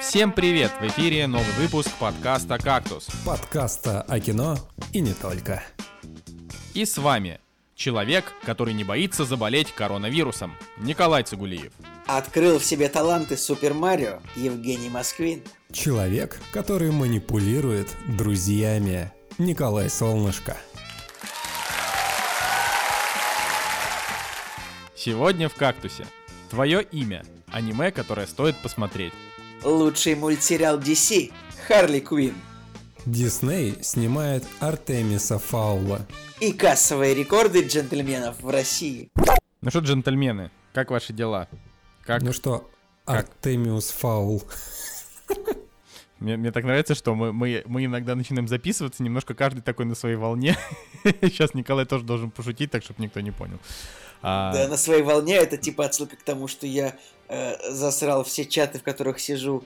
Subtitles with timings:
[0.00, 0.72] Всем привет!
[0.80, 3.06] В эфире новый выпуск подкаста «Кактус».
[3.24, 4.56] Подкаста о кино
[4.92, 5.62] и не только.
[6.72, 7.38] И с вами
[7.74, 11.72] человек, который не боится заболеть коронавирусом, Николай Цигулиев.
[12.06, 15.42] Открыл в себе таланты Супер Марио Евгений Москвин.
[15.70, 20.56] Человек, который манипулирует друзьями, Николай Солнышко.
[24.96, 26.06] Сегодня в «Кактусе»
[26.50, 27.22] твое имя,
[27.52, 29.12] аниме, которое стоит посмотреть.
[29.64, 31.30] Лучший мультсериал DC
[31.68, 32.34] Харли Квин.
[33.04, 36.06] Дисней снимает Артемиса Фаула.
[36.40, 39.10] И кассовые рекорды джентльменов в России.
[39.60, 41.48] Ну что, джентльмены, как ваши дела?
[42.04, 42.22] Как...
[42.22, 42.70] Ну что,
[43.04, 43.28] Как?
[43.28, 44.42] Артемиус Фаул.
[46.18, 49.94] Мне, мне так нравится, что мы, мы, мы иногда начинаем записываться, немножко каждый такой на
[49.94, 50.56] своей волне.
[51.22, 53.58] Сейчас Николай тоже должен пошутить, так чтобы никто не понял.
[54.22, 56.94] А, Да, на своей волне это типа отсылка к тому, что я
[57.30, 59.64] э, засрал все чаты, в которых сижу,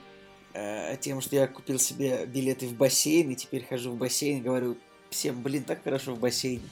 [0.52, 4.42] э, тем, что я купил себе билеты в бассейн, и теперь хожу в бассейн и
[4.42, 4.76] говорю
[5.10, 6.62] всем, блин, так хорошо в бассейне.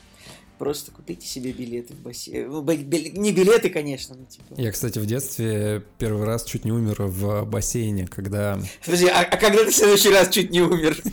[0.59, 2.48] Просто купите себе билеты в бассейн.
[2.48, 4.55] Ну, бил- не билеты, конечно, но типа.
[4.57, 8.61] Я, кстати, в детстве первый раз чуть не умер в бассейне, когда...
[8.85, 10.97] Подожди, а, а когда ты в следующий раз чуть не умер?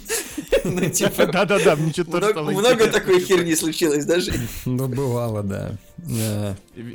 [0.66, 4.34] Ну, типа, Да-да-да, мне что-то много стало много такой херни случилось даже.
[4.66, 5.78] Ну, бывало, да.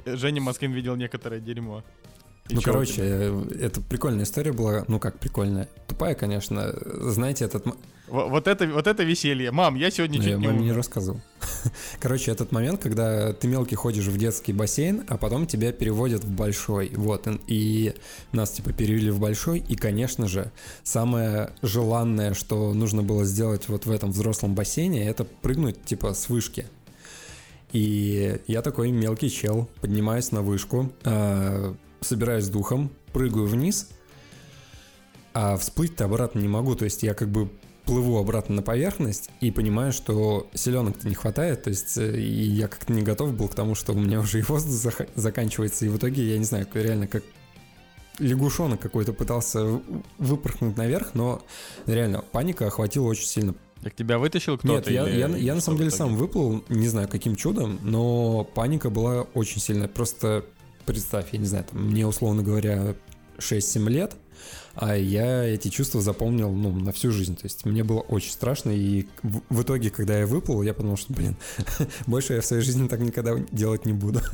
[0.04, 1.82] Женя Москвин видел некоторое дерьмо.
[2.48, 4.84] И Ну, короче, э, это прикольная история была.
[4.86, 5.66] Ну, как прикольная.
[5.86, 6.74] Тупая, конечно.
[6.84, 7.64] Знаете, этот...
[8.06, 9.50] Вот это, вот это веселье.
[9.50, 11.22] Мам, я сегодня Ну, чуть я не маме не рассказывал.
[12.00, 16.30] Короче, этот момент, когда ты мелкий ходишь в детский бассейн, а потом тебя переводят в
[16.30, 16.90] большой.
[16.94, 17.94] Вот, и-
[18.32, 23.86] нас типа перевели в большой, и, конечно же, самое желанное, что нужно было сделать вот
[23.86, 26.66] в этом взрослом бассейне, это прыгнуть типа с вышки.
[27.72, 33.88] И я такой мелкий чел, поднимаюсь на вышку, э, собираюсь с духом, прыгаю вниз,
[35.32, 36.74] а всплыть-то обратно не могу.
[36.74, 37.50] То есть я как бы
[37.84, 42.66] плыву обратно на поверхность и понимаю, что селенок-то не хватает, то есть э, и я
[42.66, 45.98] как-то не готов был к тому, что у меня уже и воздух заканчивается, и в
[45.98, 47.22] итоге, я не знаю, реально как
[48.18, 49.82] лягушонок какой-то пытался в-
[50.18, 51.42] выпорхнуть наверх, но
[51.86, 53.54] реально паника охватила очень сильно.
[53.82, 54.72] Так тебя вытащил кто-то?
[54.72, 58.44] Нет, я, или- я, я на самом деле сам выплыл, не знаю каким чудом, но
[58.44, 59.88] паника была очень сильная.
[59.88, 60.46] Просто
[60.86, 62.94] представь, я не знаю, там, мне условно говоря
[63.38, 64.16] 6-7 лет,
[64.74, 67.36] а я эти чувства запомнил, ну, на всю жизнь.
[67.36, 70.96] То есть мне было очень страшно, и в, в итоге, когда я выплыл, я подумал,
[70.96, 71.36] что, блин,
[72.06, 74.20] больше я в своей жизни так никогда делать не буду.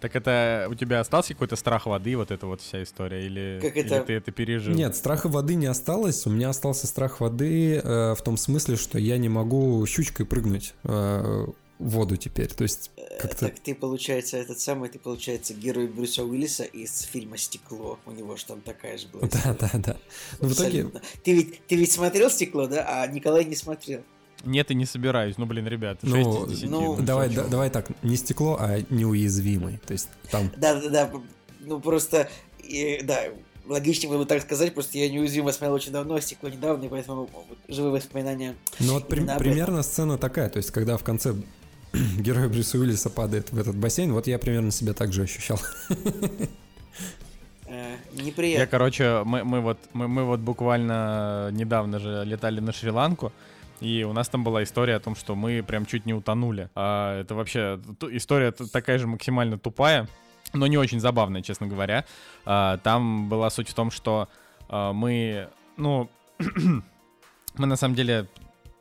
[0.00, 3.26] Так это у тебя остался какой-то страх воды, вот эта вот вся история?
[3.26, 4.72] Или, Как или это- ты это пережил?
[4.72, 6.24] Нет, страха воды не осталось.
[6.24, 10.74] У меня остался страх воды э, в том смысле, что я не могу щучкой прыгнуть
[10.84, 11.46] э,
[11.78, 12.48] воду теперь.
[12.48, 12.90] То есть
[13.20, 13.46] как-то...
[13.46, 17.98] Так ты, получается, этот самый, ты, получается, герой Брюса Уиллиса из фильма «Стекло».
[18.06, 19.28] У него же там такая же была.
[19.28, 19.96] Да, да, да.
[20.40, 20.90] Но в итоге.
[21.24, 22.84] Ты ведь, ты ведь смотрел «Стекло», да?
[23.02, 24.02] А Николай не смотрел.
[24.44, 25.36] Нет, и не собираюсь.
[25.36, 26.70] Ну, блин, ребят, 6 Ну, из 10.
[26.70, 29.78] ну, Давай, чё, да- давай так, не стекло, а неуязвимый.
[29.84, 30.50] То есть там...
[30.56, 31.10] Да-да-да,
[31.60, 32.28] ну просто,
[32.62, 33.24] и, да,
[33.66, 37.28] логичнее было бы так сказать, просто я неуязвимо смотрел очень давно, «Стекло» недавно, и поэтому
[37.66, 38.54] живые воспоминания.
[38.78, 41.34] Ну вот при- примерно сцена такая, то есть когда в конце
[42.18, 45.60] герой Брюса Уиллиса падает в этот бассейн, вот я примерно себя так же ощущал.
[47.66, 48.66] Э, Я, неприятно.
[48.66, 53.32] короче, мы, мы вот мы, мы вот буквально недавно же летали на Шри-Ланку,
[53.80, 56.70] и у нас там была история о том, что мы прям чуть не утонули.
[56.74, 57.78] А, это вообще
[58.10, 60.08] история такая же максимально тупая,
[60.54, 62.04] но не очень забавная, честно говоря.
[62.46, 64.28] А, там была суть в том, что
[64.68, 66.08] а, мы, ну,
[67.56, 68.28] мы на самом деле,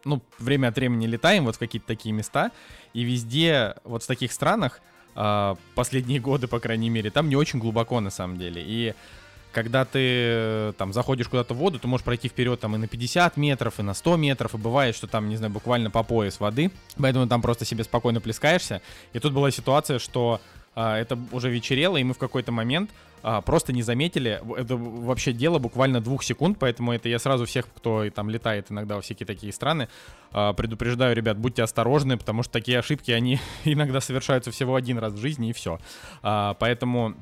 [0.08, 2.52] ну, время от времени летаем вот в какие-то такие места,
[2.94, 4.82] и везде, вот в таких странах,
[5.16, 8.64] а, последние годы, по крайней мере, там не очень глубоко на самом деле.
[8.66, 8.94] И
[9.52, 12.88] когда ты э, там заходишь куда-то в воду, ты можешь пройти вперед там и на
[12.88, 16.40] 50 метров, и на 100 метров, и бывает, что там, не знаю, буквально по пояс
[16.40, 18.82] воды, поэтому там просто себе спокойно плескаешься.
[19.14, 20.42] И тут была ситуация, что
[20.80, 22.92] а, это уже вечерело, и мы в какой-то момент
[23.24, 27.68] а, просто не заметили, это вообще дело буквально двух секунд, поэтому это я сразу всех,
[27.76, 29.90] кто и там летает иногда во всякие такие страны,
[30.32, 35.14] а, предупреждаю, ребят, будьте осторожны, потому что такие ошибки, они иногда совершаются всего один раз
[35.14, 35.80] в жизни, и все.
[36.22, 37.16] поэтому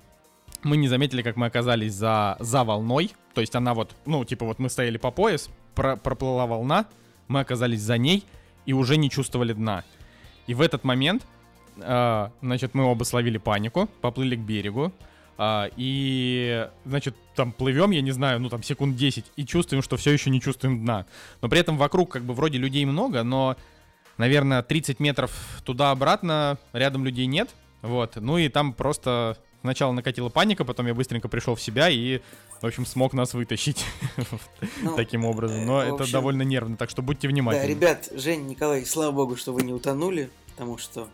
[0.63, 3.11] мы не заметили, как мы оказались за, за волной.
[3.33, 6.87] То есть она вот, ну, типа вот мы стояли по пояс, про- проплыла волна,
[7.29, 8.25] мы оказались за ней
[8.65, 9.85] и уже не чувствовали дна.
[10.47, 11.25] И в этот момент,
[11.79, 14.91] а, значит, мы оба словили панику, поплыли к берегу,
[15.37, 19.97] а, и, значит, там плывем, я не знаю, ну там секунд 10, и чувствуем, что
[19.97, 21.05] все еще не чувствуем дна.
[21.41, 23.57] Но при этом вокруг как бы вроде людей много, но,
[24.17, 25.31] наверное, 30 метров
[25.65, 27.53] туда-обратно рядом людей нет.
[27.81, 32.21] Вот, ну и там просто Сначала накатила паника, потом я быстренько пришел в себя и
[32.61, 33.83] в общем, смог нас вытащить
[34.83, 35.65] ну, таким образом.
[35.65, 37.65] Но это довольно нервно, так что будьте внимательны.
[37.65, 41.07] Да, ребят, Жень, Николай, слава богу, что вы не утонули, потому что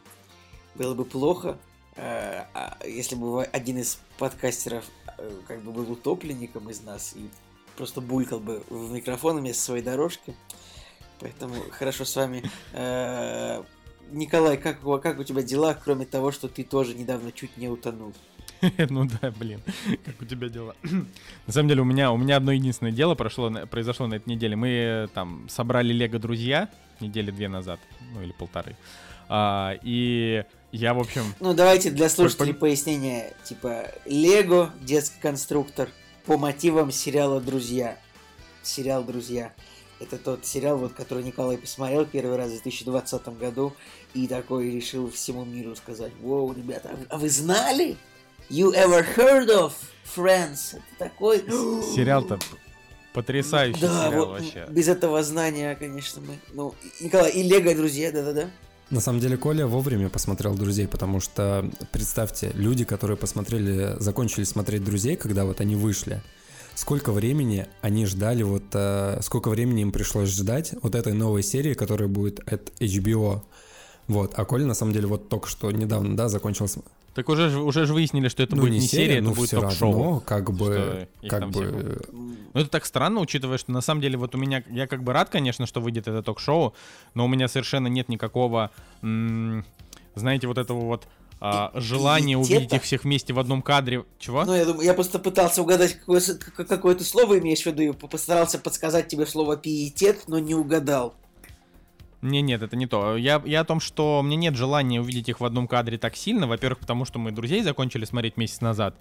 [0.75, 1.57] было бы плохо,
[1.95, 4.85] э, а если бы один из подкастеров
[5.17, 7.29] э, как бы был утопленником из нас и
[7.75, 10.35] просто булькал бы в микрофон вместо своей дорожки.
[11.19, 12.43] Поэтому хорошо с вами.
[12.73, 13.63] Э,
[14.11, 18.13] Николай, как, как у тебя дела, кроме того, что ты тоже недавно чуть не утонул?
[18.89, 19.61] Ну да, блин,
[20.05, 20.75] как у тебя дела?
[21.47, 24.55] На самом деле у меня, у меня одно единственное дело прошло, произошло на этой неделе.
[24.55, 26.69] Мы там собрали Лего друзья
[26.99, 27.79] недели две назад,
[28.13, 28.75] ну или полторы.
[29.29, 31.23] А, и я, в общем...
[31.39, 33.33] Ну давайте для слушателей пояснение.
[33.43, 35.89] Типа Лего, детский конструктор,
[36.25, 37.97] по мотивам сериала «Друзья».
[38.63, 39.53] Сериал «Друзья».
[39.99, 43.73] Это тот сериал, вот, который Николай посмотрел первый раз в 2020 году
[44.15, 47.97] и такой решил всему миру сказать, «Воу, ребята, а вы знали?
[48.49, 49.73] You ever heard of
[50.15, 51.39] Friends?» Это такой...
[51.95, 52.39] Сериал-то
[53.13, 54.65] потрясающий да, сериал вот, вообще.
[54.69, 56.39] Без этого знания, конечно, мы...
[56.53, 58.49] Ну, Николай, и Лего, друзья, да-да-да.
[58.91, 64.83] На самом деле Коля вовремя посмотрел «Друзей», потому что, представьте, люди, которые посмотрели, закончили смотреть
[64.83, 66.21] «Друзей», когда вот они вышли,
[66.75, 71.73] сколько времени они ждали, вот э, сколько времени им пришлось ждать вот этой новой серии,
[71.73, 73.43] которая будет от HBO.
[74.09, 76.81] Вот, а Коля на самом деле вот только что недавно, да, закончился.
[77.13, 79.49] Так уже уже же выяснили, что это ну, будет не серия, серия это ну, будет
[79.49, 80.21] ток-шоу.
[80.21, 82.01] как бы, как бы.
[82.11, 85.11] Ну это так странно, учитывая, что на самом деле вот у меня, я как бы
[85.11, 86.73] рад, конечно, что выйдет это ток-шоу,
[87.13, 88.71] но у меня совершенно нет никакого,
[89.01, 89.65] м-
[90.15, 91.07] знаете, вот этого вот
[91.41, 94.05] а, желание увидеть их всех вместе в одном кадре.
[94.19, 94.45] Чего?
[94.45, 96.21] Ну, я думаю, я просто пытался угадать, какое,
[96.55, 101.15] какое то слово имеешь в виду, и постарался подсказать тебе слово пиетет, но не угадал.
[102.21, 103.17] Не, нет, это не то.
[103.17, 106.47] Я, я о том, что мне нет желания увидеть их в одном кадре так сильно.
[106.47, 108.95] Во-первых, потому что мы друзей закончили смотреть месяц назад.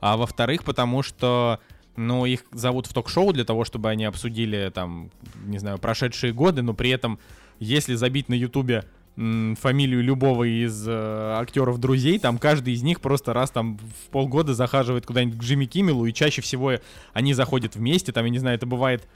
[0.00, 1.58] А во-вторых, потому что
[1.96, 5.10] ну, их зовут в ток-шоу для того, чтобы они обсудили, там,
[5.46, 7.18] не знаю, прошедшие годы, но при этом,
[7.58, 8.84] если забить на Ютубе
[9.16, 14.52] фамилию любого из э, актеров друзей, там каждый из них просто раз там в полгода
[14.52, 16.74] захаживает куда-нибудь к Джимми Киммелу, и чаще всего
[17.14, 19.08] они заходят вместе, там, я не знаю, это бывает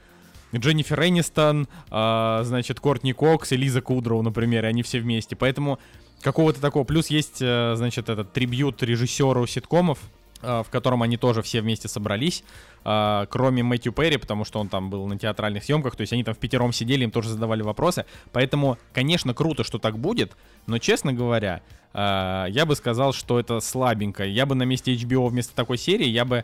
[0.59, 5.79] Дженнифер Энистон, э, значит, Кортни Кокс и Лиза Кудроу, например, и они все вместе, поэтому
[6.21, 9.99] какого-то такого, плюс есть, э, значит, этот трибьют режиссеру ситкомов,
[10.41, 12.43] э, в котором они тоже все вместе собрались,
[12.83, 16.23] Uh, кроме Мэтью Перри, потому что он там был на театральных съемках, то есть они
[16.23, 18.05] там в пятером сидели, им тоже задавали вопросы.
[18.31, 20.31] Поэтому, конечно, круто, что так будет,
[20.65, 21.61] но, честно говоря,
[21.93, 24.25] я бы сказал, что это слабенько.
[24.25, 26.43] Я бы на месте HBO вместо такой серии, я бы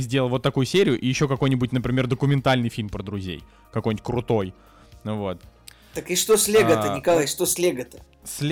[0.00, 3.42] сделал вот такую серию и еще какой-нибудь, например, документальный фильм про друзей.
[3.72, 4.54] Какой-нибудь крутой.
[5.04, 5.40] Ну вот.
[5.94, 7.98] Так и что с Лего-то, а, Николай, что с Лего-то?
[8.22, 8.42] С,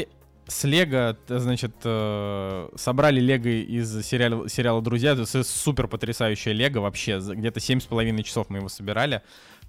[0.46, 5.12] с Лего, значит, э, собрали Лего из сериала, сериала «Друзья».
[5.12, 7.19] Это супер потрясающее Лего вообще.
[7.19, 9.23] Где-то семь с половиной часов мы его собирали.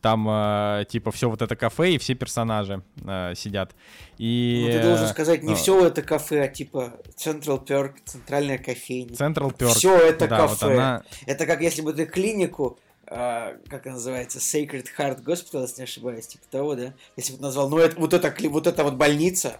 [0.05, 3.71] Там, э, типа, все вот это кафе и все персонажи э, сидят.
[4.19, 8.59] И, ну, ты должен сказать, не ну, все это кафе, а типа Central Perk, центральная
[8.59, 9.15] кофейня.
[9.15, 9.73] Central Perk.
[9.73, 10.65] Все это да, кафе.
[10.67, 11.01] Вот она...
[11.25, 15.83] Это как если бы ты клинику Uh, как она называется, Sacred Heart Hospital, если не
[15.83, 16.95] ошибаюсь, типа того, да?
[17.15, 19.59] Если бы назвал, ну это, вот это, вот это вот больница,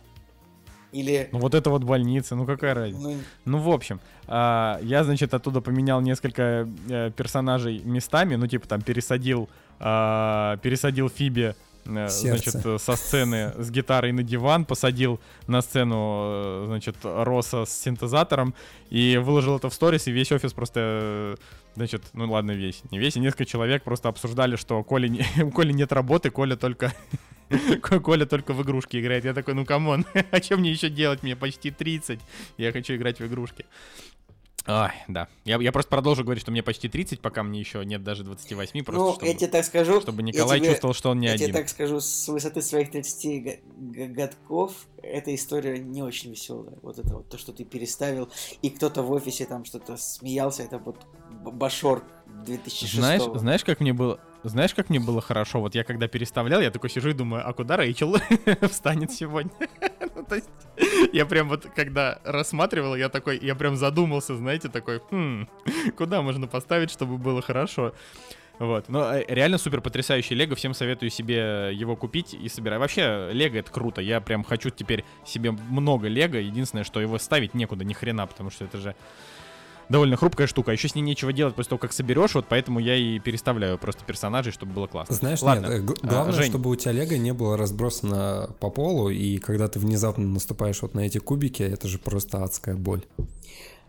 [0.96, 1.30] или...
[1.32, 3.04] Ну вот это вот больница, ну какая разница?
[3.04, 8.68] Ну, ну в общем, а, я, значит, оттуда поменял несколько а, персонажей местами, ну типа
[8.68, 11.56] там пересадил, а, пересадил Фиби
[11.86, 17.82] э, значит, со сцены с гитарой на диван, посадил на сцену, э, значит, Роса с
[17.82, 18.54] синтезатором
[18.90, 21.36] и выложил это в сторис, и весь офис просто, э,
[21.76, 25.52] значит, ну ладно, весь, не весь, и несколько человек просто обсуждали, что Коля не, у
[25.52, 26.94] Коли нет работы, Коля только
[28.04, 29.26] Коля только в игрушки играет.
[29.26, 31.24] Я такой, ну come on, а что мне еще делать?
[31.24, 32.20] Мне почти 30.
[32.58, 33.66] Я хочу играть в игрушки.
[34.68, 35.28] Ой, да.
[35.44, 38.84] Я, я просто продолжу говорить, что мне почти 30, пока мне еще нет даже 28.
[38.84, 40.02] Просто ну, чтобы, я тебе так скажу.
[40.02, 41.48] Чтобы Николай тебе, чувствовал, что он не я один.
[41.48, 43.60] Я тебе так скажу, с высоты своих 30
[44.16, 46.74] годков эта история не очень веселая.
[46.82, 48.30] Вот это вот, то, что ты переставил,
[48.64, 50.98] и кто-то в офисе там что-то смеялся, это вот
[51.30, 52.04] Башор
[52.46, 54.20] 2006 Знаешь, знаешь, как мне было...
[54.50, 55.60] Знаешь, как мне было хорошо?
[55.60, 58.16] Вот я когда переставлял, я такой сижу и думаю, а куда Рэйчел
[58.70, 59.52] встанет сегодня?
[60.16, 60.50] ну, то есть,
[61.14, 65.48] я прям вот, когда рассматривал, я такой, я прям задумался, знаете, такой, хм,
[65.98, 67.94] куда можно поставить, чтобы было хорошо?
[68.60, 68.88] Вот.
[68.88, 70.56] Но э, реально супер потрясающий Лего.
[70.56, 72.80] Всем советую себе его купить и собирать.
[72.80, 74.02] Вообще, Лего это круто.
[74.02, 76.38] Я прям хочу теперь себе много Лего.
[76.38, 78.96] Единственное, что его ставить некуда, ни хрена, потому что это же
[79.90, 80.72] довольно хрупкая штука.
[80.72, 84.04] Еще с ней нечего делать после того, как соберешь, вот поэтому я и переставляю просто
[84.04, 85.16] персонажей, чтобы было классно.
[85.16, 85.68] Знаешь, Ладно.
[85.68, 86.50] нет, а, главное, а, Жень...
[86.50, 90.94] чтобы у тебя лего не было разбросано по полу, и когда ты внезапно наступаешь вот
[90.94, 93.04] на эти кубики, это же просто адская боль.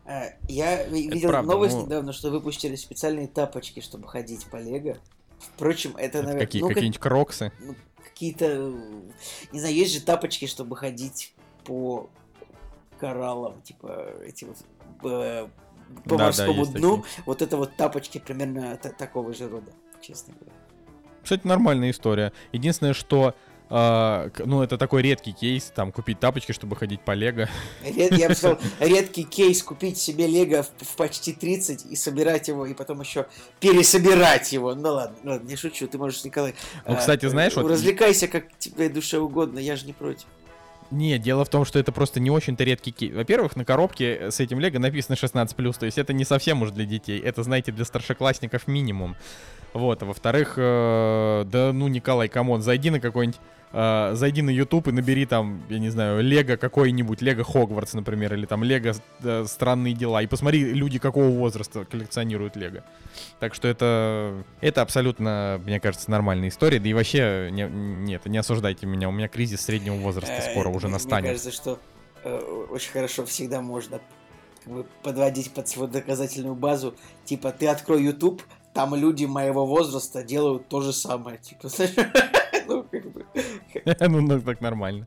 [0.04, 4.56] А, Я ви- видел правда, новость ну- недавно, что выпустили специальные тапочки, чтобы ходить по
[4.56, 4.98] Лего.
[5.38, 7.52] Впрочем, это, Это наверное, какие, ну, как- какие-нибудь кроксы.
[7.60, 7.74] ну,
[8.04, 8.72] какие-то, э,
[9.52, 11.34] не знаю, есть же тапочки, чтобы ходить
[11.64, 12.08] по
[12.98, 14.56] кораллам, типа эти вот
[15.04, 15.48] э,
[16.04, 17.04] по Да, да, морскому есть дну.
[17.24, 20.56] Вот это вот тапочки примерно та- такого же рода, честно говоря.
[21.22, 22.32] Кстати, нормальная история.
[22.52, 23.34] Единственное, что
[23.68, 27.48] а, ну, это такой редкий кейс, там, купить тапочки, чтобы ходить по Лего.
[27.82, 32.46] Ред- я бы сказал, редкий кейс купить себе Лего в, в почти 30 и собирать
[32.46, 33.26] его, и потом еще
[33.58, 34.74] пересобирать его.
[34.76, 36.54] Ну ладно, ну ладно, не шучу, ты можешь, Николай.
[36.86, 40.26] Ну, а, кстати, знаешь, вот- Развлекайся, как тебе душе угодно, я же не против.
[40.90, 43.14] Не, дело в том, что это просто не очень-то редкий кейс.
[43.14, 46.84] Во-первых, на коробке с этим Лего написано 16+, то есть это не совсем уж для
[46.84, 47.20] детей.
[47.20, 49.16] Это, знаете, для старшеклассников минимум.
[49.72, 53.40] Вот, а во-вторых, э, да ну, Николай, come on, зайди на какой-нибудь
[53.76, 58.34] э, зайди на YouTube и набери там, я не знаю, Лего какой-нибудь, Лего Хогвартс, например,
[58.34, 60.22] или там Лего э, Странные дела.
[60.22, 62.82] И посмотри, люди какого возраста коллекционируют Лего.
[63.40, 66.78] Так что это, это абсолютно, мне кажется, нормальная история.
[66.78, 70.68] Да и вообще, не, нет, не осуждайте меня, у меня кризис среднего возраста Э, скоро
[70.68, 71.24] уже настанет.
[71.24, 71.78] Мне кажется, что
[72.24, 72.38] э,
[72.70, 74.00] очень хорошо всегда можно
[74.64, 76.94] как бы, подводить под свою доказательную базу.
[77.24, 78.42] Типа, ты открой YouTube,
[78.72, 81.38] там люди моего возраста делают то же самое.
[81.38, 81.94] Типа, знаешь,
[84.00, 85.06] ну, ну, так нормально.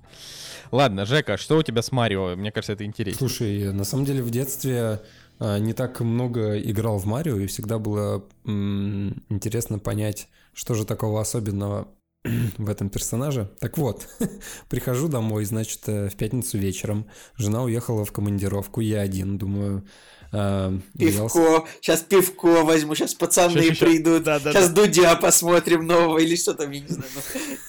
[0.71, 2.35] Ладно, Жека, что у тебя с Марио?
[2.35, 3.27] Мне кажется, это интересно.
[3.27, 5.01] Слушай, на самом деле в детстве
[5.39, 11.21] а, не так много играл в Марио, и всегда было интересно понять, что же такого
[11.21, 11.87] особенного
[12.57, 13.49] в этом персонаже.
[13.59, 14.07] Так вот,
[14.69, 17.07] прихожу домой, значит, э, в пятницу вечером.
[17.35, 19.85] Жена уехала в командировку, я один, думаю...
[20.31, 26.35] с- Пивко, сейчас пивко возьму, сейчас пацаны придут, да, да, сейчас Дудя посмотрим нового или
[26.35, 27.09] что там, я не знаю.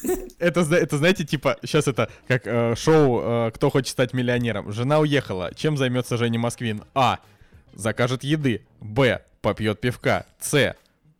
[0.02, 0.16] ну.
[0.38, 4.72] Это, зна- это знаете, типа, сейчас это как э, шоу э, «Кто хочет стать миллионером».
[4.72, 5.52] Жена уехала.
[5.54, 6.82] Чем займется Женя Москвин?
[6.94, 7.18] А.
[7.74, 8.62] Закажет еды.
[8.80, 9.22] Б.
[9.42, 10.24] Попьет пивка.
[10.40, 10.74] С.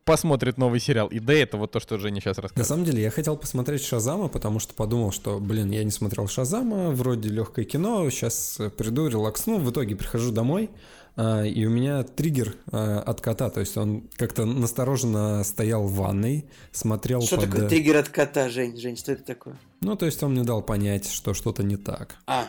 [0.07, 1.09] Посмотрит новый сериал.
[1.09, 1.39] И Д.
[1.43, 2.67] Это вот то, что Женя сейчас На рассказывает.
[2.69, 6.91] самом деле, я хотел посмотреть Шазама, потому что подумал, что, блин, я не смотрел Шазама,
[6.91, 9.59] вроде легкое кино, сейчас приду, релаксну.
[9.59, 10.71] В итоге прихожу домой,
[11.17, 16.47] и у меня триггер а, от кота, то есть он как-то настороженно стоял в ванной,
[16.73, 17.51] смотрел Что под...
[17.51, 18.77] такое триггер от кота, Жень?
[18.79, 19.57] Жень, что это такое?
[19.81, 22.17] Ну, то есть он мне дал понять, что что-то не так.
[22.27, 22.49] А,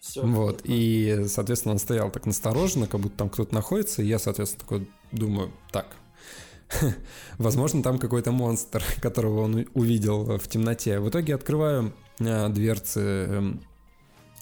[0.00, 0.22] все.
[0.22, 4.60] Вот, и, соответственно, он стоял так настороженно, как будто там кто-то находится, и я, соответственно,
[4.60, 5.96] такой думаю, так,
[7.38, 11.00] возможно, там какой-то монстр, которого он увидел в темноте.
[11.00, 13.62] В итоге открываю а, дверцы эм,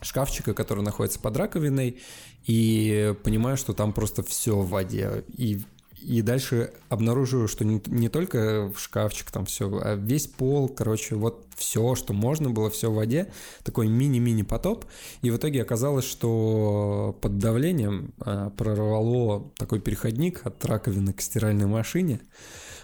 [0.02, 2.00] шкафчика, который находится под раковиной,
[2.46, 5.24] и понимаю, что там просто все в воде.
[5.36, 5.62] И,
[6.00, 11.14] и дальше обнаруживаю, что не, не только в шкафчик там все, а весь пол, короче,
[11.14, 13.32] вот все, что можно было, все в воде.
[13.62, 14.84] Такой мини-мини потоп.
[15.22, 21.66] И в итоге оказалось, что под давлением а, прорвало такой переходник от раковины к стиральной
[21.66, 22.20] машине.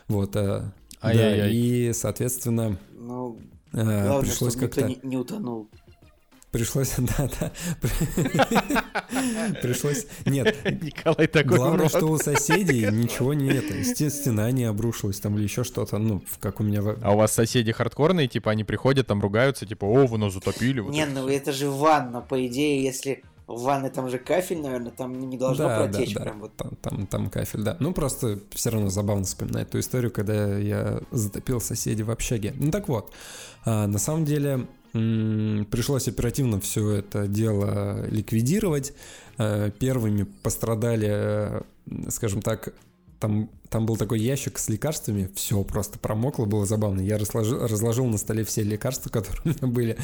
[0.08, 3.38] Вот, а, да, и, соответственно, Ну,
[3.72, 5.06] а, главное, пришлось чтобы никто как-то...
[5.06, 5.70] не, не утонул.
[6.50, 7.52] Пришлось, да, да.
[9.62, 11.90] Пришлось, нет, Николай такой Главное, урод.
[11.90, 16.22] что у соседей ничего не это, сте- стена не обрушилась там или еще что-то, ну,
[16.40, 16.82] как у меня...
[17.02, 20.80] А у вас соседи хардкорные, типа, они приходят, там ругаются, типа, о, вы нас затопили.
[20.80, 21.36] вот Не, это ну всё».
[21.36, 25.64] это же ванна, по идее, если в ванной там же кафель, наверное, там не должно
[25.64, 26.56] Да, да, протечь да, прям вот.
[26.56, 27.76] там, там, там кафель, да.
[27.80, 32.54] Ну, просто все равно забавно вспоминать ту историю, когда я затопил соседей в общаге.
[32.56, 33.12] Ну, так вот,
[33.64, 38.92] а, на самом деле пришлось оперативно все это дело ликвидировать.
[39.38, 41.62] А, Первыми пострадали, э,
[42.08, 42.72] скажем так,
[43.20, 47.00] там, там был такой ящик с лекарствами, все просто промокло, было забавно.
[47.00, 49.98] Я разложил, разложил на столе все лекарства, которые у меня были.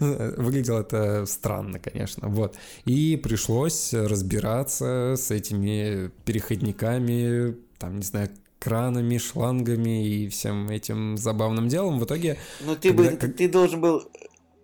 [0.00, 2.56] Выглядело это странно, конечно, вот.
[2.84, 11.68] И пришлось разбираться с этими переходниками, там, не знаю, кранами, шлангами и всем этим забавным
[11.68, 12.00] делом.
[12.00, 14.02] В итоге Ну ты Когда- бы, как- ты должен был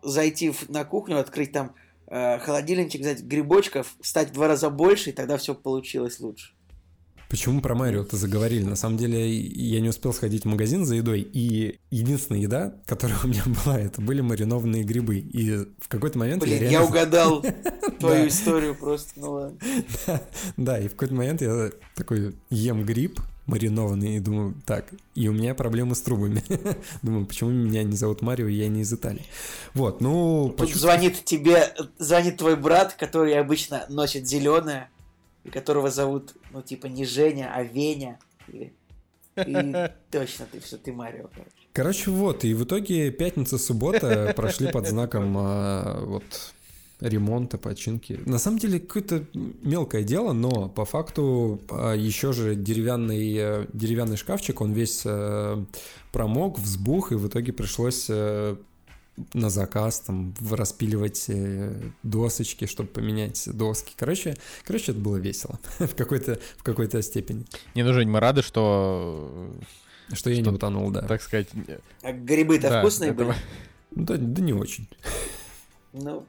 [0.02, 1.74] зайти на кухню, открыть там
[2.08, 6.53] э, холодильничек, взять грибочков, стать в два раза больше, и тогда все получилось лучше.
[7.34, 8.62] Почему про Марио-то заговорили?
[8.62, 13.18] На самом деле, я не успел сходить в магазин за едой, и единственная еда, которая
[13.24, 15.16] у меня была, это были маринованные грибы.
[15.16, 16.86] И в какой-то момент Блин, я я реально...
[16.86, 17.44] угадал
[17.98, 19.58] твою историю просто, ну ладно.
[20.56, 25.32] Да, и в какой-то момент я такой ем гриб маринованный и думаю, так, и у
[25.32, 26.42] меня проблемы с трубами.
[27.02, 29.26] Думаю, почему меня не зовут Марио, я не из Италии.
[29.74, 30.46] Вот, ну...
[30.46, 34.88] Тут почувствовал- звонит тебе, звонит твой брат, который обычно носит зеленое,
[35.44, 38.18] и которого зовут, ну, типа, не Женя, а Веня.
[38.48, 38.72] И,
[39.36, 39.74] и
[40.10, 41.50] точно, ты все, ты Марио, короче.
[41.72, 46.24] Короче, вот, и в итоге пятница, суббота прошли под знаком а, вот
[47.00, 48.20] ремонта, починки.
[48.24, 54.16] На самом деле какое-то мелкое дело, но по факту а, еще же деревянный, э, деревянный
[54.16, 55.64] шкафчик, он весь э,
[56.12, 58.56] промок, взбух, и в итоге пришлось э,
[59.32, 61.30] на заказ там распиливать
[62.02, 63.94] досочки, чтобы поменять доски.
[63.96, 67.44] Короче, короче, это было весело в какой-то в какой-то степени.
[67.74, 69.50] Не, ну, Жень, мы рады, что...
[70.12, 71.02] Что я не утонул, да.
[71.02, 71.48] Так сказать...
[72.02, 73.24] А грибы-то да, вкусные это...
[73.24, 73.34] были?
[73.92, 74.86] Да, да не очень.
[75.92, 76.26] Ну.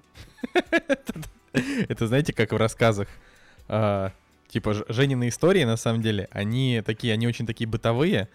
[1.53, 3.07] Это знаете, как в рассказах.
[3.67, 4.11] А,
[4.47, 8.29] типа, Женины истории, на самом деле, они такие, они очень такие бытовые.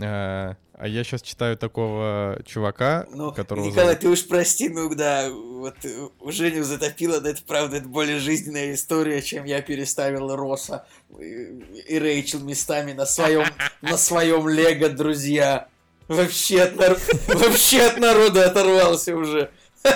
[0.00, 3.66] А, а я сейчас читаю такого чувака, ну, которого...
[3.66, 4.00] Николай, зовут...
[4.00, 8.74] ты уж прости, ну да, вот э, Женю затопило, да это правда, это более жизненная
[8.74, 10.86] история, чем я переставил Роса
[11.20, 13.44] и Рэйчел местами на своем,
[13.82, 15.68] на своем Лего, друзья.
[16.08, 16.96] Вообще от, нар...
[17.28, 19.50] Вообще от народа оторвался уже.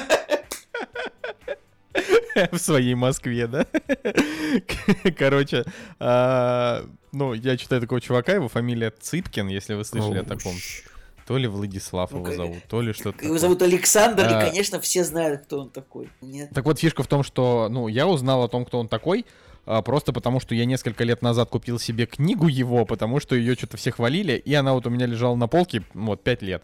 [2.52, 3.66] В своей Москве, да?
[5.18, 5.64] Короче,
[5.98, 10.54] а, ну, я читаю такого чувака, его фамилия Цыпкин, если вы слышали о таком.
[11.26, 13.24] То ли Владислав его зовут, то ли что-то.
[13.24, 14.46] Его зовут Александр, и, а.
[14.46, 16.08] конечно, все знают, кто он такой.
[16.20, 16.50] Нет?
[16.54, 19.26] Так вот, фишка в том, что, ну, я узнал о том, кто он такой,
[19.64, 23.54] а, просто потому что я несколько лет назад купил себе книгу его, потому что ее
[23.54, 26.62] что-то все хвалили, и она вот у меня лежала на полке, вот, пять лет.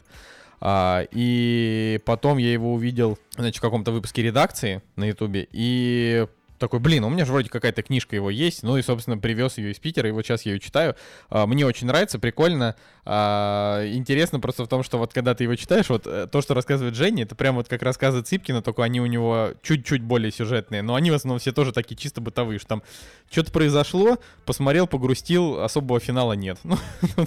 [0.61, 6.29] А, и потом я его увидел, значит, в каком-то выпуске редакции на Ютубе, и
[6.63, 9.73] такой, блин, у меня же вроде какая-то книжка его есть, ну и, собственно, привез ее
[9.73, 10.95] из Питера, и вот сейчас я ее читаю.
[11.29, 12.77] А, мне очень нравится, прикольно.
[13.05, 16.55] А, интересно просто в том, что вот когда ты его читаешь, вот э, то, что
[16.55, 20.83] рассказывает Женя, это прям вот как рассказы Цыпкина, только они у него чуть-чуть более сюжетные,
[20.83, 22.83] но они в основном все тоже такие чисто бытовые, что там
[23.29, 26.59] что-то произошло, посмотрел, погрустил, особого финала нет.
[26.73, 26.79] Ну,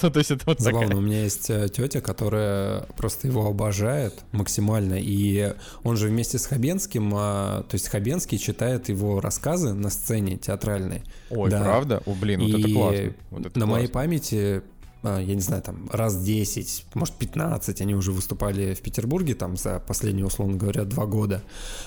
[0.02, 1.02] ну, то есть это вот Забавно, такая...
[1.02, 6.46] у меня есть э, тетя, которая просто его обожает максимально, и он же вместе с
[6.46, 11.04] Хабенским, а, то есть Хабенский читает его рассказы на сцене театральной.
[11.30, 11.62] Ой, да.
[11.64, 12.02] правда?
[12.06, 13.14] О, блин, вот и это классно.
[13.32, 13.66] Вот это на классно.
[13.68, 14.62] моей памяти
[15.04, 19.56] а, я не знаю, там раз 10, может 15 они уже выступали в Петербурге там
[19.56, 21.44] за последние, условно говоря, два года.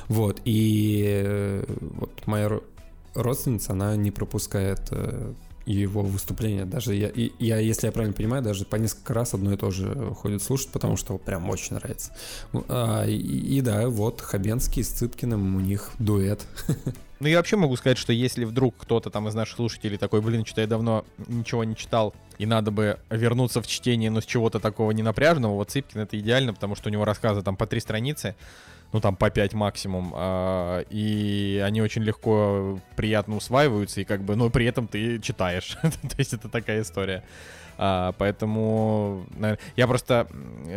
[0.07, 1.65] Вот, и э,
[1.97, 2.61] вот моя
[3.15, 4.89] родственница, она не пропускает
[5.73, 6.65] его выступления.
[6.65, 9.71] Даже я, и, я, если я правильно понимаю, даже по несколько раз одно и то
[9.71, 12.13] же ходит слушать, потому что прям очень нравится.
[12.69, 16.47] А, и, и да, вот Хабенский с Цыпкиным, у них дуэт.
[17.21, 20.45] Ну, я вообще могу сказать, что если вдруг кто-то там из наших слушателей такой, блин,
[20.45, 24.61] что-то я давно ничего не читал, и надо бы вернуться в чтение, но с чего-то
[24.61, 28.37] такого ненапряженного, вот Цыпкин это идеально, потому что у него рассказы там по три страницы,
[28.93, 34.37] ну там по 5 максимум, а, и они очень легко, приятно усваиваются, и как бы,
[34.37, 35.77] но при этом ты читаешь.
[35.83, 37.23] То есть это такая история.
[37.77, 40.27] А, поэтому наверное, я просто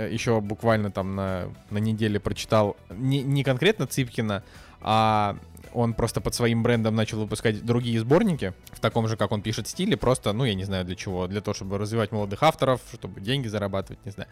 [0.09, 4.43] еще буквально там на, на неделе прочитал не, не конкретно Цыпкина,
[4.81, 5.37] а
[5.73, 9.67] он просто под своим брендом начал выпускать другие сборники в таком же, как он пишет,
[9.67, 13.21] стиле, просто, ну, я не знаю для чего, для того, чтобы развивать молодых авторов, чтобы
[13.21, 14.29] деньги зарабатывать, не знаю.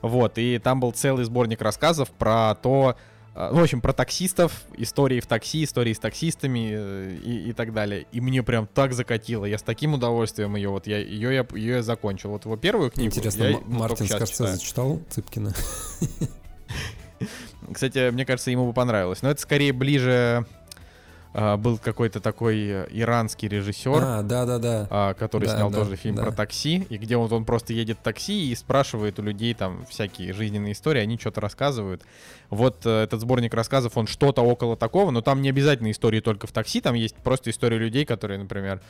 [0.00, 2.96] Вот, и там был целый сборник рассказов про то,
[3.38, 7.72] ну, в общем, про таксистов, истории в такси, истории с таксистами э, и, и так
[7.72, 8.06] далее.
[8.10, 9.44] И мне прям так закатило.
[9.44, 12.30] Я с таким удовольствием ее, вот я ее я, ее я закончил.
[12.30, 13.14] Вот его первую книгу.
[13.14, 15.54] Интересно, я, Мартин Скорсезе читал Цыпкина?
[17.72, 19.22] Кстати, мне кажется, ему бы понравилось.
[19.22, 20.44] Но это скорее ближе а,
[21.32, 24.86] был какой-то такой э, иранский режиссер, а, да, да, да.
[24.90, 26.24] А, который да, снял да, тоже фильм да.
[26.24, 29.84] про такси, и где вот он просто едет в такси и спрашивает у людей там
[29.86, 32.02] всякие жизненные истории, они что-то рассказывают.
[32.50, 36.46] Вот э, этот сборник рассказов, он что-то около такого, но там не обязательно истории только
[36.46, 38.80] в такси, там есть просто истории людей, которые, например,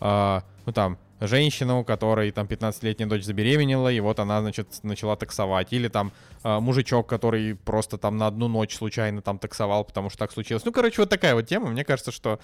[0.00, 5.16] а, ну там, женщина, у которой там 15-летняя дочь забеременела, и вот она, значит, начала
[5.16, 5.72] таксовать.
[5.72, 10.18] Или там а, мужичок, который просто там на одну ночь случайно там таксовал, потому что
[10.18, 10.64] так случилось.
[10.64, 11.68] Ну, короче, вот такая вот тема.
[11.68, 12.38] Мне кажется, что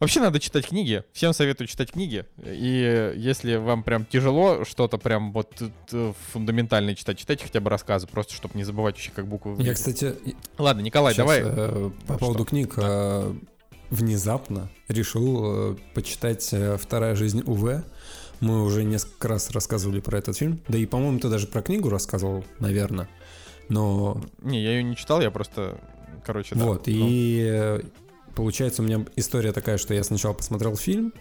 [0.00, 1.02] Вообще надо читать книги.
[1.12, 2.24] Всем советую читать книги.
[2.44, 5.60] И если вам прям тяжело что-то прям вот
[6.32, 9.60] фундаментальное читать, читайте хотя бы рассказы, просто чтобы не забывать вообще как буквы.
[9.60, 10.14] Я, кстати...
[10.56, 11.42] Ладно, Николай, сейчас, давай.
[11.44, 12.18] Э, по что?
[12.18, 12.74] поводу книг.
[12.76, 13.32] Да.
[13.90, 17.82] Внезапно решил э, почитать э, «Вторая жизнь УВ».
[18.40, 20.60] Мы уже несколько раз рассказывали про этот фильм.
[20.68, 23.08] Да и, по-моему, ты даже про книгу рассказывал, наверное.
[23.68, 24.22] Но...
[24.42, 25.80] Не, я ее не читал, я просто...
[26.24, 26.64] Короче, да.
[26.64, 26.92] Вот, ну...
[26.94, 27.80] и э,
[28.34, 31.12] получается у меня история такая, что я сначала посмотрел фильм,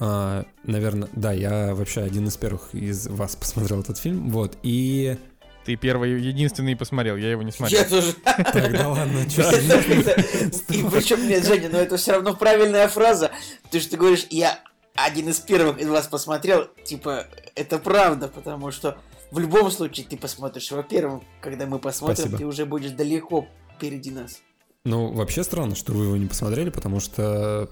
[0.00, 5.16] а, наверное, да, я вообще один из первых из вас посмотрел этот фильм, вот, и
[5.64, 7.80] ты первый, единственный посмотрел, я его не смотрел.
[7.80, 8.12] Я тоже.
[8.12, 13.30] Так, да ладно, И причем, нет, Женя, но это все равно правильная фраза.
[13.70, 14.60] Ты что ты говоришь, я
[14.94, 18.98] один из первых из вас посмотрел, типа, это правда, потому что
[19.30, 24.10] в любом случае ты посмотришь его первым, когда мы посмотрим, ты уже будешь далеко впереди
[24.10, 24.40] нас.
[24.84, 27.70] Ну, вообще странно, что вы его не посмотрели, потому что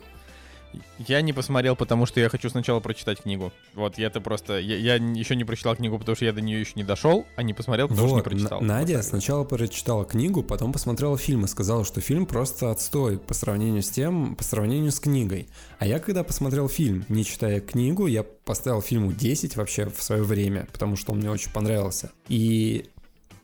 [0.98, 3.52] я не посмотрел, потому что я хочу сначала прочитать книгу.
[3.74, 4.58] Вот, я это просто...
[4.58, 7.42] Я, я еще не прочитал книгу, потому что я до нее еще не дошел, а
[7.42, 8.60] не посмотрел, потому вот, что не прочитал.
[8.60, 13.34] Надя вот сначала прочитала книгу, потом посмотрела фильм и сказала, что фильм просто отстой по
[13.34, 15.48] сравнению с тем, по сравнению с книгой.
[15.78, 20.22] А я когда посмотрел фильм, не читая книгу, я поставил фильму 10 вообще в свое
[20.22, 22.10] время, потому что он мне очень понравился.
[22.28, 22.90] И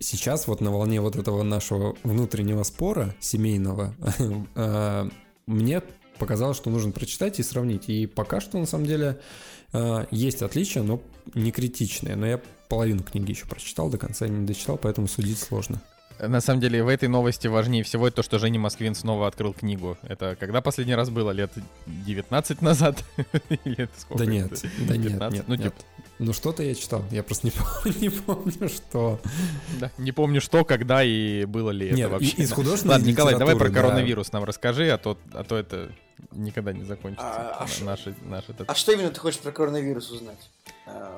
[0.01, 3.95] сейчас вот на волне вот этого нашего внутреннего спора семейного
[4.55, 5.09] э,
[5.47, 5.83] мне
[6.19, 7.89] показалось, что нужно прочитать и сравнить.
[7.89, 9.21] И пока что, на самом деле,
[9.73, 11.01] э, есть отличия, но
[11.35, 12.17] не критичные.
[12.17, 15.81] Но я половину книги еще прочитал, до конца не дочитал, поэтому судить сложно.
[16.21, 19.97] На самом деле, в этой новости важнее всего то, что Женя Москвин снова открыл книгу.
[20.03, 21.31] Это когда последний раз было?
[21.31, 21.53] Лет
[21.87, 23.05] 19 назад?
[23.65, 24.25] Или это сколько?
[24.25, 25.75] Да нет, да нет, нет, ну, нет.
[26.19, 27.53] Ну что-то я читал, я просто не
[27.85, 29.21] помню, не помню что.
[29.79, 32.35] Да, не помню что, когда и было ли нет, это вообще.
[32.37, 35.93] из художественной Ладно, Николай, давай про коронавирус нам расскажи, а то, а то это
[36.33, 37.27] никогда не закончится.
[37.27, 38.71] А, а, наш, наш этот...
[38.71, 40.51] а что именно ты хочешь про коронавирус узнать?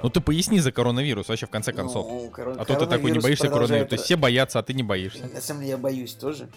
[0.02, 2.06] Ну ты поясни за коронавирус вообще в конце концов.
[2.08, 2.60] Ну, корон...
[2.60, 3.88] А то ты такой не боишься коронавируса.
[3.88, 5.26] То есть все боятся, а ты не боишься.
[5.26, 6.48] На самом деле я боюсь тоже.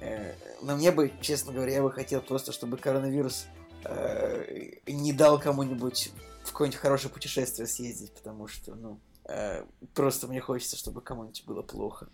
[0.00, 3.46] Э, но мне бы, честно говоря, я бы хотел просто, чтобы коронавирус
[3.84, 6.12] э, не дал кому-нибудь
[6.44, 11.62] в какое-нибудь хорошее путешествие съездить, потому что, ну, э, просто мне хочется, чтобы кому-нибудь было
[11.62, 12.08] плохо.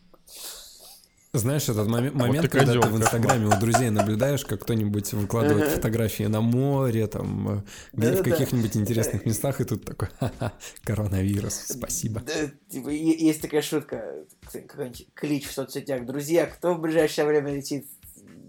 [1.35, 5.71] Знаешь, этот мом- момент, вот когда ты в Инстаграме у друзей наблюдаешь, как кто-нибудь выкладывает
[5.71, 7.63] фотографии на море, там, э,
[7.95, 10.53] где в каких-нибудь интересных местах, и тут такой, ха-ха,
[10.85, 12.21] коронавирус, спасибо.
[12.21, 16.05] Да, типа, есть такая шутка, какой-нибудь клич в соцсетях.
[16.05, 17.87] Друзья, кто в ближайшее время летит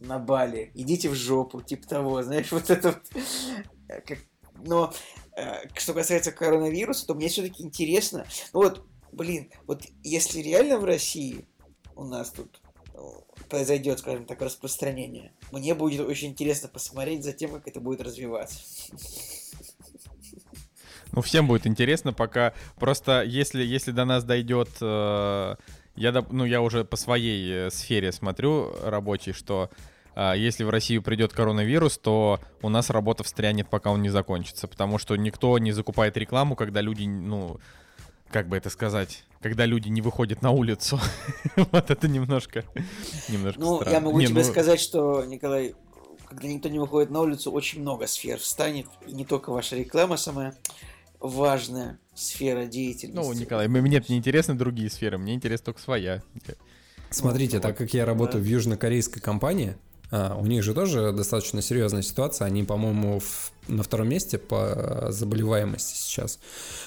[0.02, 0.72] на Бали?
[0.74, 3.24] Идите в жопу, типа того, знаешь, вот это вот.
[3.88, 4.18] Э, как...
[4.62, 4.94] Но
[5.38, 10.84] э, что касается коронавируса, то мне все-таки интересно, ну вот, блин, вот если реально в
[10.84, 11.48] России
[11.96, 12.60] у нас тут
[13.50, 15.32] произойдет, скажем так, распространение.
[15.52, 18.60] Мне будет очень интересно посмотреть за тем, как это будет развиваться.
[21.12, 25.56] Ну, всем будет интересно, пока просто если, если до нас дойдет, э,
[25.96, 29.70] я, ну, я уже по своей э, сфере смотрю рабочей, что
[30.16, 34.68] э, если в Россию придет коронавирус, то у нас работа встрянет, пока он не закончится,
[34.68, 37.60] потому что никто не закупает рекламу, когда люди, ну,
[38.32, 41.00] как бы это сказать, когда люди не выходят на улицу.
[41.56, 42.64] вот это немножко,
[43.30, 43.94] немножко Ну, странно.
[43.94, 44.50] я могу не, тебе ну...
[44.50, 45.76] сказать, что, Николай,
[46.28, 50.18] когда никто не выходит на улицу, очень много сфер встанет, и не только ваша реклама
[50.18, 50.56] самая
[51.20, 53.30] важная сфера деятельности.
[53.30, 56.24] Ну, Николай, мне не интересны другие сферы, мне интересна только своя.
[57.10, 58.48] Смотрите, так как я работаю да.
[58.48, 59.76] в южнокорейской компании,
[60.10, 62.46] а, у них же тоже достаточно серьезная ситуация.
[62.46, 66.40] Они, по-моему, в, на втором месте по заболеваемости сейчас.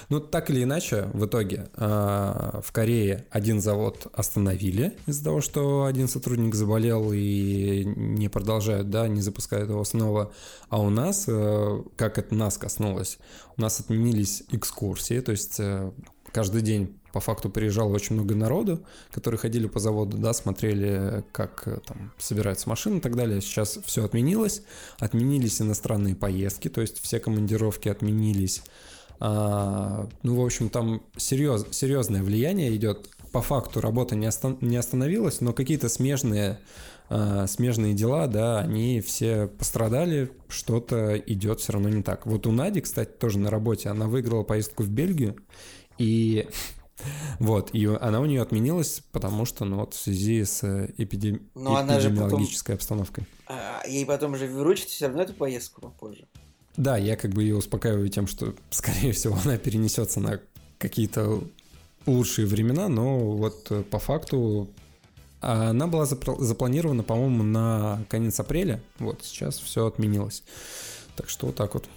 [0.09, 5.85] Ну, так или иначе, в итоге а, в Корее один завод остановили из-за того, что
[5.85, 10.31] один сотрудник заболел и не продолжают, да, не запускают его снова.
[10.69, 13.19] А у нас, э, как это нас коснулось,
[13.57, 15.91] у нас отменились экскурсии, то есть э,
[16.31, 21.63] каждый день по факту приезжало очень много народу, которые ходили по заводу, да, смотрели, как
[21.65, 23.41] э, там собираются машины и так далее.
[23.41, 24.61] Сейчас все отменилось.
[24.99, 28.61] Отменились иностранные поездки, то есть все командировки отменились.
[29.19, 33.09] А, ну, в общем, там серьез, серьезное влияние идет.
[33.31, 36.59] По факту работа не, остан, не остановилась, но какие-то смежные,
[37.09, 42.27] а, смежные дела, да, они все пострадали, что-то идет все равно не так.
[42.27, 45.35] Вот у Нади, кстати, тоже на работе, она выиграла поездку в Бельгию,
[45.97, 46.47] и
[47.39, 51.41] вот, и она у нее отменилась, потому что, ну вот, в связи с э, эпидем...
[51.55, 52.99] эпидемиологической потом...
[52.99, 53.25] обстановкой.
[53.47, 56.25] А, ей потом же выручить все равно эту поездку попозже.
[56.75, 60.39] Да, я как бы ее успокаиваю тем, что, скорее всего, она перенесется на
[60.77, 61.43] какие-то
[62.05, 64.69] лучшие времена, но вот э, по факту
[65.39, 68.81] она была запланирована, по-моему, на конец апреля.
[68.99, 70.43] Вот сейчас все отменилось.
[71.15, 71.87] Так что вот так вот.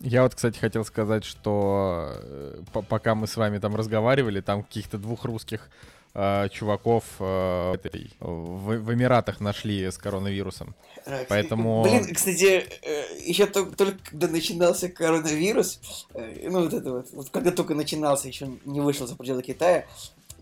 [0.00, 4.98] Я вот, кстати, хотел сказать, что э, пока мы с вами там разговаривали, там каких-то
[4.98, 5.70] двух русских
[6.14, 7.76] э, чуваков э,
[8.20, 10.74] в, в Эмиратах нашли с коронавирусом.
[11.06, 11.82] А, Поэтому...
[11.82, 15.80] Блин, кстати, э, еще только, только когда начинался коронавирус,
[16.14, 19.86] э, ну вот это вот, вот когда только начинался, еще не вышел за пределы Китая,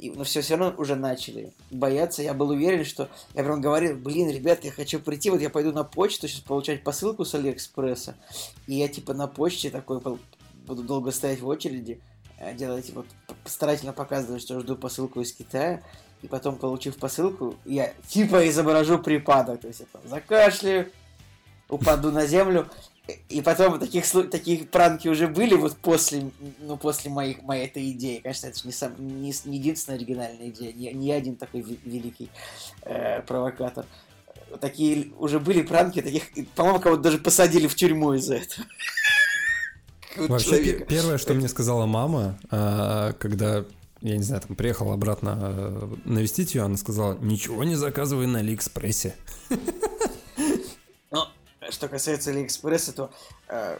[0.03, 2.23] и, но все, все равно уже начали бояться.
[2.23, 3.09] Я был уверен, что...
[3.35, 6.83] Я прям говорил, блин, ребят, я хочу прийти, вот я пойду на почту сейчас получать
[6.83, 8.17] посылку с Алиэкспресса,
[8.67, 10.01] и я типа на почте такой
[10.67, 12.01] буду долго стоять в очереди,
[12.39, 13.07] э, делать вот
[13.45, 15.83] старательно показывать, что жду посылку из Китая,
[16.21, 20.91] и потом, получив посылку, я типа изображу припадок, то есть я там закашляю,
[21.69, 22.69] упаду на землю,
[23.29, 28.21] и потом таких, таких пранки уже были вот после, ну, после моих, моей этой идеи.
[28.23, 32.31] Конечно, это же не, сам, не, не единственная оригинальная идея, не, не один такой великий
[32.83, 33.87] э, провокатор.
[34.61, 36.23] такие уже были пранки, таких,
[36.55, 38.67] по-моему, кого-то даже посадили в тюрьму из-за этого.
[40.29, 43.65] Вообще, первое, что мне сказала мама, а, когда
[44.03, 48.41] я не знаю, там приехал обратно э, навестить ее, она сказала, ничего не заказывай на
[48.41, 49.15] Алиэкспрессе.
[51.73, 53.11] Что касается Алиэкспресса, то,
[53.49, 53.79] э,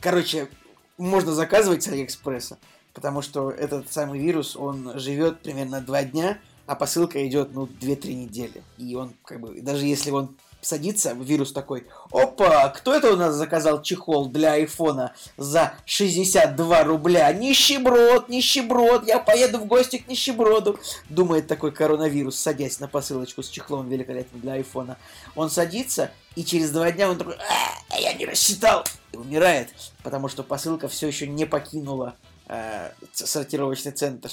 [0.00, 0.48] короче,
[0.96, 2.58] можно заказывать с Алиэкспресса,
[2.94, 8.14] потому что этот самый вирус, он живет примерно два дня, а посылка идет, ну, 2-3
[8.14, 8.62] недели.
[8.78, 10.34] И он, как бы, даже если он
[10.66, 17.32] садится, вирус такой, опа, кто это у нас заказал чехол для айфона за 62 рубля?
[17.32, 20.78] Нищеброд, нищеброд, я поеду в гости к нищеброду.
[21.08, 24.96] Думает такой коронавирус, садясь на посылочку с чехлом великолепным для айфона.
[25.34, 29.68] Он садится, и через два дня он такой, а, я не рассчитал, и умирает,
[30.02, 32.16] потому что посылка все еще не покинула
[32.48, 34.30] э, сортировочный центр.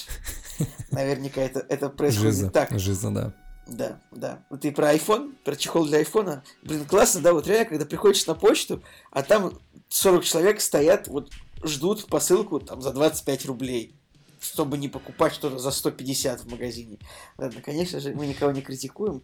[0.90, 2.70] Наверняка это, это происходит Жиза, так.
[2.78, 3.32] Жиза, да.
[3.66, 4.44] Да, да.
[4.50, 6.44] Вот ты про iPhone, про чехол для айфона.
[6.62, 11.30] Блин, классно, да, вот реально, когда приходишь на почту, а там 40 человек стоят, вот
[11.62, 13.96] ждут посылку там за 25 рублей,
[14.40, 16.98] чтобы не покупать что-то за 150 в магазине.
[17.38, 19.22] Ладно, конечно же, мы никого не критикуем.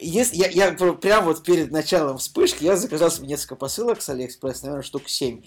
[0.00, 4.62] Если, я, я прямо вот перед началом вспышки я заказал себе несколько посылок с Алиэкспресс,
[4.62, 5.42] наверное, штук 7.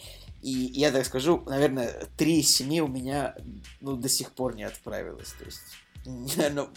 [0.46, 3.34] И я так скажу, наверное, 3 из 7 у меня
[3.82, 5.34] ну, до сих пор не отправилось.
[5.40, 5.60] То есть
[6.54, 6.70] но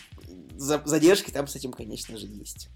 [0.56, 2.70] задержки там с этим, конечно же, есть.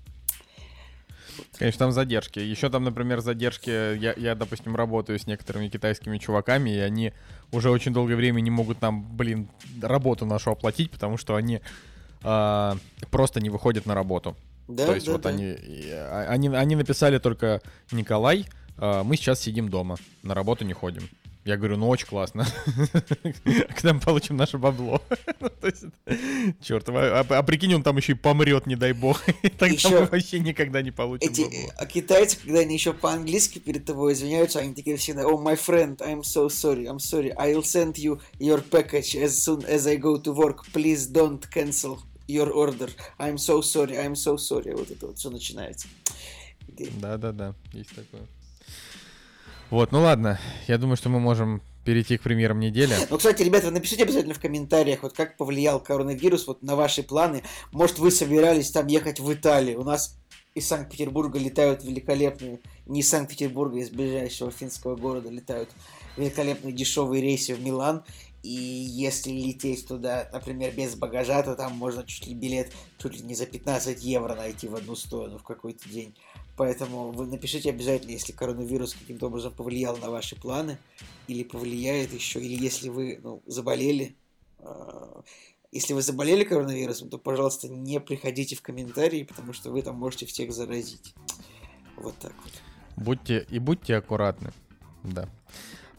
[1.58, 2.40] Конечно, там задержки.
[2.40, 3.70] Еще там, например, задержки.
[3.70, 7.14] Я, я, допустим, работаю с некоторыми китайскими чуваками, и они
[7.52, 9.48] уже очень долгое время не могут нам, блин,
[9.80, 11.62] работу нашу оплатить, потому что они
[12.22, 12.72] э,
[13.10, 14.36] просто не выходят на работу.
[14.68, 15.30] Да, То есть да, вот да.
[15.30, 15.56] они,
[15.90, 18.61] а, они, они написали только Николай, э,
[19.04, 21.08] мы сейчас сидим дома, на работу не ходим.
[21.44, 22.46] Я говорю, ну очень классно.
[23.74, 25.02] Когда мы получим наше бабло.
[26.60, 29.20] Черт, а, а, а прикинь, он там еще и помрет, не дай бог.
[29.58, 31.72] Тогда мы вообще никогда не получим бабло.
[31.76, 35.96] А китайцы, когда они еще по-английски перед тобой извиняются, они такие всегда, oh, my friend,
[35.98, 40.18] I'm so sorry, I'm sorry, I'll send you your package as soon as I go
[40.18, 40.64] to work.
[40.72, 42.88] Please don't cancel your order.
[43.18, 44.74] I'm so sorry, I'm so sorry.
[44.74, 45.88] Вот это вот все начинается.
[47.00, 48.22] Да-да-да, есть такое.
[49.72, 52.94] Вот, ну ладно, я думаю, что мы можем перейти к премьерам недели.
[53.08, 57.42] Ну, кстати, ребята, напишите обязательно в комментариях, вот как повлиял коронавирус вот на ваши планы.
[57.72, 59.80] Может, вы собирались там ехать в Италию.
[59.80, 60.18] У нас
[60.54, 65.70] из Санкт-Петербурга летают великолепные, не из Санкт-Петербурга, из ближайшего финского города летают
[66.18, 68.04] великолепные дешевые рейсы в Милан.
[68.42, 73.22] И если лететь туда, например, без багажа, то там можно чуть ли билет чуть ли
[73.22, 76.14] не за 15 евро найти в одну сторону в какой-то день.
[76.62, 80.78] Поэтому вы напишите обязательно, если коронавирус каким-то образом повлиял на ваши планы,
[81.26, 84.14] или повлияет еще, или если вы ну, заболели.
[84.60, 85.24] А,
[85.72, 90.24] если вы заболели коронавирусом, то, пожалуйста, не приходите в комментарии, потому что вы там можете
[90.26, 91.16] всех заразить.
[91.96, 92.52] Вот так вот.
[92.94, 94.52] Будьте и будьте аккуратны.
[95.02, 95.28] Да.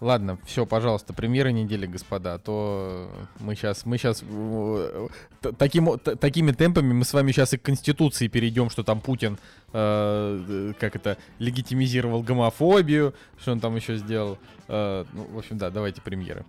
[0.03, 5.07] Ладно, все, пожалуйста, премьеры недели, господа, а то мы сейчас, мы сейчас э,
[5.57, 9.39] таким, такими темпами мы с вами сейчас и к Конституции перейдем, что там Путин,
[9.71, 14.37] э, как это, легитимизировал гомофобию, что он там еще сделал.
[14.67, 16.43] Э, ну, в общем, да, давайте премьеры.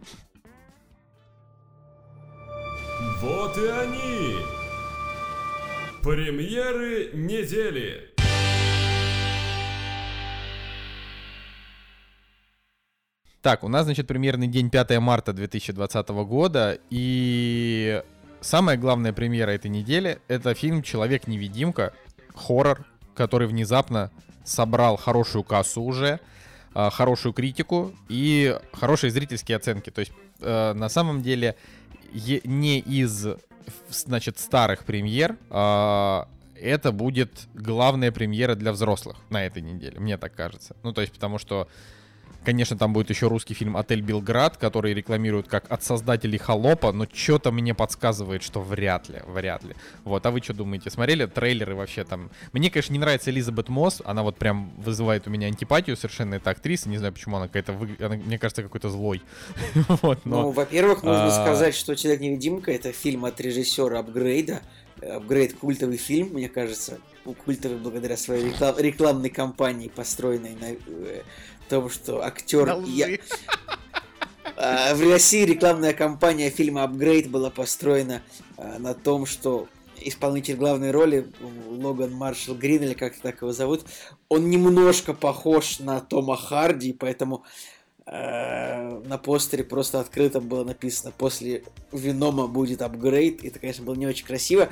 [3.21, 4.37] Вот и они!
[6.03, 8.14] Премьеры недели!
[13.45, 18.03] Так, у нас, значит, премьерный день 5 марта 2020 года, и
[18.41, 21.93] самая главная премьера этой недели— это фильм «Человек-невидимка»,
[22.35, 24.11] хоррор, который внезапно
[24.45, 26.21] собрал хорошую кассу уже,
[26.73, 29.91] а, хорошую критику и хорошие зрительские оценки.
[29.91, 31.55] То есть, э, на самом деле,
[32.15, 33.27] не из,
[33.91, 36.29] значит, старых премьер, а,
[36.59, 40.75] это будет главная премьера для взрослых на этой неделе, мне так кажется.
[40.83, 41.69] Ну, то есть, потому что
[42.45, 47.07] Конечно, там будет еще русский фильм «Отель Белград», который рекламируют как от создателей «Холопа», но
[47.13, 49.75] что-то мне подсказывает, что вряд ли, вряд ли.
[50.05, 50.91] Вот, а вы что думаете?
[50.91, 52.31] Смотрели трейлеры вообще там?
[52.53, 56.51] Мне, конечно, не нравится Элизабет Мосс, она вот прям вызывает у меня антипатию совершенно, эта
[56.51, 57.97] актриса, не знаю, почему она какая-то, вы...
[57.99, 59.23] она, мне кажется, какой-то злой.
[60.03, 60.43] вот, но...
[60.43, 61.31] Ну, во-первых, нужно а...
[61.31, 64.61] сказать, что «Человек-невидимка»— это фильм от режиссера «Апгрейда»,
[65.03, 66.99] Апгрейд культовый фильм, мне кажется,
[67.45, 71.23] культовый благодаря своей реклам- рекламной кампании, построенной на э,
[71.69, 72.77] том, что актер...
[72.87, 73.19] Я...
[74.57, 78.23] А, в России рекламная кампания фильма «Апгрейд» была построена
[78.57, 81.27] а, на том, что исполнитель главной роли,
[81.69, 83.85] Логан Маршалл Грин, или как так его зовут,
[84.29, 87.45] он немножко похож на Тома Харди, поэтому
[88.07, 93.95] э, на постере просто открыто было написано «После Венома будет апгрейд», и это, конечно, было
[93.95, 94.69] не очень красиво.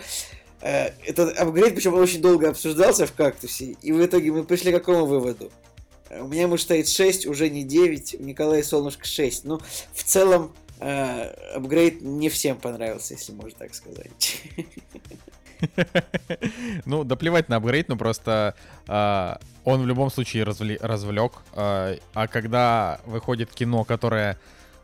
[0.61, 5.07] Этот апгрейд, причем очень долго обсуждался в кактусе, и в итоге мы пришли к какому
[5.07, 5.51] выводу?
[6.13, 9.45] Э, у меня ему стоит 6, уже не 9, у Николая Солнышко 6.
[9.45, 9.61] Ну,
[9.93, 11.23] в целом, э,
[11.55, 14.43] апгрейд не всем понравился, если можно так сказать.
[16.87, 18.57] Ну, да плевать на апгрейд, но просто
[18.89, 21.35] а, он в любом случае развлек.
[21.53, 24.41] А, а когда выходит кино, которое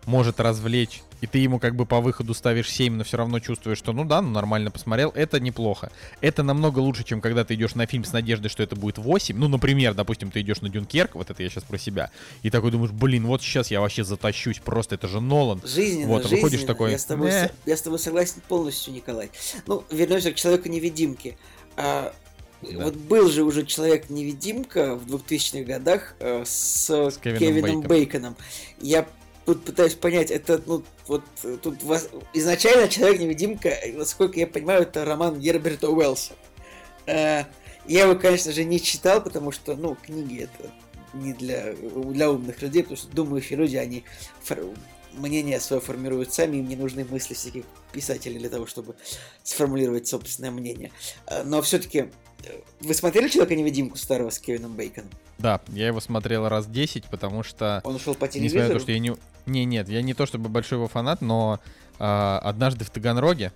[0.07, 3.79] может развлечь и ты ему как бы по выходу ставишь 7, но все равно чувствуешь,
[3.79, 5.91] что ну да, ну нормально посмотрел, это неплохо.
[6.21, 9.37] Это намного лучше, чем когда ты идешь на фильм с надеждой, что это будет 8.
[9.37, 12.11] Ну, например, допустим, ты идешь на Дюнкерк, вот это я сейчас про себя,
[12.43, 15.61] и такой думаешь, блин, вот сейчас я вообще затащусь, просто это же Нолан.
[15.65, 16.43] Жизненно, вот, жизненно.
[16.43, 16.93] выходишь такой...
[16.93, 17.51] Я с, тобой, э.
[17.67, 19.31] я с тобой согласен полностью, Николай.
[19.67, 21.37] Ну, вернемся к Человеку-невидимке.
[21.77, 22.13] А,
[22.63, 22.85] да.
[22.85, 27.89] Вот был же уже Человек-невидимка в 2000-х годах э, с, с Кевином, Кевином Бейконом.
[27.89, 28.37] Бейконом.
[28.81, 29.07] Я
[29.49, 31.23] тут пытаюсь понять, это, ну, вот
[31.63, 32.11] тут вас...
[32.35, 36.35] изначально Человек-невидимка, насколько я понимаю, это роман Герберта Уэллса.
[37.07, 37.45] Э,
[37.87, 40.71] я его, конечно же, не читал, потому что, ну, книги это
[41.15, 44.05] не для, для умных людей, потому что думающие люди, они
[44.43, 44.59] фор...
[45.15, 48.97] мнение свое формируют сами, им не нужны мысли всяких писателей для того, чтобы
[49.45, 50.93] сформулировать собственное мнение.
[51.27, 52.11] Э, но все-таки
[52.81, 55.11] вы смотрели Человека-невидимку старого с Кевином Бейконом?
[55.39, 57.81] Да, я его смотрел раз 10, потому что...
[57.85, 58.61] Он ушел по телевизору?
[58.61, 59.17] Несмотря на то, что я не...
[59.47, 61.59] Не, нет, я не то чтобы большой его фанат, но
[61.99, 63.53] а, однажды в Таганроге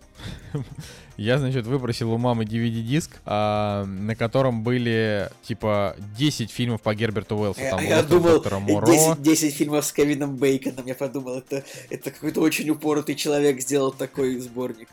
[1.16, 7.37] я, значит, выпросил у мамы DVD-диск, а, на котором были, типа, 10 фильмов по Герберту
[7.37, 7.61] Уэллсу.
[7.71, 10.87] Там я, я думал, 10, 10 фильмов с Кевином Бейконом.
[10.87, 14.88] Я подумал, это, это какой-то очень упоротый человек сделал такой сборник.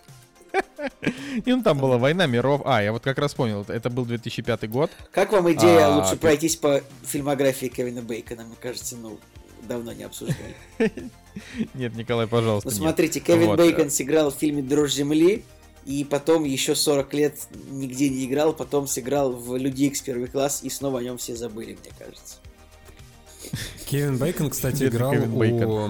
[1.45, 2.61] И ну там была война миров.
[2.65, 4.91] А, я вот как раз понял, это был 2005 год.
[5.11, 8.43] Как вам идея а, лучше пройтись по фильмографии Кевина Бейкона?
[8.43, 9.19] Мне кажется, ну,
[9.67, 10.55] давно не обсуждали.
[11.73, 12.69] Нет, Николай, пожалуйста.
[12.69, 15.43] Ну, смотрите, Кевин Бейкон сыграл в фильме «Дрожь земли»,
[15.85, 17.35] и потом еще 40 лет
[17.69, 21.35] нигде не играл, потом сыграл в «Люди Икс первый класс», и снова о нем все
[21.35, 22.35] забыли, мне кажется.
[23.87, 25.89] Кевин Бейкон, кстати, играл у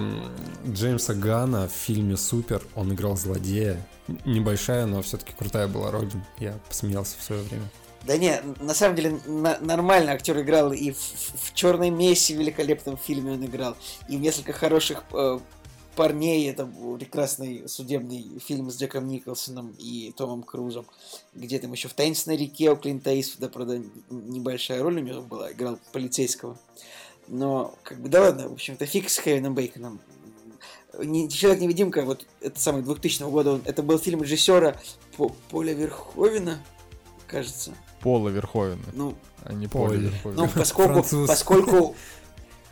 [0.68, 2.62] Джеймса Гана в фильме «Супер».
[2.74, 3.76] Он играл злодея.
[4.24, 6.10] Небольшая, но все-таки крутая была роль.
[6.38, 7.64] Я посмеялся в свое время.
[8.06, 12.96] Да не, на самом деле на, нормально актер играл и в, в Черной Мессе великолепном
[12.96, 13.76] фильме он играл,
[14.08, 15.38] и в несколько хороших э,
[15.96, 16.66] парней, это
[16.98, 20.86] прекрасный судебный фильм с Джеком Николсоном и Томом Крузом,
[21.34, 25.52] где там еще в «Таинственной реке» у Клинта Иствуда, правда, небольшая роль у него была,
[25.52, 26.56] играл полицейского.
[27.30, 30.00] Но, как бы, да ладно, в общем-то, фиг с Кевином Бейконом.
[30.98, 34.76] Не, Человек-невидимка, вот это самый 2000 года, он, это был фильм режиссера
[35.48, 36.60] Поля Верховина,
[37.28, 37.72] кажется.
[38.00, 38.82] Пола Верховина.
[38.92, 39.14] Ну,
[39.44, 40.42] а не Поля Верховина.
[40.42, 41.94] Ну, поскольку, поскольку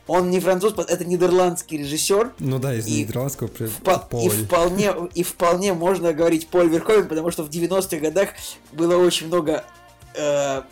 [0.09, 2.33] он не француз, это нидерландский режиссер.
[2.40, 7.44] Ну да, из нидерландского впо- и вполне И вполне можно говорить Поль Верховен, потому что
[7.44, 8.31] в 90-х годах
[8.73, 9.64] было очень много
[10.16, 10.62] э,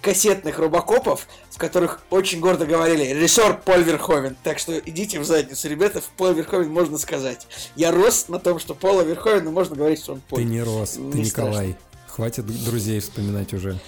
[0.00, 4.36] кассетных робокопов, в которых очень гордо говорили режиссер Поль Верховен.
[4.42, 7.46] Так что идите в задницу, ребята, в Поль Верховен можно сказать.
[7.76, 10.40] Я рос на том, что Пола Верховена можно говорить, что он Поль.
[10.42, 11.52] Ты не рос, не ты Николай.
[11.70, 11.76] Страшно.
[12.08, 13.78] Хватит друзей вспоминать уже.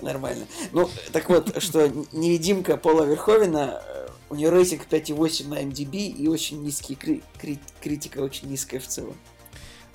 [0.00, 0.46] Нормально.
[0.72, 6.26] Ну, так вот, что невидимка Пола Верховена, э, у нее рейтинг 5,8 на MDB и
[6.26, 9.14] очень низкий, кри- кри- критика очень низкая в целом.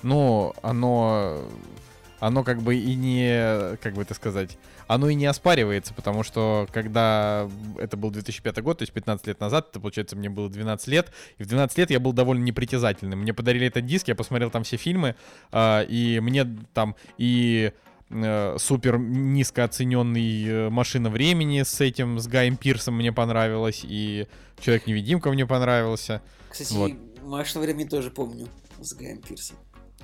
[0.02, 1.42] Ну, оно,
[2.20, 6.68] оно как бы и не, как бы это сказать, оно и не оспаривается, потому что
[6.72, 10.86] когда это был 2005 год, то есть 15 лет назад, это, получается, мне было 12
[10.88, 13.20] лет, и в 12 лет я был довольно непритязательным.
[13.20, 15.16] Мне подарили этот диск, я посмотрел там все фильмы,
[15.52, 17.72] э, и мне там и
[18.10, 24.26] э, супер низко оцененный э, «Машина времени» с этим, с Гаем Пирсом мне понравилось, и
[24.60, 26.22] «Человек-невидимка» мне понравился.
[26.48, 26.92] Кстати, вот.
[27.22, 28.48] «Машину времени» тоже помню
[28.80, 29.56] с Гаем Пирсом.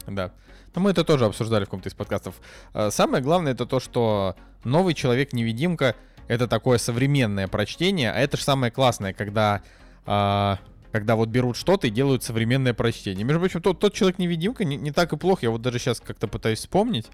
[0.07, 0.33] Да.
[0.75, 2.35] Но мы это тоже обсуждали в каком-то из подкастов.
[2.75, 5.97] Э, самое главное это то, что новый человек-невидимка
[6.29, 9.63] это такое современное прочтение, а это же самое классное, когда
[10.07, 10.59] а,
[10.93, 13.25] когда вот берут что-то и делают современное прочтение.
[13.25, 15.43] Между прочим, тот, тот человек-невидимка не, не так и плох.
[15.43, 17.07] Я вот даже сейчас как-то пытаюсь вспомнить.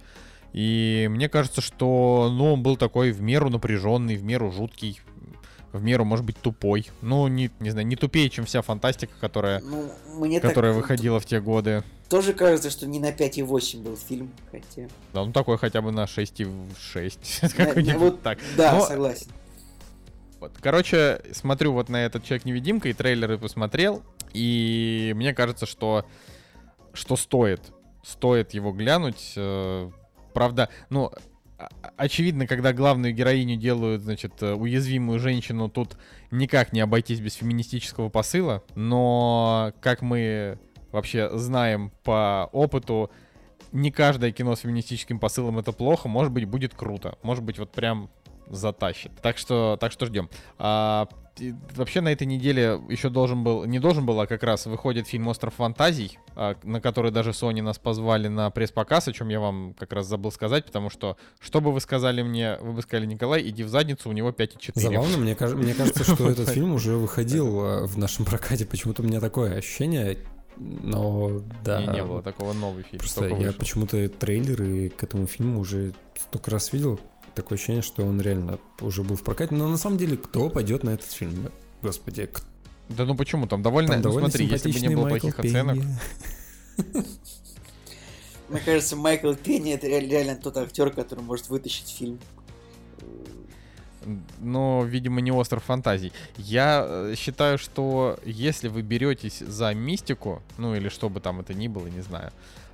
[0.52, 5.00] И мне кажется, что ну, он был такой в меру напряженный, в меру жуткий
[5.72, 6.88] в меру, может быть, тупой.
[7.02, 10.82] Ну, не, не знаю, не тупее, чем вся фантастика, которая, ну, мне которая так...
[10.82, 11.84] выходила в те годы.
[12.08, 14.88] Тоже кажется, что не на 5,8 был фильм, хотя...
[15.12, 17.54] Да, ну такой хотя бы на 6,6.
[17.56, 18.38] Какой-нибудь вот, так.
[18.56, 18.86] Да, Но...
[18.86, 19.26] согласен.
[20.40, 20.52] Вот.
[20.60, 24.02] Короче, смотрю вот на этот Человек-невидимка и трейлеры посмотрел,
[24.32, 26.06] и мне кажется, что,
[26.92, 27.60] что стоит.
[28.04, 29.32] Стоит его глянуть.
[29.36, 29.90] Э,
[30.32, 31.12] правда, ну,
[31.96, 35.96] очевидно, когда главную героиню делают, значит, э, уязвимую женщину, тут
[36.30, 40.58] никак не обойтись без феминистического посыла, но, как мы
[40.92, 43.10] вообще знаем по опыту,
[43.72, 47.18] не каждое кино с феминистическим посылом это плохо, может быть, будет круто.
[47.22, 48.08] Может быть, вот прям
[48.48, 49.12] затащит.
[49.20, 50.30] Так что, так что ждем.
[50.58, 51.08] А,
[51.74, 55.28] вообще на этой неделе еще должен был, не должен был, а как раз выходит фильм
[55.28, 59.74] «Остров фантазий», а, на который даже Sony нас позвали на пресс-показ, о чем я вам
[59.78, 63.42] как раз забыл сказать, потому что, что бы вы сказали мне, вы бы сказали, Николай,
[63.48, 64.72] иди в задницу, у него 5,4.
[64.74, 69.06] Забавно, мне, мне кажется, что этот фильм уже выходил а, в нашем прокате, почему-то у
[69.06, 70.18] меня такое ощущение,
[70.58, 71.80] но да.
[71.80, 72.98] Не, не было такого новый фильм.
[72.98, 77.00] Просто я почему-то трейлеры к этому фильму уже столько раз видел,
[77.38, 79.54] такое ощущение, что он реально уже был в прокате.
[79.54, 81.50] Но на самом деле, кто пойдет на этот фильм?
[81.82, 82.44] Господи, кто?
[82.88, 85.42] Да ну почему там довольно, там ну, довольно смотри, если бы не было Майкл плохих
[85.42, 85.58] Пенни.
[85.58, 85.84] оценок.
[88.48, 92.18] Мне кажется, Майкл Пенни это реально тот актер, который может вытащить фильм.
[94.40, 96.12] Но, видимо, не остров фантазий.
[96.36, 101.54] Я э, считаю, что если вы беретесь за мистику, ну или что бы там это
[101.54, 102.32] ни было, не знаю,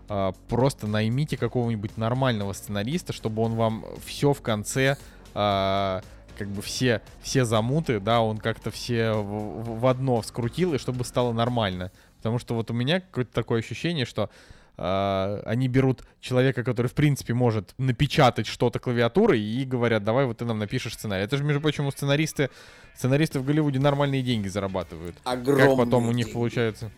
[0.08, 4.96] а, просто наймите какого-нибудь нормального сценариста, чтобы он вам все в конце
[5.34, 6.02] а,
[6.36, 11.04] как бы все, все замуты, да, он как-то все в, в одно скрутил, и чтобы
[11.04, 11.90] стало нормально.
[12.18, 14.30] Потому что вот у меня какое-то такое ощущение, что
[14.76, 20.38] э, они берут человека, который, в принципе, может напечатать что-то клавиатурой, и говорят, давай вот
[20.38, 21.24] ты нам напишешь сценарий.
[21.24, 22.50] Это же, между прочим, у сценаристы,
[22.96, 25.16] сценаристы в Голливуде нормальные деньги зарабатывают.
[25.24, 26.34] Огромные Как потом у них деньги.
[26.34, 26.90] получается?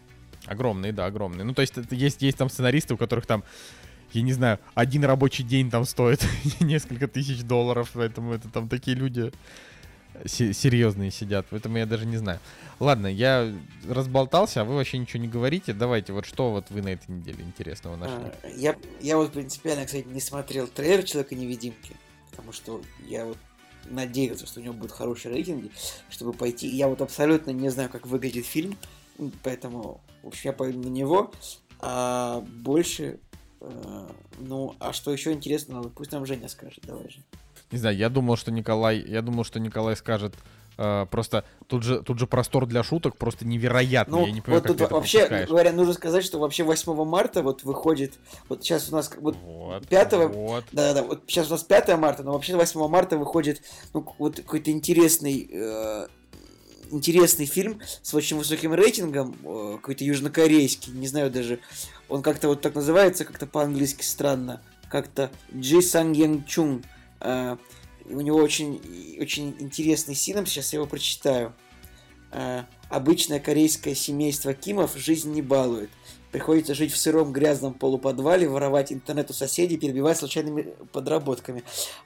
[0.47, 1.45] Огромные, да, огромные.
[1.45, 3.43] Ну, то есть есть, есть там сценаристы, у которых там,
[4.13, 6.25] я не знаю, один рабочий день там стоит
[6.61, 9.33] несколько тысяч долларов, поэтому это там такие люди
[10.27, 12.41] серьезные сидят, поэтому я даже не знаю.
[12.79, 13.53] Ладно, я
[13.89, 15.73] разболтался, а вы вообще ничего не говорите.
[15.73, 18.31] Давайте, вот что вот вы на этой неделе интересного нашли?
[18.43, 21.97] А, я, я вот принципиально, кстати, не смотрел трейлер Человека-невидимки,
[22.31, 23.39] потому что я вот
[23.89, 25.71] надеялся, что у него будут хорошие рейтинги,
[26.11, 26.69] чтобы пойти.
[26.69, 28.77] Я вот абсолютно не знаю, как выглядит фильм,
[29.43, 31.31] поэтому в общем, я пойду на него.
[31.79, 33.21] А больше,
[33.61, 34.09] э,
[34.39, 37.21] ну, а что еще интересно, пусть нам Женя скажет, давай же.
[37.73, 40.35] Не знаю, я думал, что Николай, я думал, что Николай скажет
[40.79, 44.19] Uh, просто тут же, тут же простор для шуток просто невероятный.
[44.19, 45.49] Ну, я не понимаю, вот тут вообще, пропускаешь.
[45.49, 48.19] говоря, нужно сказать, что вообще 8 марта вот выходит,
[48.51, 50.65] вот сейчас у нас вот, вот 5 вот.
[50.73, 53.63] да, да, вот сейчас у нас 5 марта, но вообще 8 марта выходит
[53.95, 56.09] ну, вот какой-то интересный э,
[56.91, 61.59] интересный фильм с очень высоким рейтингом, э, какой-то южнокорейский, не знаю даже,
[62.11, 64.61] он как-то вот так называется, как-то по-английски странно,
[64.91, 66.83] как-то Джи Янг Чун.
[66.85, 68.81] Э, у него очень,
[69.21, 71.53] очень интересный синам, сейчас я его прочитаю.
[72.33, 75.91] Э, Обычное корейское семейство Кимов жизнь не балует.
[76.31, 81.65] Приходится жить в сыром грязном полуподвале, воровать интернет у соседей, перебивать случайными подработками.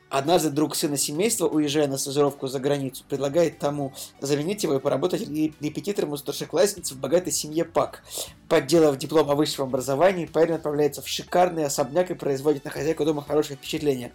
[0.09, 5.29] Однажды друг сына семейства, уезжая на стажировку за границу, предлагает тому заменить его и поработать
[5.29, 8.03] репетитором у старшеклассницы в богатой семье Пак.
[8.49, 13.23] Подделав диплом о высшем образовании, парень отправляется в шикарный особняк и производит на хозяйку дома
[13.23, 14.13] хорошее впечатление.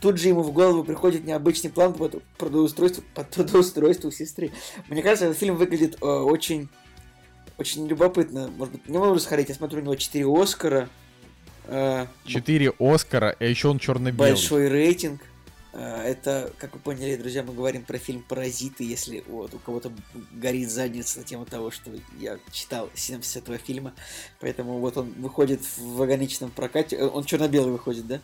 [0.00, 4.50] Тут же ему в голову приходит необычный план по трудоустройству, по трудоустройству сестры.
[4.88, 6.68] Мне кажется, этот фильм выглядит э, очень
[7.58, 8.48] очень любопытно.
[8.56, 9.50] Может быть, не могу сходить.
[9.50, 10.88] Я смотрю, у него 4 Оскара.
[11.68, 14.30] 4 э, Оскара, а еще он черно-белый.
[14.30, 15.20] Большой рейтинг.
[15.72, 19.92] Э, это, как вы поняли, друзья, мы говорим про фильм «Паразиты», если вот, у кого-то
[20.32, 23.92] горит задница на тему того, что я читал синопсис этого фильма.
[24.40, 26.96] Поэтому вот он выходит в ограниченном прокате.
[26.96, 28.20] Э, он черно-белый выходит, да?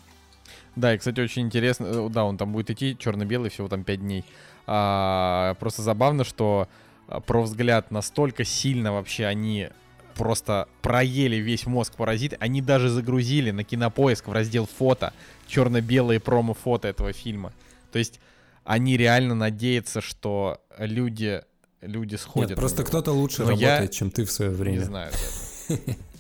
[0.77, 2.09] Да, и, кстати, очень интересно.
[2.11, 4.24] Да, он там будет идти черно-белый всего там 5 дней.
[4.66, 6.68] А, просто забавно, что
[7.09, 9.70] а, про взгляд настолько сильно вообще они
[10.14, 12.35] просто проели весь мозг паразит.
[12.41, 15.12] Они даже загрузили на кинопоиск в раздел фото
[15.47, 17.53] черно-белые промо-фото этого фильма.
[17.91, 18.20] То есть
[18.64, 21.43] они реально надеются, что люди,
[21.81, 22.51] люди сходят.
[22.51, 23.89] Нет, просто кто-то лучше Но работает, я...
[23.89, 24.79] чем ты в свое время.
[24.79, 25.12] Не знаю.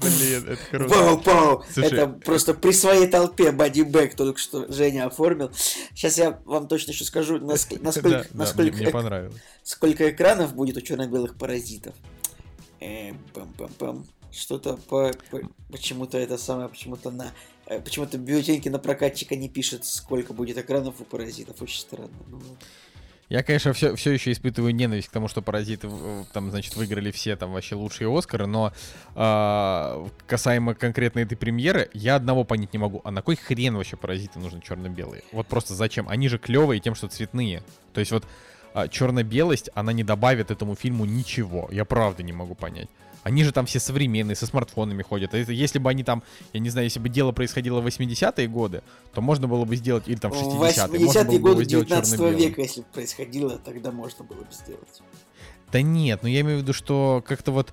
[0.00, 0.94] Блин, это круто.
[0.94, 1.64] Вау, вау.
[1.76, 5.50] Это просто при своей толпе бодибэк только что Женя оформил.
[5.94, 7.38] Сейчас я вам точно еще скажу,
[7.80, 8.26] насколько,
[9.62, 11.94] сколько экранов будет у черно-белых паразитов.
[12.80, 14.04] Э, пам-пам-пам.
[14.30, 15.40] Что-то по, по
[15.70, 17.32] почему-то это самое, почему-то на
[17.66, 21.62] э, почему-то бюллетеньки на прокатчика не пишет, сколько будет экранов у паразитов.
[21.62, 22.10] Очень странно.
[23.28, 25.88] Я, конечно, все, все еще испытываю ненависть к тому, что паразиты
[26.32, 28.72] там, значит, выиграли все там вообще лучшие Оскары, но
[29.14, 33.00] э, касаемо конкретно этой премьеры, я одного понять не могу.
[33.04, 35.22] А на кой хрен вообще паразиты нужны черно-белые?
[35.32, 36.08] Вот просто зачем?
[36.08, 37.62] Они же клевые тем, что цветные.
[37.94, 38.26] То есть вот
[38.74, 41.68] э, черно-белость, она не добавит этому фильму ничего.
[41.72, 42.88] Я правда не могу понять.
[43.24, 45.32] Они же там все современные, со смартфонами ходят.
[45.32, 46.22] А если бы они там,
[46.52, 48.82] я не знаю, если бы дело происходило в 80-е годы,
[49.14, 51.00] то можно было бы сделать, или там в 60-е.
[51.00, 55.02] 80-е годы 19 века, если бы происходило, тогда можно было бы сделать.
[55.72, 57.72] Да нет, но я имею в виду, что как-то вот...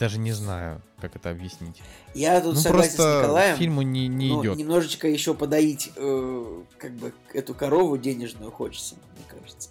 [0.00, 1.80] даже не знаю, как это объяснить.
[2.14, 3.56] Я тут ну согласен с просто Николаем.
[3.56, 4.56] фильму не, не идет.
[4.56, 9.70] немножечко еще подоить э, как бы эту корову денежную хочется, мне кажется.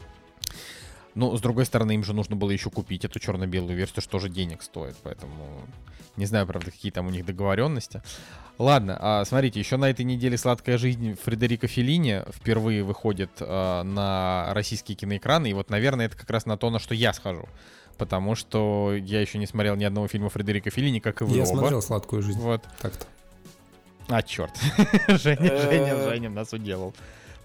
[1.17, 4.29] Ну, с другой стороны, им же нужно было еще купить эту черно-белую версию, что же
[4.29, 5.61] денег стоит, поэтому
[6.15, 8.03] не знаю, правда, какие там у них договоренности.
[8.59, 14.53] Ладно, а, смотрите, еще на этой неделе «Сладкая жизнь» Фредерико Феллини впервые выходит а, на
[14.53, 17.47] российские киноэкраны, и вот, наверное, это как раз на то, на что я схожу.
[17.97, 21.43] Потому что я еще не смотрел ни одного фильма Фредерика Феллини, как и вы Я
[21.45, 21.49] оба.
[21.57, 22.39] смотрел «Сладкую жизнь».
[22.39, 22.63] Вот.
[22.79, 23.07] Так-то.
[24.07, 24.51] А, черт.
[25.07, 26.09] Женя, Женя, Э.
[26.09, 26.93] Женя нас уделал.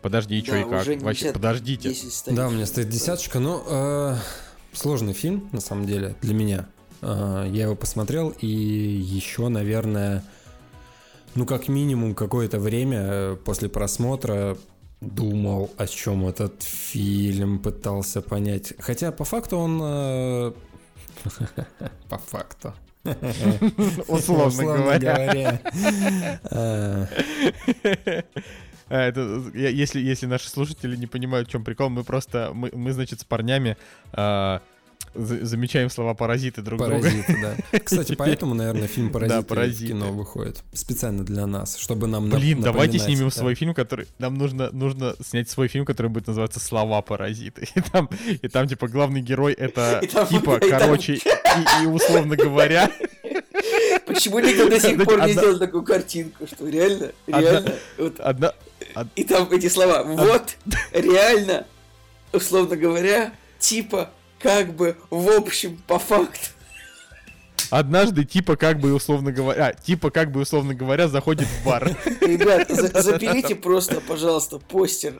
[0.02, 0.72] Подожди, и что Да, и как?
[0.72, 1.88] Вообще, 50, подождите.
[1.90, 2.36] 10 стоит.
[2.36, 4.16] Да, у меня стоит десяточка, но э,
[4.72, 6.66] сложный фильм, на самом деле, для меня.
[7.00, 10.24] Э, я его посмотрел, и еще, наверное,
[11.34, 14.58] ну, как минимум, какое-то время э, после просмотра
[15.00, 18.74] думал, о чем этот фильм, пытался понять.
[18.78, 19.80] Хотя, по факту, он...
[19.82, 20.52] э,
[22.08, 22.74] По факту.
[24.08, 25.60] Условно говоря.
[28.92, 32.70] Э, А, это, если, если наши слушатели не понимают, в чем прикол, мы просто, мы,
[32.74, 33.76] мы значит, с парнями
[35.14, 36.98] за- замечаем слова паразиты друг друга.
[36.98, 37.78] Паразиты, да.
[37.84, 39.92] Кстати, поэтому, наверное, фильм «Паразиты» в «Паразиты».
[39.92, 40.62] кино выходит.
[40.72, 43.30] Специально для нас, чтобы нам Блин, давайте снимем да.
[43.30, 44.06] свой фильм, который...
[44.18, 47.68] Нам нужно, нужно снять свой фильм, который будет называться «Слова паразиты».
[47.74, 48.08] И там,
[48.42, 52.90] и там типа, главный герой это, типа, короче, и, и условно говоря...
[54.14, 58.20] Почему никто до сих пор не сделал такую картинку, что реально, реально, вот,
[59.16, 60.56] и там эти слова, вот,
[60.92, 61.66] реально,
[62.32, 66.48] условно говоря, типа, как бы, в общем, по факту.
[67.70, 69.68] Однажды, типа, как бы условно говоря...
[69.68, 71.88] а, типа, как бы условно говоря, заходит в бар.
[72.20, 75.14] Ребят, за- запилите просто, пожалуйста, постер.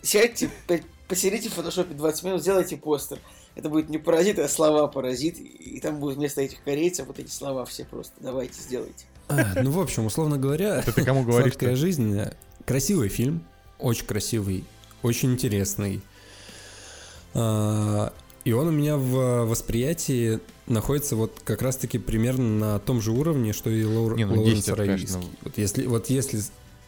[0.00, 3.18] Сядьте, по- посидите в фотошопе 20 минут, сделайте постер.
[3.56, 5.38] Это будет не паразит, а слова паразит.
[5.38, 8.14] И там будут вместо этих корейцев вот эти слова все просто.
[8.20, 9.04] Давайте, сделайте.
[9.28, 11.52] А, ну, в общем, условно говоря, Это ты кому говоришь?
[11.52, 12.32] «Сладкая жизнь» э,
[12.64, 13.44] красивый фильм,
[13.78, 14.64] очень красивый,
[15.02, 16.00] очень интересный.
[17.34, 18.12] А,
[18.44, 23.52] И он у меня в восприятии находится вот как раз-таки примерно на том же уровне,
[23.52, 24.16] что и Лаур...
[24.16, 25.08] Не, ну, Лоуренс 10 это, Аравийский.
[25.08, 26.40] конечно, Вот если, вот если,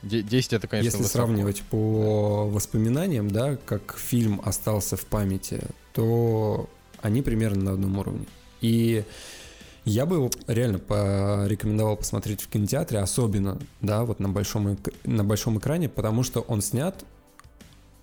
[0.02, 1.26] 10 это, конечно, если высоко.
[1.26, 6.68] сравнивать по воспоминаниям, да, как фильм остался в памяти, то
[7.00, 8.26] они примерно на одном уровне.
[8.60, 9.04] И
[9.84, 15.58] я бы его реально порекомендовал посмотреть в кинотеатре, особенно, да, вот на большом, на большом
[15.58, 17.04] экране, потому что он снят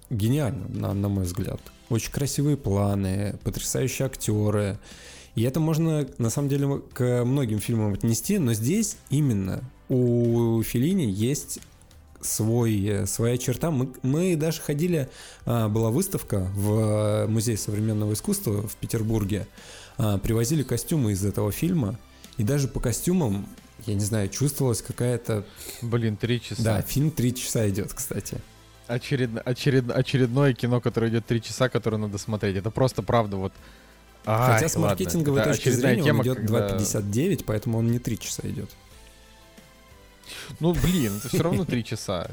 [0.09, 1.61] гениально, на, на мой взгляд.
[1.89, 4.77] Очень красивые планы, потрясающие актеры.
[5.35, 11.03] И это можно, на самом деле, к многим фильмам отнести, но здесь именно у Филини
[11.03, 11.59] есть
[12.21, 13.71] свой, э, своя черта.
[13.71, 15.09] Мы, мы даже ходили,
[15.45, 19.47] а, была выставка в Музее современного искусства в Петербурге,
[19.97, 21.97] а, привозили костюмы из этого фильма,
[22.37, 23.47] и даже по костюмам,
[23.85, 25.45] я не знаю, чувствовалась какая-то...
[25.81, 26.61] Блин, три часа.
[26.63, 28.37] Да, фильм три часа идет, кстати.
[28.87, 32.55] Очередно, очеред- очередное кино, которое идет три часа, которое надо смотреть.
[32.57, 33.53] Это просто правда вот...
[34.25, 34.89] Ай, Хотя с ладно.
[34.89, 38.69] маркетинговой Это точки зрения тема, он идет когда- 2.59, поэтому он не 3 часа идет.
[40.59, 42.29] Ну, блин, это все равно три часа.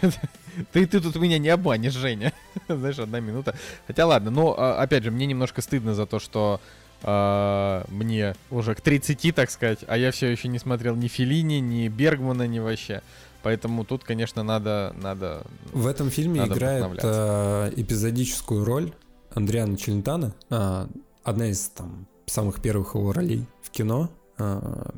[0.72, 2.32] Ты, ты тут меня не обманешь, Женя.
[2.68, 3.54] Знаешь, одна минута.
[3.86, 6.60] Хотя ладно, но а, опять же, мне немножко стыдно за то, что
[7.02, 11.60] а, мне уже к 30, так сказать, а я все еще не смотрел ни Филини,
[11.60, 13.02] ни Бергмана, ни вообще.
[13.42, 15.42] Поэтому тут, конечно, надо, надо.
[15.72, 18.92] В этом фильме Надо играет э, эпизодическую роль
[19.32, 20.88] Андриана Челентана, а,
[21.22, 24.10] одна из там самых первых его ролей в кино.
[24.38, 24.94] а,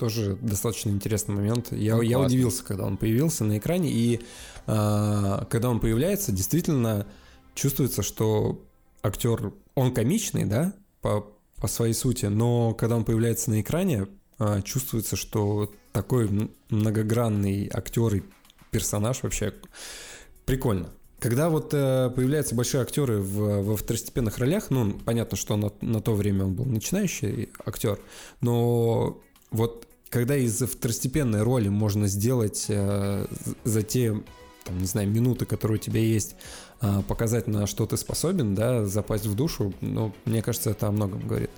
[0.00, 1.72] тоже достаточно интересный момент.
[1.72, 2.26] Я, Ну, я классно.
[2.34, 4.20] удивился, когда он появился на экране, и
[4.66, 7.06] а, когда он появляется, действительно
[7.54, 8.64] чувствуется, что
[9.02, 10.72] актер, он комичный, да,
[11.02, 11.26] по,
[11.56, 18.14] по своей сути, но когда он появляется на экране, а, чувствуется, что такой многогранный актер
[18.14, 18.22] и
[18.70, 19.52] персонаж вообще
[20.46, 20.88] прикольно.
[21.18, 26.00] Когда вот э, появляются большие актеры в, во второстепенных ролях, ну, понятно, что на, на
[26.00, 28.00] то время он был начинающий актер,
[28.40, 29.20] но
[29.50, 33.26] вот когда из второстепенной роли можно сделать э,
[33.62, 34.20] за те,
[34.64, 36.34] там, не знаю, минуты, которые у тебя есть,
[36.82, 40.90] э, показать, на что ты способен, да, запасть в душу, ну, мне кажется, это о
[40.90, 41.50] многом говорит.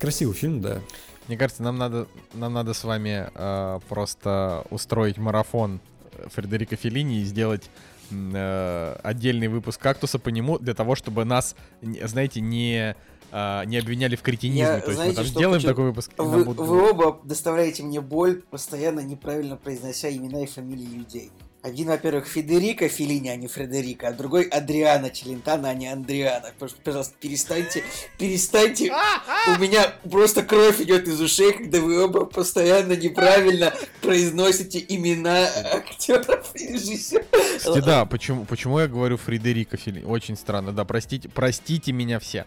[0.00, 0.80] Красивый фильм, да.
[1.28, 5.80] Мне кажется, нам надо, нам надо с вами а, просто устроить марафон
[6.28, 7.68] Фредерика Феллини и сделать
[8.10, 12.96] э, отдельный выпуск кактуса по нему для того, чтобы нас, знаете, не
[13.30, 14.60] а, не обвиняли в кретинизме.
[14.60, 16.12] Я, То есть знаете, мы там что сделаем хочу- такой выпуск.
[16.16, 21.30] Вы, будут вы оба доставляете мне боль, постоянно неправильно произнося имена и фамилии людей.
[21.60, 26.52] Один, во-первых, Федерико Филини, а не Фредерика, а другой Адриана Челентана, а не Андриана.
[26.84, 27.82] Пожалуйста, перестаньте,
[28.16, 28.92] перестаньте.
[29.56, 36.54] У меня просто кровь идет из ушей, когда вы оба постоянно неправильно произносите имена актеров
[36.54, 37.26] и режиссеров.
[37.84, 40.04] Да, почему, почему я говорю Фредерико Филини?
[40.04, 42.46] Очень странно, да, простите, простите меня все.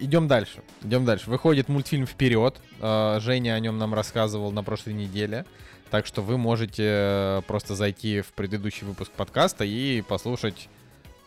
[0.00, 1.30] Идем дальше, идем дальше.
[1.30, 2.56] Выходит мультфильм «Вперед».
[2.80, 5.44] Э, Женя о нем нам рассказывал на прошлой неделе.
[5.90, 10.68] Так что вы можете э, просто зайти в предыдущий выпуск подкаста и послушать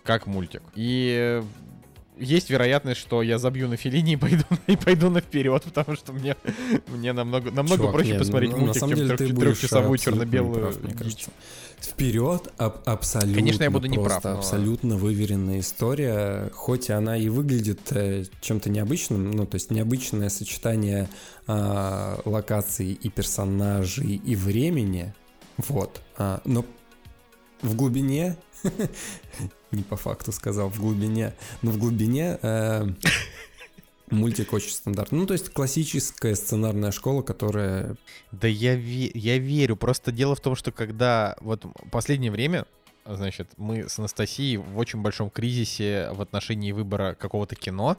[0.03, 0.61] как мультик.
[0.76, 1.41] И
[2.18, 6.14] есть вероятность, что я забью на Филини и пойду, и пойду на вперед, потому что
[6.14, 6.36] мне,
[6.88, 10.97] мне намного, намного Чувак, проще не, посмотреть ну, мультик, чем трех- трехчасовую черно-белую мне дичь.
[10.97, 11.32] кажется.
[11.84, 17.27] Вперед аб- абсолютно Конечно, я буду неправ, просто но- абсолютно выверенная история, хоть она и
[17.27, 21.09] выглядит э, чем-то необычным, ну то есть необычное сочетание
[21.45, 25.13] а, локаций и персонажей и времени,
[25.57, 26.65] вот, а, но
[27.61, 28.38] в глубине
[29.71, 32.88] не по факту сказал в глубине, но в глубине э,
[34.10, 35.20] мультик очень стандартный.
[35.20, 37.95] Ну, то есть классическая сценарная школа, которая...
[38.32, 39.76] Да я, ве- я верю.
[39.76, 42.66] Просто дело в том, что когда вот последнее время,
[43.06, 47.97] значит, мы с Анастасией в очень большом кризисе в отношении выбора какого-то кино,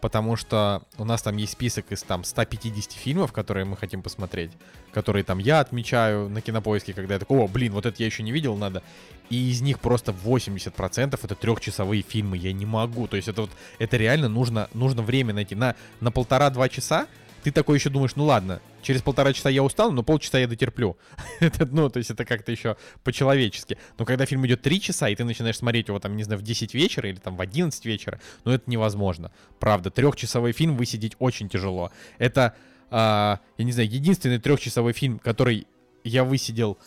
[0.00, 4.52] потому что у нас там есть список из там 150 фильмов, которые мы хотим посмотреть,
[4.92, 8.22] которые там я отмечаю на кинопоиске, когда я такой, о, блин, вот это я еще
[8.22, 8.82] не видел, надо.
[9.30, 13.06] И из них просто 80% это трехчасовые фильмы, я не могу.
[13.08, 15.54] То есть это вот, это реально нужно, нужно время найти.
[15.54, 17.06] На, на полтора-два часа
[17.44, 20.96] ты такой еще думаешь, ну ладно, через полтора часа я устану, но полчаса я дотерплю.
[21.40, 23.76] это, ну, то есть это как-то еще по-человечески.
[23.98, 26.42] Но когда фильм идет три часа, и ты начинаешь смотреть его там, не знаю, в
[26.42, 29.30] 10 вечера или там в 11 вечера, ну это невозможно.
[29.60, 31.92] Правда, трехчасовой фильм высидеть очень тяжело.
[32.16, 32.54] Это,
[32.90, 35.66] а, я не знаю, единственный трехчасовой фильм, который
[36.02, 36.78] я высидел...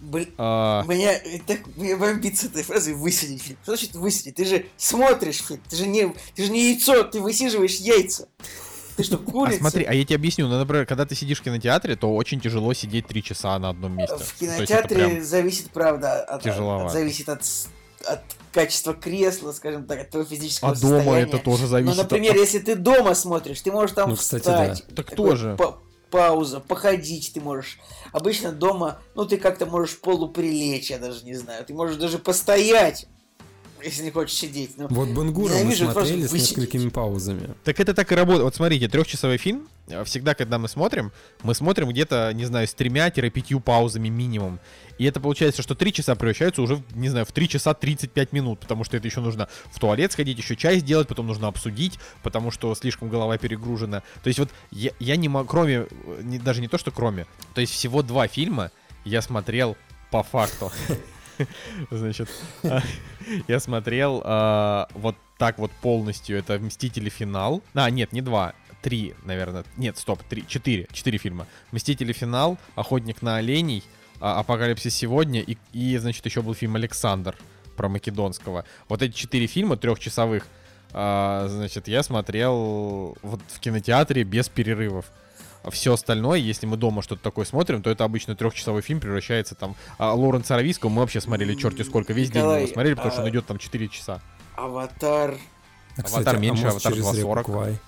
[0.00, 3.58] Блин, а, Меня э, так меня бомбит с этой фразой высидеть фильм.
[3.62, 4.34] Что значит высидеть?
[4.34, 8.28] Ты же смотришь фильм, ты же не, ты же не яйцо, ты высиживаешь яйца.
[9.00, 9.58] Ты что, а курица?
[9.58, 12.72] смотри, а я тебе объясню, ну, например, когда ты сидишь в кинотеатре, то очень тяжело
[12.74, 14.16] сидеть три часа на одном месте.
[14.16, 17.42] В кинотеатре прям- зависит, правда, от, от- зависит от,
[18.06, 18.20] от
[18.52, 21.22] качества кресла, скажем так, от твоего физического А дома состояния.
[21.28, 22.38] это тоже зависит Ну, например, от...
[22.38, 24.84] если ты дома смотришь, ты можешь там Ну, кстати, встать.
[24.94, 25.54] Так такой тоже.
[25.58, 25.78] па-
[26.10, 27.78] пауза, походить ты можешь.
[28.12, 31.64] Обычно дома, ну, ты как-то можешь полуприлечь, я даже не знаю.
[31.64, 33.06] Ты можешь даже постоять,
[33.84, 34.72] если не хочешь сидеть.
[34.76, 37.50] Ну, Вот Бенгура мы смотрели с несколькими паузами.
[37.64, 38.44] Так это так и работает.
[38.44, 41.12] Вот смотрите, трехчасовой фильм, э, всегда, когда мы смотрим,
[41.42, 44.58] мы смотрим где-то, не знаю, с тремя-пятью паузами минимум.
[44.98, 48.60] И это получается, что три часа превращаются уже, не знаю, в 3 часа 35 минут,
[48.60, 52.50] потому что это еще нужно в туалет сходить, еще чай сделать, потом нужно обсудить, потому
[52.50, 54.02] что слишком голова перегружена.
[54.22, 57.26] То есть вот я, я не могу, кроме, э, не- даже не то, что кроме,
[57.54, 58.70] то есть всего два фильма
[59.06, 59.76] я смотрел
[60.10, 60.70] по факту.
[61.90, 62.28] Значит,
[62.64, 62.82] а,
[63.48, 66.38] я смотрел а, вот так вот полностью.
[66.38, 67.08] Это «Мстители.
[67.08, 67.62] Финал».
[67.74, 68.54] А, нет, не два.
[68.82, 69.64] Три, наверное.
[69.76, 70.46] Нет, стоп, три.
[70.46, 70.86] Четыре.
[70.92, 71.46] Четыре фильма.
[71.72, 72.12] «Мстители.
[72.12, 73.82] Финал», «Охотник на оленей»,
[74.20, 77.36] а, «Апокалипсис сегодня» и, и, значит, еще был фильм «Александр»
[77.76, 78.64] про Македонского.
[78.88, 80.46] Вот эти четыре фильма трехчасовых,
[80.92, 85.06] значит, я смотрел вот в кинотеатре без перерывов.
[85.70, 89.76] Все остальное, если мы дома что-то такое смотрим, то это обычно трехчасовой фильм превращается там.
[89.98, 93.12] А Лоренса Аравийского мы вообще смотрели черти сколько, весь день мы Николай, его смотрели, потому
[93.12, 94.20] что а- он идет там 4 часа.
[94.56, 95.36] Аватар.
[95.98, 97.44] А, Аватар меньше, мост Аватар через реку 2.40.
[97.44, 97.78] Квай.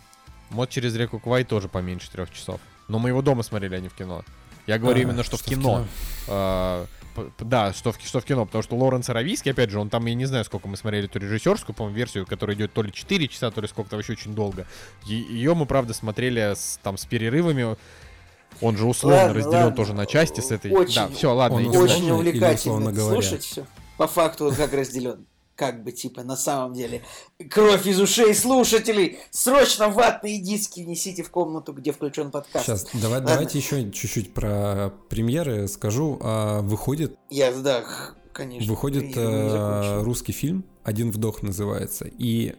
[0.51, 2.61] Мост через реку Квай тоже поменьше трех часов.
[2.89, 4.23] Но мы его дома смотрели, а не в кино.
[4.67, 5.87] Я говорю А, именно, что, в кино.
[6.29, 7.02] А, п- п-
[7.39, 10.15] да, что в, что в кино, потому что Лоренс Аравийский, опять же, он там, я
[10.15, 13.51] не знаю, сколько мы смотрели эту режиссерскую, по-моему, версию, которая идет то ли 4 часа,
[13.51, 14.67] то ли сколько-то вообще очень долго.
[15.05, 17.77] Ее мы, правда, смотрели с, там с перерывами.
[18.61, 19.77] Он же условно Ладно, разделен ладно.
[19.77, 20.71] тоже на части с этой.
[20.73, 21.81] Очень- да, все, ладно, Он идем.
[21.81, 23.67] Очень увлекательно слушать все.
[23.97, 25.27] По факту он как разделен.
[25.63, 27.03] Как бы, типа, на самом деле.
[27.49, 29.21] Кровь из ушей слушателей!
[29.31, 32.67] Срочно ватные диски внесите в комнату, где включен подкаст.
[32.67, 33.29] Сейчас, давай, Ладно.
[33.29, 36.19] давайте еще чуть-чуть про премьеры скажу.
[36.21, 37.85] А, выходит Я, да,
[38.33, 38.69] конечно.
[38.69, 40.03] выходит закончил.
[40.03, 42.07] русский фильм «Один вдох» называется.
[42.19, 42.57] И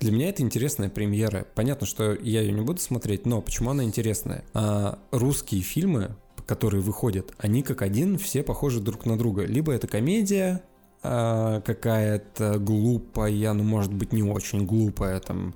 [0.00, 1.46] для меня это интересная премьера.
[1.54, 4.44] Понятно, что я ее не буду смотреть, но почему она интересная?
[4.52, 6.14] А, русские фильмы,
[6.44, 9.46] которые выходят, они как один все похожи друг на друга.
[9.46, 10.62] Либо это комедия,
[11.04, 15.54] а, какая-то глупая, ну, может быть, не очень глупая, там,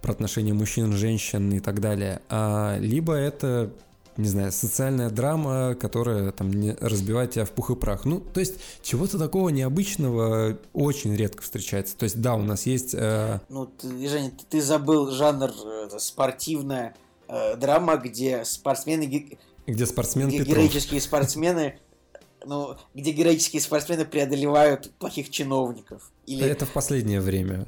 [0.00, 2.22] про отношения мужчин, женщин и так далее.
[2.28, 3.72] А, либо это
[4.16, 8.04] не знаю, социальная драма, которая там не разбивает тебя в пух и прах.
[8.04, 11.96] Ну, то есть чего-то такого необычного очень редко встречается.
[11.96, 15.98] То есть да, у нас есть э, Ну, ты, Женя, ты, ты забыл жанр э,
[15.98, 16.94] спортивная
[17.28, 19.04] э, драма, где спортсмены,
[19.66, 20.56] где спортсмен ге- Петров.
[20.56, 21.78] героические спортсмены
[22.46, 26.10] ну, где героические спортсмены преодолевают плохих чиновников.
[26.26, 26.46] Или...
[26.46, 27.66] Это в последнее время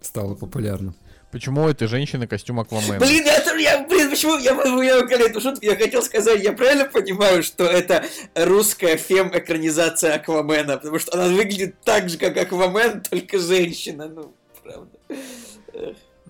[0.00, 0.94] стало популярным.
[1.30, 2.98] Почему это женщина костюм Аквамена?
[2.98, 4.52] Блин, я, я, блин, почему я,
[4.84, 10.76] я, я эту шутку, я хотел сказать, я правильно понимаю, что это русская фем-экранизация Аквамена,
[10.76, 14.98] потому что она выглядит так же, как Аквамен, только женщина, ну, правда.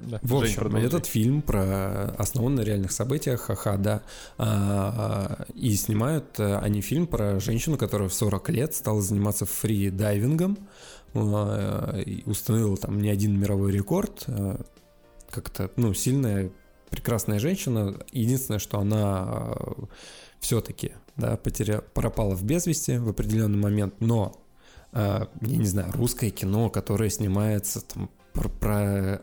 [0.03, 4.03] Да, в общем, Жень, этот фильм про основан на реальных событиях, ха-ха, да.
[4.37, 10.59] А, и снимают э, они фильм про женщину, которая в 40 лет стала заниматься фри-дайвингом,
[11.15, 14.61] а, установила там не один мировой рекорд, а,
[15.31, 16.51] как-то, ну, сильная,
[16.91, 17.97] прекрасная женщина.
[18.11, 19.55] Единственное, что она
[20.41, 21.83] все-таки, да, потеря...
[21.95, 24.35] пропала в безвести в определенный момент, но,
[24.93, 29.23] я не знаю, русское кино, которое снимается там про, про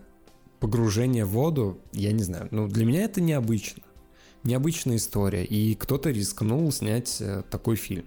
[0.60, 3.84] погружение в воду, я не знаю, ну для меня это необычно.
[4.44, 8.06] Необычная история, и кто-то рискнул снять э, такой фильм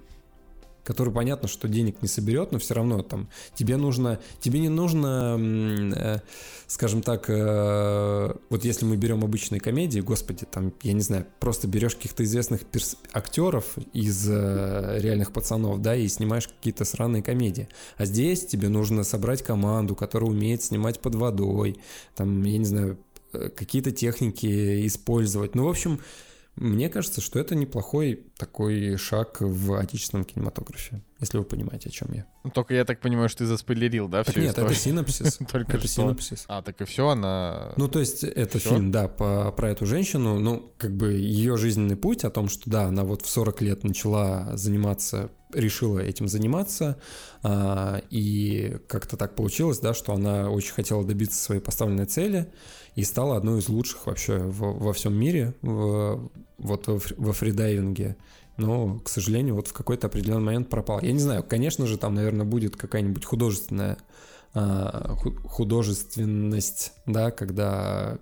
[0.84, 5.38] который понятно, что денег не соберет, но все равно там тебе нужно, тебе не нужно,
[5.94, 6.18] э,
[6.66, 11.68] скажем так, э, вот если мы берем обычные комедии, господи, там, я не знаю, просто
[11.68, 17.68] берешь каких-то известных перс- актеров из э, реальных пацанов, да, и снимаешь какие-то сраные комедии.
[17.96, 21.76] А здесь тебе нужно собрать команду, которая умеет снимать под водой,
[22.14, 22.98] там, я не знаю,
[23.32, 25.54] какие-то техники использовать.
[25.54, 26.00] Ну, в общем,
[26.54, 32.12] мне кажется, что это неплохой такой шаг в отечественном кинематографе, если вы понимаете, о чем
[32.12, 32.26] я.
[32.44, 34.70] Ну, только я так понимаю, что ты заспойлерил, да, так всю нет, историю?
[34.70, 35.38] это синопсис.
[35.50, 35.88] Только это что.
[35.88, 36.44] синопсис.
[36.48, 37.72] А, так и все, она...
[37.76, 38.70] Ну, то есть это все?
[38.70, 42.68] фильм, да, по, про эту женщину, ну, как бы ее жизненный путь о том, что,
[42.68, 46.98] да, она вот в 40 лет начала заниматься решила этим заниматься,
[47.42, 52.50] а, и как-то так получилось, да, что она очень хотела добиться своей поставленной цели,
[52.94, 58.16] и стала одной из лучших вообще во, во всем мире в, вот во фридайвинге.
[58.58, 61.00] Но, к сожалению, вот в какой-то определенный момент пропал.
[61.00, 63.96] Я не знаю, конечно же, там, наверное, будет какая-нибудь художественная
[64.54, 68.18] а, художественность, да, когда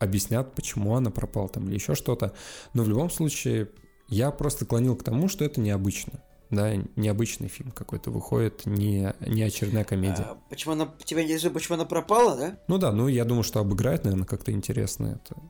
[0.00, 2.34] объяснят, почему она пропала там или еще что-то.
[2.74, 3.68] Но в любом случае,
[4.08, 9.42] я просто клонил к тому, что это необычно да, необычный фильм какой-то выходит, не, не
[9.42, 10.22] очередная комедия.
[10.22, 12.58] А, почему она, тебя интересует, почему она пропала, да?
[12.68, 15.40] Ну да, ну я думаю, что обыграет, наверное, как-то интересно это.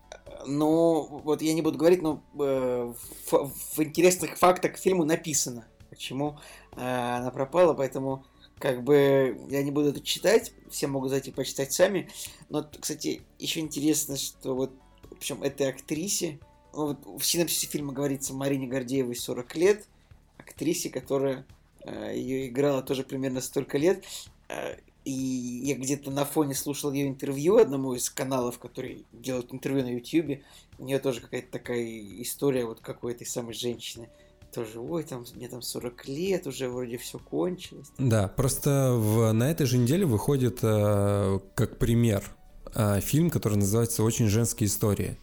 [0.46, 2.92] Ну, вот я не буду говорить, но э,
[3.30, 6.38] в, в интересных фактах к фильму написано, почему
[6.76, 8.24] э, она пропала, поэтому
[8.58, 12.08] как бы я не буду это читать, все могут зайти почитать сами.
[12.48, 14.72] Но, кстати, еще интересно, что вот,
[15.10, 16.40] в общем, этой актрисе,
[16.72, 19.86] ну, вот в синопсисе фильма говорится Марине Гордеевой 40 лет,
[20.58, 21.46] актрисе, которая
[21.84, 24.04] э, ее играла тоже примерно столько лет.
[24.48, 29.84] Э, и я где-то на фоне слушал ее интервью одному из каналов, который делает интервью
[29.84, 30.40] на YouTube.
[30.78, 31.82] У нее тоже какая-то такая
[32.22, 34.08] история, вот как у этой самой женщины.
[34.52, 37.88] Тоже, ой, там, мне там 40 лет, уже вроде все кончилось.
[37.98, 42.24] Да, просто в, на этой же неделе выходит э, как пример
[42.74, 45.18] э, фильм, который называется «Очень женские истории».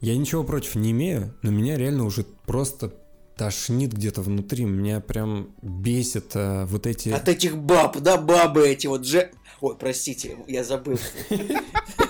[0.00, 2.92] Я ничего против не имею, но меня реально уже просто
[3.36, 7.10] тошнит где-то внутри, меня прям бесит а, вот эти...
[7.10, 9.30] От этих баб, да, бабы эти вот же...
[9.60, 10.98] Ой, простите, я забыл.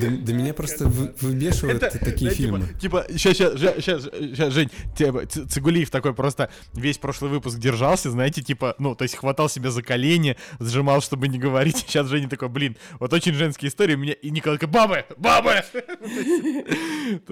[0.00, 2.68] Да, да меня просто выбешивают это, такие да, фильмы.
[2.80, 8.42] Типа, сейчас, сейчас, сейчас, сейчас, Жень, типа, Цигулиев такой просто весь прошлый выпуск держался, знаете,
[8.42, 11.76] типа, ну, то есть хватал себя за колени, сжимал, чтобы не говорить.
[11.78, 15.62] Сейчас Женя такой, блин, вот очень женские истории, у меня и Николай такой, бабы, бабы!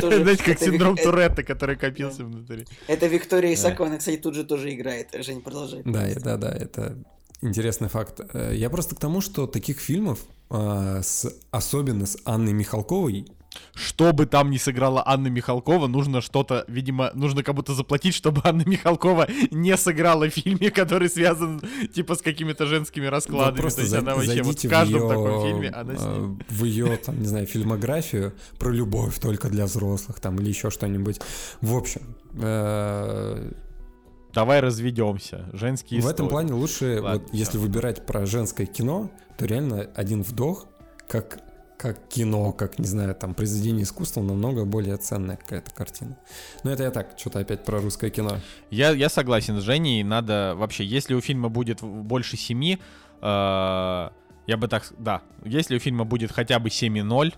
[0.00, 2.66] Знаете, как синдром Туретта, который копился внутри.
[2.86, 5.08] Это Виктория Исакова, она, кстати, тут же тоже играет.
[5.12, 5.82] Женя, продолжай.
[5.84, 6.96] Да, да, да, это
[7.40, 8.20] интересный факт.
[8.32, 10.20] Э, я просто к тому, что таких фильмов,
[10.50, 13.26] а, с, особенно с Анной Михалковой,
[13.74, 18.62] что бы там ни сыграла Анна Михалкова, нужно что-то, видимо, нужно кому-то заплатить, чтобы Анна
[18.64, 21.60] Михалкова не сыграла в фильме, который связан,
[21.94, 23.68] типа, с какими-то женскими раскладами.
[23.68, 26.64] То есть за, она вообще вот в каждом в ее, таком фильме она э, В
[26.64, 31.20] ее, там, не знаю, фильмографию про любовь только для взрослых, там, или еще что-нибудь.
[31.60, 32.02] В общем,
[32.34, 33.52] э,
[34.34, 35.48] давай разведемся.
[35.52, 36.14] Женские В истории.
[36.14, 40.66] этом плане лучше, Ладно, вот, если выбирать про женское кино, то реально один вдох,
[41.06, 41.38] как,
[41.78, 46.18] как кино, как, не знаю, там, произведение искусства, намного более ценная какая-то картина.
[46.64, 48.38] Но это я так, что-то опять про русское кино.
[48.70, 52.80] Я, я согласен с Женей, надо вообще, если у фильма будет больше семи,
[53.22, 54.08] э,
[54.48, 57.32] я бы так, да, если у фильма будет хотя бы 7,0,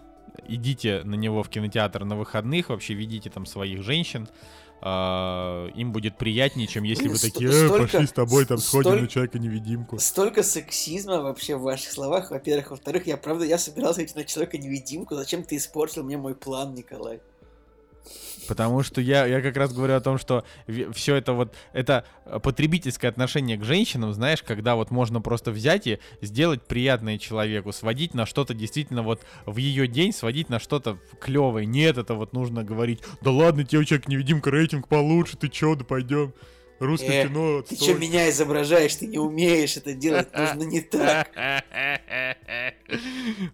[0.49, 4.27] идите на него в кинотеатр на выходных, вообще ведите там своих женщин,
[4.83, 9.03] им будет приятнее, чем если вы такие, э, столько, пошли с тобой, там сходим столь,
[9.03, 9.99] на человека-невидимку.
[9.99, 12.70] Столько сексизма вообще в ваших словах, во-первых.
[12.70, 15.14] Во-вторых, я правда, я собирался идти на человека-невидимку.
[15.14, 17.20] Зачем ты испортил мне мой план, Николай?
[18.51, 20.45] Потому что я, я как раз говорю о том, что
[20.93, 22.05] все это вот, это
[22.43, 28.13] потребительское отношение к женщинам, знаешь, когда вот можно просто взять и сделать приятное человеку, сводить
[28.13, 31.65] на что-то действительно вот в ее день, сводить на что-то клевое.
[31.65, 35.85] Нет, это вот нужно говорить, да ладно, тебе человек невидимка рейтинг получше, ты чё, да
[35.85, 36.35] пойдем.
[36.81, 37.62] Русское Э, кино.
[37.62, 38.97] Ты что меня изображаешь?
[38.97, 40.28] Ты не умеешь это делать.
[40.33, 41.28] Нужно не так.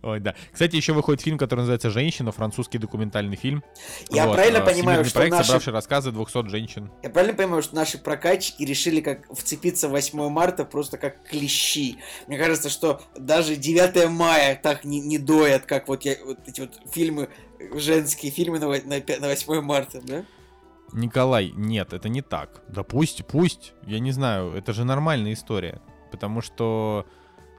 [0.02, 0.34] Ой, да.
[0.52, 3.64] Кстати, еще выходит фильм, который называется «Женщина», французский документальный фильм.
[4.10, 6.90] Я Вот, правильно а, понимаю, что проект, наши- собравший рассказы 200 женщин.
[7.02, 11.96] Я правильно понимаю, что наши прокатчики решили как вцепиться в 8 марта просто как клещи?
[12.28, 16.60] Мне кажется, что даже 9 мая так не, не доят, как вот, я, вот эти
[16.60, 17.28] вот фильмы,
[17.74, 20.24] женские фильмы на, на, на 8 марта, да?
[20.96, 22.62] Николай, нет, это не так.
[22.68, 23.74] Да пусть, пусть.
[23.86, 25.80] Я не знаю, это же нормальная история.
[26.10, 27.06] Потому что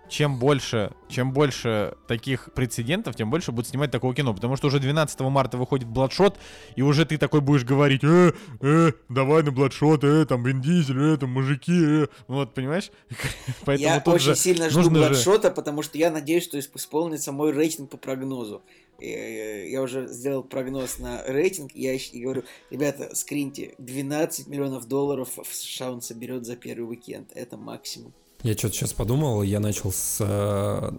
[0.10, 4.34] чем больше, чем больше таких прецедентов, тем больше будут снимать такого кино.
[4.34, 6.40] Потому что уже 12 марта выходит Бладшот,
[6.78, 8.32] и уже ты такой будешь говорить, э,
[8.62, 12.08] э, давай на Бладшот, э, там Вин Дизель, э, там мужики, э.
[12.28, 12.90] Вот, понимаешь?
[13.66, 16.72] Поэтому я очень же сильно жду нужно же- Бладшота, потому что я надеюсь, что исп-
[16.76, 18.64] исполнится мой рейтинг по прогнозу.
[19.00, 25.38] Э, Я уже сделал прогноз на рейтинг, я и говорю, ребята, скриньте, 12 миллионов долларов
[25.38, 27.32] в США он соберет за первый уикенд.
[27.36, 28.14] Это максимум.
[28.43, 30.91] Я что-то сейчас подумал, я начал с э,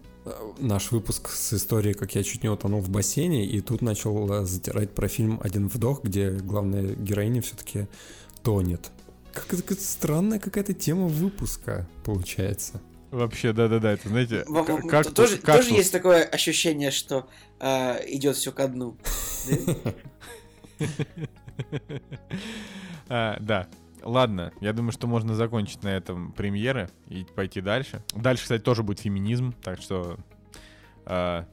[0.58, 4.44] наш выпуск с истории, как я чуть не утонул в бассейне, и тут начал э,
[4.44, 7.86] затирать про фильм «Один вдох», где главная героиня все-таки
[8.42, 8.90] тонет.
[9.32, 12.80] Как это странная какая-то тема выпуска получается.
[13.10, 15.66] Вообще, да-да-да, это, знаете, Вам- к- вам кактус- тоже, кактус.
[15.66, 17.26] тоже есть такое ощущение, что
[17.58, 18.96] а, идет все ко дну.
[19.48, 19.92] Да?
[23.10, 23.66] А, да.
[24.02, 28.02] Ладно, я думаю, что можно закончить на этом премьеры и пойти дальше.
[28.14, 30.18] Дальше, кстати, тоже будет феминизм, так что
[31.04, 31.46] а,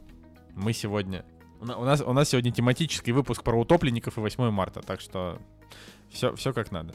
[0.54, 1.26] мы сегодня...
[1.62, 5.40] У нас, у нас сегодня тематический выпуск про утопленников и 8 марта, так что
[6.12, 6.94] все, все как надо.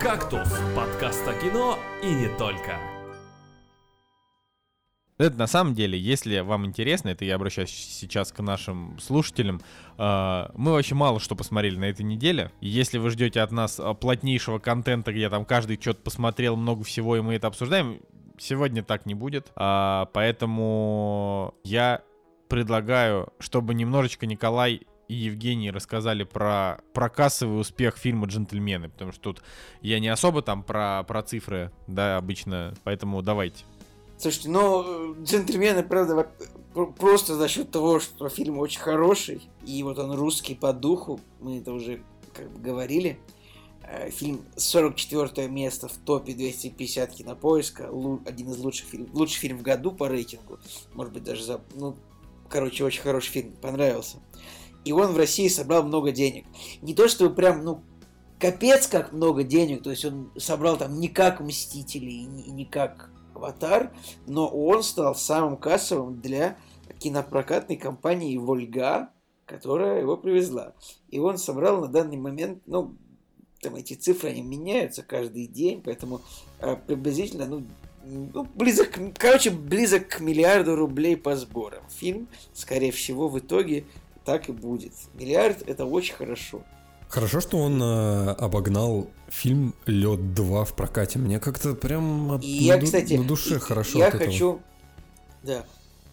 [0.00, 2.78] «Кактус»— подкаст о кино и не только.
[5.16, 9.60] Это на самом деле, если вам интересно, это я обращаюсь сейчас к нашим слушателям,
[9.96, 12.50] э, мы вообще мало что посмотрели на этой неделе.
[12.60, 17.16] Если вы ждете от нас э, плотнейшего контента, где там каждый что-то посмотрел, много всего,
[17.16, 18.00] и мы это обсуждаем,
[18.38, 19.52] сегодня так не будет.
[19.54, 22.02] А, поэтому я
[22.48, 29.20] предлагаю, чтобы немножечко Николай и Евгений рассказали про, про кассовый успех фильма «Джентльмены», потому что
[29.20, 29.42] тут
[29.80, 33.64] я не особо там про, про цифры, да, обычно, поэтому давайте.
[34.16, 36.28] Слушайте, ну, джентльмены, правда,
[36.98, 41.58] просто за счет того, что фильм очень хороший, и вот он русский по духу, мы
[41.58, 42.00] это уже
[42.32, 43.18] как бы говорили.
[43.82, 47.90] Э, Фильм 44 место в топе 250 кинопоиска,
[48.26, 50.58] один из лучших фильмов, лучший фильм в году по рейтингу,
[50.94, 51.96] может быть даже за, ну,
[52.48, 54.18] короче, очень хороший фильм, понравился.
[54.84, 56.44] И он в России собрал много денег.
[56.82, 57.82] Не то, что прям, ну,
[58.38, 63.10] капец как много денег, то есть он собрал там не как Мстители и не, как
[63.34, 63.92] Аватар,
[64.26, 66.56] но он стал самым кассовым для
[66.98, 69.10] кинопрокатной компании Вольга,
[69.46, 70.74] которая его привезла.
[71.08, 72.94] И он собрал на данный момент, ну,
[73.60, 76.20] там эти цифры, они меняются каждый день, поэтому
[76.60, 77.64] э, приблизительно, ну,
[78.04, 81.82] ну, близок, короче, близок к миллиарду рублей по сборам.
[81.88, 83.86] Фильм, скорее всего, в итоге
[84.24, 84.92] так и будет.
[85.14, 86.62] Миллиард– это очень хорошо.
[87.08, 91.18] Хорошо, что он э, обогнал фильм Лед 2 в прокате.
[91.18, 94.60] Мне как-то прям от- И на, я, кстати, на душе и- хорошо я хочу,
[95.42, 95.64] да,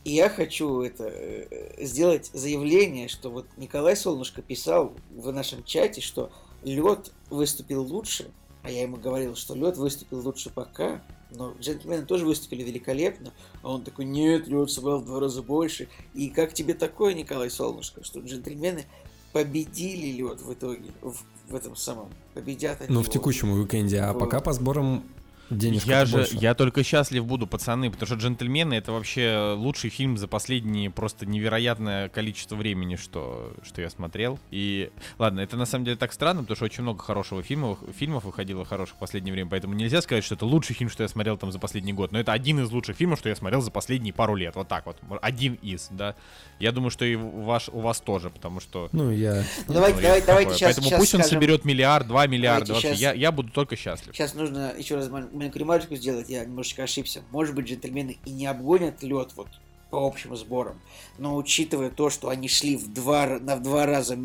[0.04, 6.02] и я хочу это э, сделать заявление, что вот Николай Солнышко писал в нашем чате,
[6.02, 6.30] что
[6.64, 8.30] лед выступил лучше,
[8.62, 11.02] а я ему говорил, что лед выступил лучше пока,
[11.32, 15.88] но джентльмены тоже выступили великолепно, а он такой, нет, лед собрал в два раза больше.
[16.14, 18.86] И как тебе такое, Николай Солнышко, что джентльмены
[19.34, 21.16] победили лед в итоге, в,
[21.50, 24.20] в этом самом, победят они Ну, в текущем уикенде, а Вот.
[24.20, 25.04] пока по сборам
[25.52, 26.38] денежка я же, больше.
[26.38, 31.26] я только счастлив буду, пацаны, потому что «Джентльмены»— это вообще лучший фильм за последние просто
[31.26, 34.40] невероятное количество времени, что, что я смотрел.
[34.50, 38.24] И, ладно, это на самом деле так странно, потому что очень много хорошего фильмов, фильмов
[38.24, 41.38] выходило хороших в последнее время, поэтому нельзя сказать, что это лучший фильм, что я смотрел
[41.38, 44.14] там за последний год, но это один из лучших фильмов, что я смотрел за последние
[44.14, 46.16] пару лет, вот так вот, один из, да.
[46.60, 48.90] Я думаю, что и у вас, у вас тоже, потому что...
[48.92, 49.44] Ну, я...
[49.68, 50.58] Ну, давайте, ну, давайте, есть давайте такое.
[50.58, 53.76] сейчас, Поэтому пусть он соберет миллиард, два миллиарда, Давайте вообще, щас- я, я буду только
[53.76, 54.16] счастлив.
[54.16, 55.10] Сейчас нужно еще раз
[55.42, 57.24] маленькую ремарочку сделать, я немножечко ошибся.
[57.32, 59.48] Может быть, джентльмены и не обгонят лед вот
[59.90, 60.80] по общим сборам,
[61.18, 64.18] но учитывая то, что они шли в два, на два раза,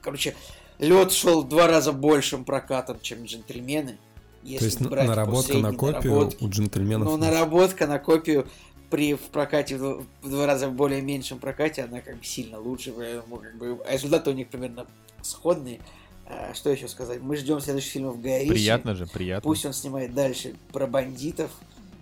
[0.00, 0.34] короче,
[0.78, 3.98] лед шел в два раза большим прокатом, чем джентльмены.
[4.42, 8.48] Если То есть брать наработка на копию у джентльменов Ну, наработка на копию
[8.90, 13.36] при в прокате в два, раза более меньшем прокате она как бы сильно лучше, поэтому
[13.36, 14.86] как бы результаты у них примерно
[15.22, 15.80] сходные.
[16.26, 17.20] А, что еще сказать?
[17.20, 18.52] Мы ждем следующих фильмов Гая Ричи.
[18.52, 19.42] Приятно же, приятно.
[19.48, 21.50] Пусть он снимает дальше про бандитов.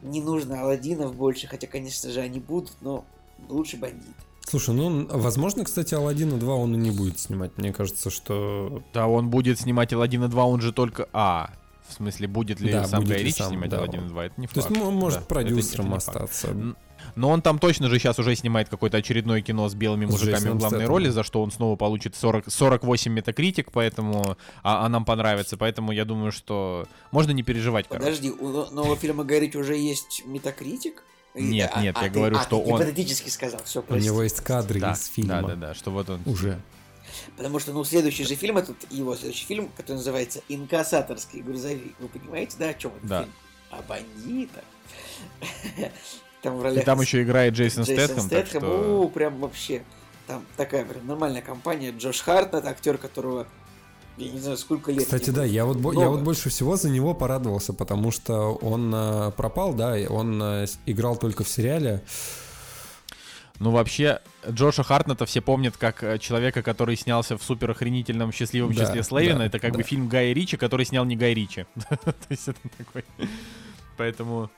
[0.02, 3.04] Не нужно Аладдинов больше, хотя, конечно же, они будут, но
[3.48, 4.06] лучше бандиты.
[4.48, 7.56] Слушай, ну, возможно, кстати, Алладина 2 он и не будет снимать.
[7.58, 8.82] Мне кажется, что...
[8.94, 11.08] Да, он будет снимать Алладина 2, он же только...
[11.12, 11.50] А,
[11.86, 14.08] в смысле, будет ли Да, сам будет Гай Ричи сам, снимать да, Алладина он.
[14.08, 14.80] 2, это не То есть, факт.
[14.80, 16.26] ну, может, Да, продюсером это- это не
[16.72, 16.78] факт.
[17.16, 20.58] Но он там точно же сейчас уже снимает какое-то очередное кино с белыми мужиками в
[20.58, 24.36] главной роли, за что он снова получит 40, 48 метакритик, поэтому...
[24.62, 28.04] А, а нам понравится, поэтому я думаю, что можно не переживать, короче.
[28.04, 31.02] Подожди, у но- нового фильма Ричи уже есть метакритик?
[31.34, 33.94] Нет, а- нет, а я ты- говорю, а, что ты он- гипотетически сказал, все, У
[33.96, 35.42] него есть кадры Да, из фильма.
[35.42, 36.20] да, да, да, что вот он...
[36.26, 36.60] Уже.
[37.36, 41.94] Потому что, ну, следующий же фильм, этот его следующий фильм, который называется «Инкассаторский грузовик».
[41.98, 43.20] Вы понимаете, да, о чем этот Да.
[43.22, 43.32] фильм?
[43.70, 44.64] О бандитах.
[46.42, 46.84] Там в И ролях...
[46.84, 49.00] там еще играет Джейсон, Джейсон Стэтхэм, так Стэтхэм, что...
[49.02, 49.82] у, прям вообще.
[50.26, 51.92] Там такая прям нормальная компания.
[51.96, 53.46] Джош Хартнет, актер, которого
[54.16, 55.04] я не знаю, сколько лет.
[55.04, 59.30] Кстати, да, я вот, я вот больше всего за него порадовался, потому что он э,
[59.32, 62.02] пропал, да, и он э, с- играл только в сериале.
[63.60, 68.74] Ну, вообще, Джоша Хартнета все помнят как э, человека, который снялся в супер охренительном счастливом
[68.74, 69.38] Да, числе Слейвена.
[69.40, 69.84] да, это как бы да.
[69.84, 71.66] фильм Гая Ричи, который снял не Гай Ричи.
[71.88, 73.04] То есть это такой...
[73.96, 74.50] Поэтому,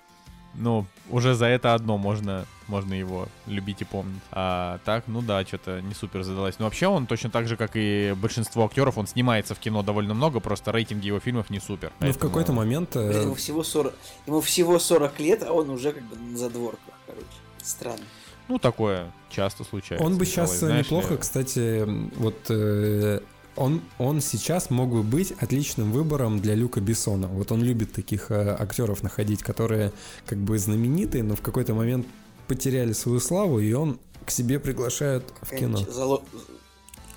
[0.55, 4.21] ну, уже за это одно можно, можно его любить и помнить.
[4.31, 6.59] А так, ну да, что-то не супер задалось.
[6.59, 10.15] Но вообще он точно так же, как и большинство актеров, он снимается в кино довольно
[10.15, 11.93] много, просто рейтинги его фильмов не супер.
[12.01, 12.97] Ну, в какой-то момент...
[12.97, 13.95] э, Блин, ему всего 40,
[14.27, 17.27] ему всего 40 лет, а он уже как бы на задворках, короче.
[17.63, 18.05] Странно.
[18.49, 20.05] Ну, такое часто случается.
[20.05, 21.19] Он бы Николай, сейчас знаешь неплохо, ли.
[21.19, 21.85] кстати,
[22.17, 23.21] вот э,
[23.57, 27.27] он, он сейчас мог бы быть отличным выбором для Люка Бессона.
[27.29, 29.93] Вот он любит таких э, актеров находить, которые
[30.27, 32.07] как бы знаменитые, но в какой-то момент
[32.49, 35.79] потеряли свою славу, и он к себе приглашают в кино.
[35.79, 36.23] Зало-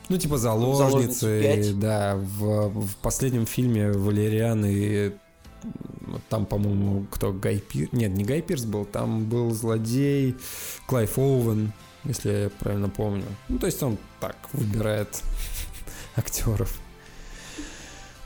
[0.10, 1.80] Ну, типа «Заложницы заложницы, пять».
[1.80, 5.12] да, в, в последнем фильме Валериан и
[6.30, 7.92] там, по-моему, кто Гай Пирс?
[7.92, 10.36] Нет, не Гай Пирс был, там был злодей
[10.88, 11.72] Клайв Оуэн,
[12.04, 13.24] если я правильно помню.
[13.50, 15.24] Ну, то есть он так выбирает
[16.16, 16.80] актеров.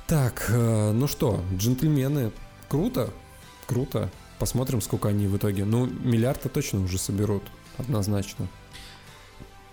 [0.07, 2.31] Так, э, ну что, джентльмены,
[2.67, 3.11] круто,
[3.67, 4.09] круто.
[4.39, 5.65] Посмотрим, сколько они в итоге.
[5.65, 7.43] Ну, миллиард-то точно уже соберут,
[7.77, 8.47] однозначно.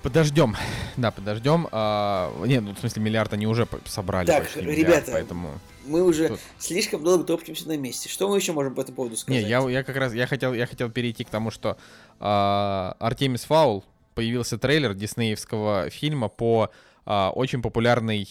[0.02, 0.56] Подождем.
[0.96, 1.68] Да, подождем.
[1.72, 5.50] А, не, ну в смысле миллиард они уже собрали Так, почти миллиард, ребята, поэтому.
[5.84, 8.08] Мы уже Тут- слишком долго топчемся на месте.
[8.08, 9.42] Что мы еще можем по этому поводу сказать?
[9.42, 11.76] Не, я, я как раз я хотел я хотел перейти к тому, что
[12.20, 16.70] а, Артемис Фаул появился трейлер диснеевского фильма по
[17.06, 18.28] а, очень популярной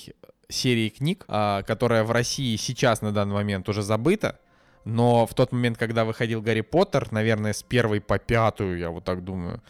[0.49, 4.39] серии книг, а, которая в России сейчас на данный момент уже забыта.
[4.83, 9.03] Но в тот момент, когда выходил Гарри Поттер, наверное, с первой по пятую, я вот
[9.03, 9.63] так думаю,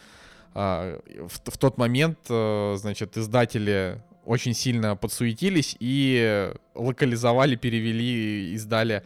[0.52, 9.02] а, в, тот момент, э, значит, издатели очень сильно подсуетились и локализовали, перевели, издали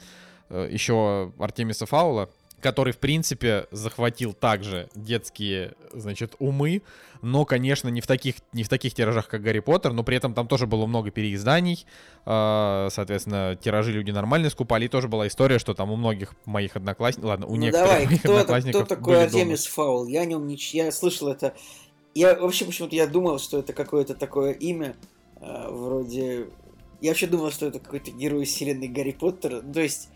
[0.49, 2.31] э, еще Артемиса Фаула,
[2.61, 6.83] который, в принципе, захватил также детские, значит, умы,
[7.23, 10.35] но, конечно, не в таких, не в таких тиражах, как Гарри Поттер, но при этом
[10.35, 11.87] там тоже было много переизданий,
[12.27, 16.77] э, соответственно, тиражи люди нормально скупали, и тоже была история, что там у многих моих
[16.77, 20.07] одноклассников, ладно, у ну некоторых давай, моих кто, одноклассников кто такой Артемис Фаул?
[20.07, 20.57] Я о нем не...
[20.73, 21.55] Я слышал это...
[22.15, 24.97] Я вообще почему-то я думал, что это какое-то такое имя,
[25.41, 26.49] э, вроде...
[27.01, 29.61] Я вообще думал, что это какой-то герой вселенной Гарри Поттера.
[29.61, 30.09] То есть...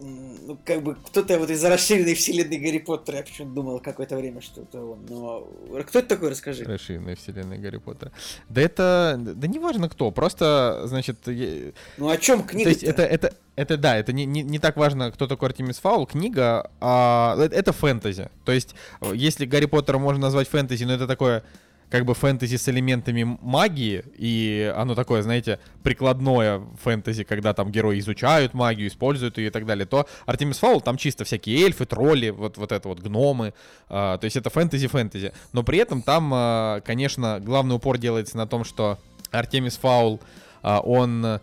[0.00, 4.40] ну, как бы кто-то вот из расширенной вселенной Гарри Поттера, я почему-то думал какое-то время,
[4.40, 4.98] что это он.
[5.08, 5.48] Но
[5.86, 6.64] кто это такой, расскажи.
[6.64, 8.12] Расширенной вселенной Гарри Поттера.
[8.48, 12.70] Да это, да неважно кто, просто, значит, я- Ну о чем то книга?
[12.70, 16.06] есть это, это, это да, это не, не, не так важно, кто такой Артемис Фаул,
[16.06, 18.30] книга, а э- это фэнтези.
[18.44, 21.42] То есть, э, если Гарри Поттера можно назвать фэнтези, но это такое
[21.90, 27.98] как бы фэнтези с элементами магии, и оно такое, знаете, прикладное фэнтези, когда там герои
[27.98, 32.30] изучают магию, используют ее и так далее, то Артемис Фаул там чисто всякие эльфы, тролли,
[32.30, 33.54] вот, вот это вот гномы,
[33.88, 35.32] а, то есть это фэнтези-фэнтези.
[35.52, 38.98] Но при этом там, а, конечно, главный упор делается на том, что
[39.30, 40.20] Артемис Фаул,
[40.62, 41.40] а, он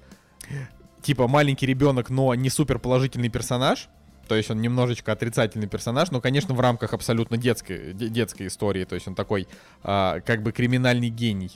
[1.02, 3.90] типа маленький ребенок, но не супер положительный персонаж.
[4.28, 8.86] То есть он немножечко отрицательный персонаж, но, конечно, в рамках абсолютно детской, де- детской истории.
[8.86, 9.48] То есть он такой,
[9.84, 11.52] а, как бы криминальный гений.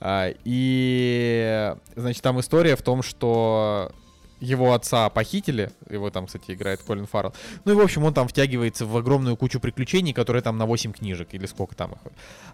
[0.00, 3.92] А, и, значит, там история в том, что
[4.40, 7.34] его отца похитили, его там, кстати, играет Колин Фаррелл.
[7.64, 10.92] Ну и, в общем, он там втягивается в огромную кучу приключений, которые там на 8
[10.92, 11.98] книжек, или сколько там их.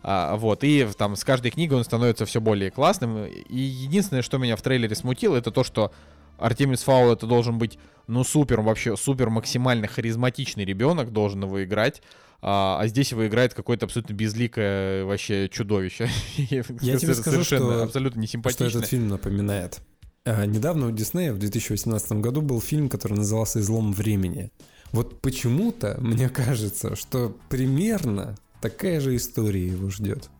[0.02, 3.26] А, вот, и там с каждой книгой он становится все более классным.
[3.26, 5.92] И единственное, что меня в трейлере смутило, это то, что
[6.38, 12.02] Артемис Фаул это должен быть, ну, супер, вообще супер максимально харизматичный ребенок должен его играть.
[12.46, 16.10] А, а здесь его играет какое-то абсолютно безликое вообще чудовище.
[16.36, 16.62] Я
[16.98, 19.80] тебе скажу, что, абсолютно не что этот фильм напоминает.
[20.26, 24.50] А, недавно у Диснея в 2018 году был фильм, который назывался «Излом времени».
[24.92, 30.30] Вот почему-то мне кажется, что примерно такая же история его ждет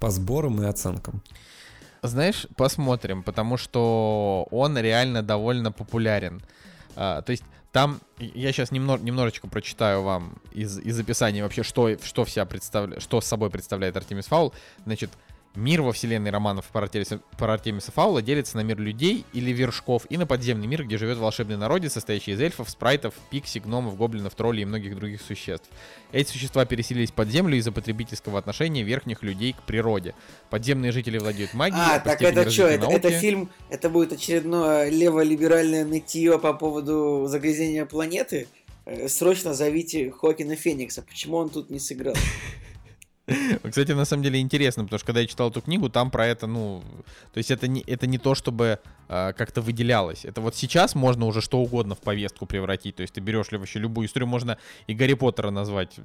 [0.00, 1.22] по сборам и оценкам.
[2.02, 6.42] Знаешь, посмотрим, потому что он реально довольно популярен.
[6.96, 11.96] А, то есть там я сейчас немного, немножечко прочитаю вам из, из описания вообще, что,
[12.02, 14.52] что, вся представля, что собой представляет Артемис Фаул.
[14.84, 15.10] Значит,
[15.54, 20.06] Мир во вселенной романов про Артемиса, про Артемиса Фаула делится на мир людей или вершков
[20.08, 24.34] и на подземный мир, где живет волшебный народец, состоящий из эльфов, спрайтов, пикси, гномов, гоблинов,
[24.34, 25.68] троллей и многих других существ.
[26.10, 30.14] Эти существа переселились под землю из-за потребительского отношения верхних людей к природе.
[30.48, 31.82] Подземные жители владеют магией.
[31.82, 37.84] А, так это что, это, это фильм, это будет очередное леволиберальное нытье по поводу загрязнения
[37.84, 38.48] планеты?
[38.86, 41.02] Э, срочно зовите Хокина Феникса.
[41.02, 42.14] Почему он тут не сыграл?
[43.68, 46.46] Кстати, на самом деле интересно, потому что когда я читал эту книгу, там про это,
[46.46, 46.82] ну,
[47.32, 50.24] то есть это не, это не то, чтобы э, как-то выделялось.
[50.24, 52.96] Это вот сейчас можно уже что угодно в повестку превратить.
[52.96, 54.58] То есть ты берешь ли вообще любую историю, можно
[54.88, 55.96] и Гарри Поттера назвать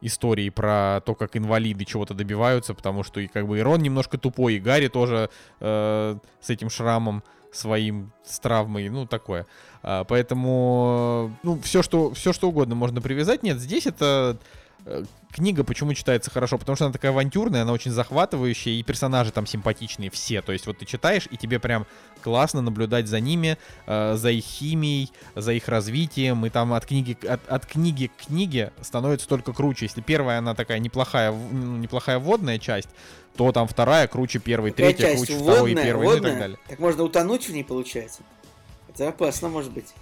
[0.00, 4.54] историей про то, как инвалиды чего-то добиваются, потому что и как бы Ирон немножко тупой,
[4.54, 7.22] и Гарри тоже э, с этим шрамом
[7.52, 9.46] своим с травмой, ну такое.
[9.82, 13.42] А, поэтому, ну все что все что угодно можно привязать.
[13.42, 14.38] Нет, здесь это
[15.32, 16.58] книга почему читается хорошо?
[16.58, 20.42] Потому что она такая авантюрная, она очень захватывающая, и персонажи там симпатичные все.
[20.42, 21.86] То есть вот ты читаешь, и тебе прям
[22.22, 27.16] классно наблюдать за ними, э, за их химией, за их развитием, и там от книги,
[27.26, 29.86] от, от книги к книге становится только круче.
[29.86, 32.88] Если первая, она такая неплохая, ну, неплохая вводная часть,
[33.36, 35.26] то там вторая круче первой, Какая третья часть?
[35.26, 36.58] круче второй, первой, ну и так далее.
[36.68, 38.22] Так можно утонуть в ней, получается?
[38.88, 39.94] Это опасно, может быть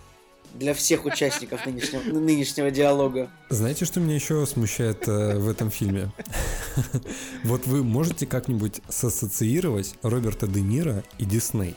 [0.58, 3.28] для всех участников нынешнего, нынешнего диалога.
[3.48, 6.10] Знаете, что меня еще смущает э, в этом фильме?
[7.44, 11.76] Вот вы можете как-нибудь сассоциировать Роберта Де Ниро и Дисней?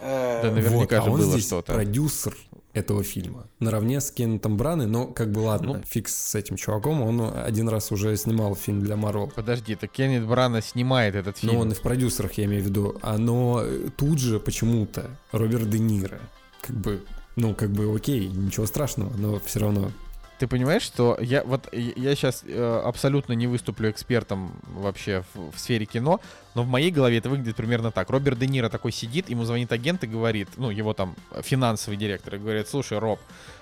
[0.00, 1.74] Да, наверняка вот, а он было здесь что-то.
[1.74, 2.36] продюсер
[2.72, 3.46] этого фильма.
[3.60, 7.68] Наравне с Кеннетом Браны, но как бы ладно, ну, фикс с этим чуваком, он один
[7.68, 9.30] раз уже снимал фильм для Марвел.
[9.34, 11.54] Подожди, так Кеннет Брана снимает этот фильм.
[11.54, 12.98] Ну, он и в продюсерах, я имею в виду.
[13.02, 13.64] А но
[13.96, 16.18] тут же почему-то Роберт Де Ниро.
[16.62, 17.04] Как бы
[17.36, 19.90] ну, как бы окей, ничего страшного, но все равно.
[20.38, 25.58] Ты понимаешь, что я вот я сейчас э, абсолютно не выступлю экспертом вообще в, в
[25.58, 26.20] сфере кино,
[26.54, 28.10] но в моей голове это выглядит примерно так.
[28.10, 32.34] Роберт Де Ниро такой сидит, ему звонит агент и говорит, ну, его там финансовый директор,
[32.34, 33.20] и говорит, слушай, Роб,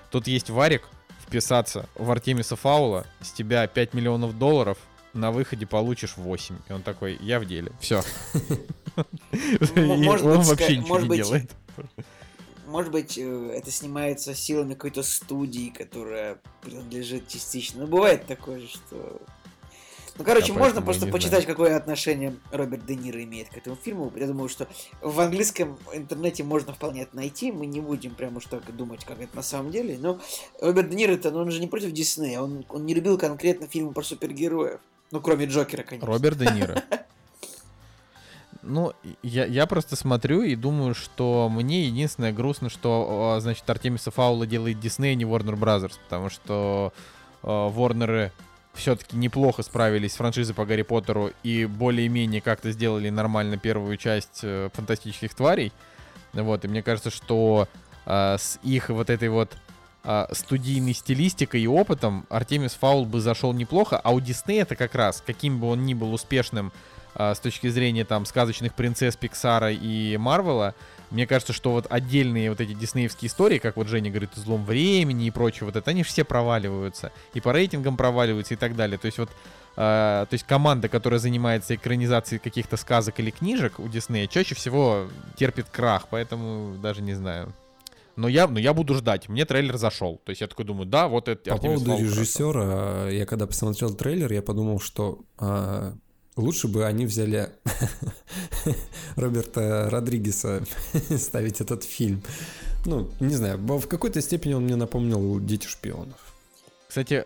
[0.09, 0.87] тут есть варик,
[1.21, 4.77] вписаться в Артемиса Фаула, с тебя 5 миллионов долларов,
[5.13, 6.55] на выходе получишь 8.
[6.67, 7.71] И он такой, я в деле.
[7.79, 8.01] Все.
[9.75, 11.51] Он вообще ничего не делает.
[12.71, 17.81] Может быть, э, это снимается силами какой-то студии, которая принадлежит частично.
[17.81, 19.21] Ну, бывает такое же, что...
[20.17, 21.47] Ну, короче, да, можно просто почитать, знаю.
[21.47, 24.13] какое отношение Роберт Де Ниро имеет к этому фильму.
[24.15, 24.67] Я думаю, что
[25.01, 27.51] в английском интернете можно вполне это найти.
[27.51, 29.97] Мы не будем прямо уж так думать, как это на самом деле.
[29.99, 30.21] Но
[30.61, 32.39] Роберт Де Ниро, ну, он же не против Диснея.
[32.39, 34.79] Он, он не любил конкретно фильмы про супергероев.
[35.11, 36.07] Ну, кроме Джокера, конечно.
[36.07, 36.81] Роберт Де Ниро.
[38.63, 38.93] Ну,
[39.23, 44.79] я, я просто смотрю и думаю, что мне единственное грустно, что, значит, Артемиса Фаула делает
[44.79, 46.93] Дисней, а не Warner Brothers, потому что
[47.41, 48.31] э, Warner
[48.73, 54.41] все-таки неплохо справились с франшизой по Гарри Поттеру и более-менее как-то сделали нормально первую часть
[54.43, 55.73] э, фантастических тварей.
[56.33, 57.67] Вот, и мне кажется, что
[58.05, 59.57] э, с их вот этой вот
[60.03, 64.93] э, студийной стилистикой и опытом Артемис Фаул бы зашел неплохо, а у Диснея это как
[64.93, 69.71] раз, каким бы он ни был успешным а, с точки зрения там сказочных принцесс Пиксара
[69.71, 70.75] и Марвела,
[71.11, 75.27] мне кажется, что вот отдельные вот эти диснеевские истории, как вот Женя говорит, «Злом времени»
[75.27, 77.11] и прочее, вот это, они все проваливаются.
[77.33, 78.97] И по рейтингам проваливаются и так далее.
[78.97, 79.29] То есть вот
[79.75, 85.07] э, то есть команда, которая занимается экранизацией каких-то сказок или книжек у Диснея, чаще всего
[85.35, 87.53] терпит крах, поэтому даже не знаю.
[88.15, 89.27] Но я, но я буду ждать.
[89.27, 90.21] Мне трейлер зашел.
[90.23, 91.51] То есть я такой думаю, да, вот это...
[91.51, 95.93] По поводу режиссера, я когда посмотрел трейлер, я подумал, что а,
[96.37, 97.49] Лучше бы они взяли
[99.15, 100.63] Роберта Родригеса
[101.17, 102.23] ставить этот фильм.
[102.85, 106.17] Ну, не знаю, в какой-то степени он мне напомнил «Дети шпионов».
[106.87, 107.25] Кстати,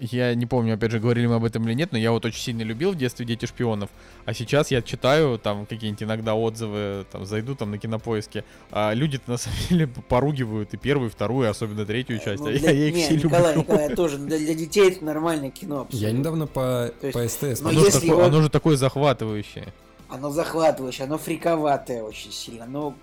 [0.00, 2.40] я не помню, опять же, говорили мы об этом или нет, но я вот очень
[2.40, 3.90] сильно любил в детстве «Дети шпионов»,
[4.24, 9.30] а сейчас я читаю там какие-нибудь иногда отзывы, там, зайду там на кинопоиске, а люди-то
[9.30, 12.70] на самом деле поругивают и первую, и вторую, особенно третью э, часть, ну, а для...
[12.70, 13.74] я, я их не, все Николай, люблю.
[13.74, 15.82] Николай, тоже, для, для детей это нормальное кино.
[15.82, 16.06] Абсолютно.
[16.06, 17.60] Я недавно по, есть, по СТС...
[17.62, 18.24] Оно, же такое, его...
[18.24, 19.72] оно же такое захватывающее.
[20.08, 22.94] Оно захватывающее, оно фриковатое очень сильно, оно,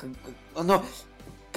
[0.56, 0.84] оно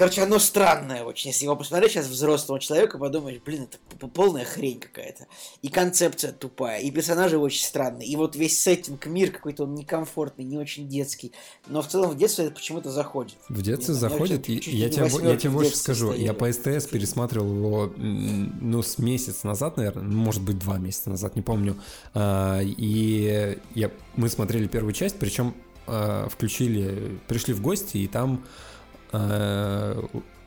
[0.01, 1.29] Короче, оно странное очень.
[1.29, 5.27] Если его посмотреть сейчас взрослого человека, подумаешь, блин, это полная хрень какая-то.
[5.61, 8.07] И концепция тупая, и персонажи очень странные.
[8.07, 11.33] И вот весь сеттинг, мир какой-то он некомфортный, не очень детский.
[11.67, 13.35] Но в целом в детстве это почему-то заходит.
[13.47, 16.07] В детстве заходит, и я, тебе, я тебе больше скажу.
[16.07, 16.25] Стояли.
[16.25, 21.11] Я по СТС пересматривал его, ну, с месяц назад, наверное, ну, может быть, два месяца
[21.11, 21.79] назад, не помню.
[22.15, 25.53] А, и я, мы смотрели первую часть, причем
[25.85, 28.43] а, включили, пришли в гости, и там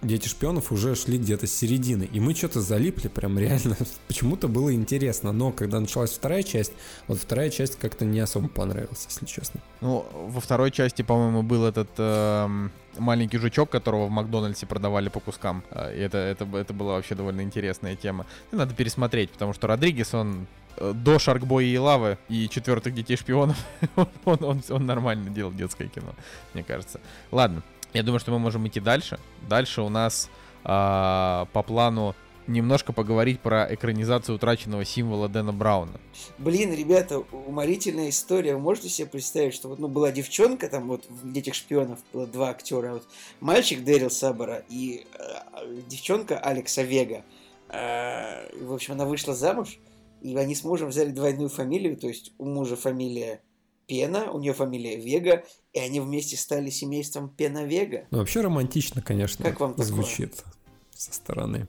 [0.04, 2.08] дети шпионов уже шли где-то с середины.
[2.12, 3.76] И мы что-то залипли, прям реально.
[4.08, 5.32] Почему-то было интересно.
[5.32, 6.72] Но когда началась вторая часть,
[7.08, 9.60] вот вторая часть как-то не особо понравилась, если честно.
[9.80, 12.68] Ну, во второй части, по-моему, был этот э,
[12.98, 15.64] маленький жучок, которого в Макдональдсе продавали по кускам.
[15.70, 18.26] Э, и это, это, это была вообще довольно интересная тема.
[18.52, 20.46] И надо пересмотреть, потому что Родригес, он
[20.76, 23.56] э, до Шаркбоя и Лавы и четвертых детей шпионов,
[24.24, 26.14] он, он, он нормально делал детское кино,
[26.52, 27.00] мне кажется.
[27.30, 27.62] Ладно,
[27.94, 29.18] я думаю, что мы можем идти дальше.
[29.48, 30.28] Дальше у нас
[30.64, 32.14] а, по плану
[32.46, 36.00] немножко поговорить про экранизацию утраченного символа Дэна Брауна.
[36.38, 38.54] Блин, ребята, уморительная история.
[38.54, 42.26] Вы можете себе представить, что вот ну, была девчонка, там вот в «Детях шпионов» было
[42.26, 42.94] два актера.
[42.94, 43.06] Вот,
[43.40, 47.24] мальчик Дэрил Сабора и э, девчонка Алекса Вега.
[47.68, 49.78] Э, в общем, она вышла замуж,
[50.20, 53.40] и они с мужем взяли двойную фамилию, то есть у мужа фамилия
[53.86, 58.06] Пена, у нее фамилия Вега, и они вместе стали семейством Пена Вега.
[58.10, 60.52] Ну, вообще романтично, конечно, как вам звучит такое?
[60.96, 61.68] со стороны.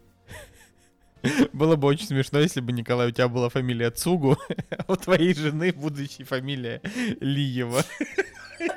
[1.53, 4.37] Было бы очень смешно, если бы, Николай, у тебя была фамилия Цугу,
[4.77, 6.81] а у твоей жены будущая фамилия
[7.19, 7.83] Лиева.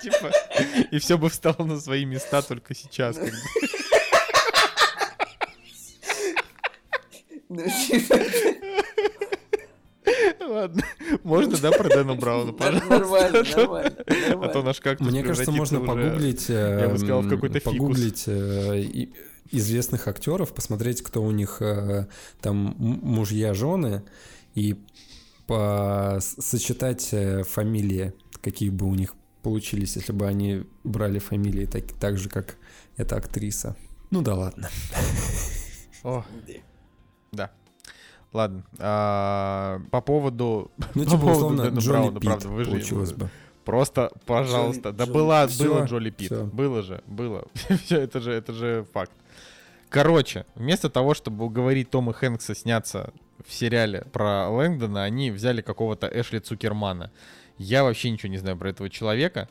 [0.02, 0.32] Типа,
[0.90, 3.16] и все бы встало на свои места только сейчас.
[3.16, 3.31] Как
[7.48, 7.62] бы.
[10.48, 10.82] Ладно.
[11.24, 12.88] Можно, да, про Дэна Брауна, пожалуйста?
[12.88, 13.96] Нормально, нормально.
[14.44, 16.48] А то наш как Мне кажется, можно погуглить...
[16.48, 19.08] Я бы сказал, в какой-то Погуглить э,
[19.50, 22.06] известных актеров, посмотреть, кто у них э,
[22.40, 24.02] там мужья, жены,
[24.54, 24.76] и
[26.20, 28.12] сочетать э, фамилии,
[28.42, 32.56] какие бы у них получились, если бы они брали фамилии так, так же, как
[32.96, 33.76] эта актриса.
[34.10, 34.68] Ну да ладно.
[36.02, 36.24] О,
[37.32, 37.50] да.
[38.32, 38.62] Ладно.
[38.78, 40.70] А, по поводу...
[40.94, 43.30] Ну, типа, по условно, поводу Джоли Брауна, Питт правда, вы получилось бы.
[43.64, 44.90] Просто, пожалуйста.
[44.90, 45.14] Джоли, да Джоли.
[45.14, 46.14] была, все, было Джоли.
[46.16, 46.44] Все.
[46.44, 47.44] Было же, было.
[47.84, 49.12] все, это же, это же факт.
[49.88, 53.12] Короче, вместо того, чтобы уговорить Тома Хэнкса сняться
[53.46, 57.10] в сериале про Лэнгдона, они взяли какого-то Эшли Цукермана.
[57.56, 59.48] Я вообще ничего не знаю про этого человека.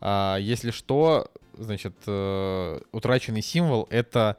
[0.00, 4.36] А, если что, значит, э, утраченный символ это,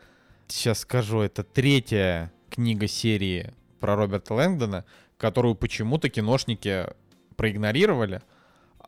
[0.47, 4.86] сейчас скажу, это третья книга серии про Роберта Лэнгдона,
[5.18, 6.86] которую почему-то киношники
[7.36, 8.22] проигнорировали,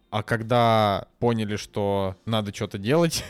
[0.10, 3.26] а когда поняли, что надо что-то делать,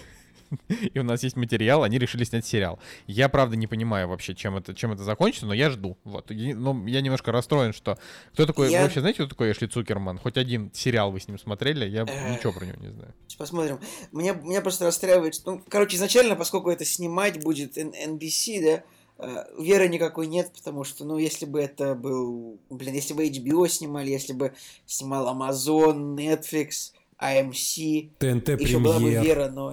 [0.68, 2.80] и у нас есть материал, они решили снять сериал.
[3.08, 5.98] Я, правда, не понимаю вообще, чем это, чем это закончится, но я жду.
[6.04, 6.30] Вот.
[6.30, 7.98] Но ну, я немножко расстроен, что...
[8.34, 8.70] Кто такой...
[8.70, 8.80] Я...
[8.80, 10.20] Вы вообще знаете, кто такой Эшли Цукерман?
[10.20, 11.86] Хоть один сериал вы с ним смотрели?
[11.86, 13.14] Я ничего про него не знаю.
[13.38, 13.80] Посмотрим.
[14.12, 15.36] Меня, меня просто расстраивает...
[15.46, 18.82] Ну, короче, изначально, поскольку это снимать будет NBC, да, Э,
[19.60, 24.10] веры никакой нет, потому что, ну, если бы это был, блин, если бы HBO снимали,
[24.10, 24.54] если бы
[24.86, 29.72] снимал Amazon, Netflix, AMC, ТНТ еще была бы вера, но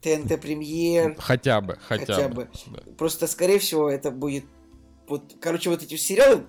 [0.00, 1.16] ТНТ премьер.
[1.18, 2.48] Хотя бы, хотя, хотя бы.
[2.66, 2.82] Да.
[2.96, 4.44] Просто, скорее всего, это будет...
[5.08, 6.46] Вот, короче, вот эти сериалы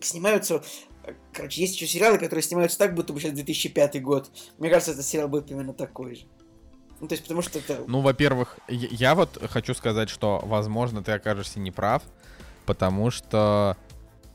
[0.00, 0.62] снимаются...
[1.32, 4.30] Короче, есть еще сериалы, которые снимаются так, будто бы сейчас 2005 год.
[4.58, 6.26] Мне кажется, этот сериал будет именно такой же.
[7.00, 7.84] Ну, то есть, потому что это...
[7.86, 12.02] Ну, во-первых, я вот хочу сказать, что, возможно, ты окажешься неправ,
[12.64, 13.76] потому что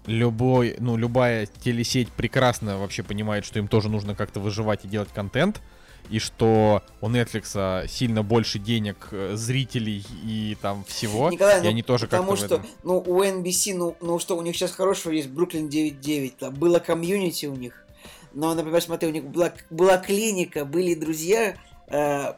[0.05, 5.09] любой, ну, любая телесеть прекрасно вообще понимает, что им тоже нужно как-то выживать и делать
[5.13, 5.61] контент,
[6.09, 11.69] и что у Netflix сильно больше денег, э, зрителей и там всего, Николай, и ну,
[11.69, 12.65] они тоже потому что, этом...
[12.83, 15.29] ну, у NBC, ну, ну, что, у них сейчас хорошего есть?
[15.29, 17.85] Бруклин 9.9, там было комьюнити у них,
[18.33, 21.55] но, например, смотри, у них была, была клиника, были друзья,
[21.87, 22.33] э,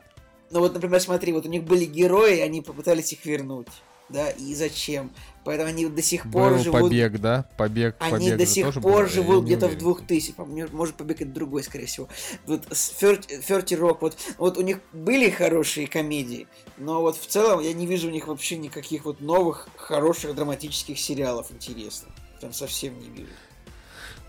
[0.54, 3.68] ну вот, например, смотри, вот у них были герои, они попытались их вернуть.
[4.10, 5.12] Да, и зачем?
[5.44, 6.82] Поэтому они до сих пор Был живут...
[6.82, 7.50] побег, да?
[7.58, 9.10] Побег, Они побег до сих пор был?
[9.10, 10.36] живут где-то в 2000.
[10.72, 12.08] Может, побег это другой, скорее всего.
[12.46, 16.48] Вот Ферти Рок, вот, вот у них были хорошие комедии,
[16.78, 21.00] но вот в целом я не вижу у них вообще никаких вот новых, хороших драматических
[21.00, 22.10] сериалов интересных.
[22.40, 23.32] Там совсем не вижу.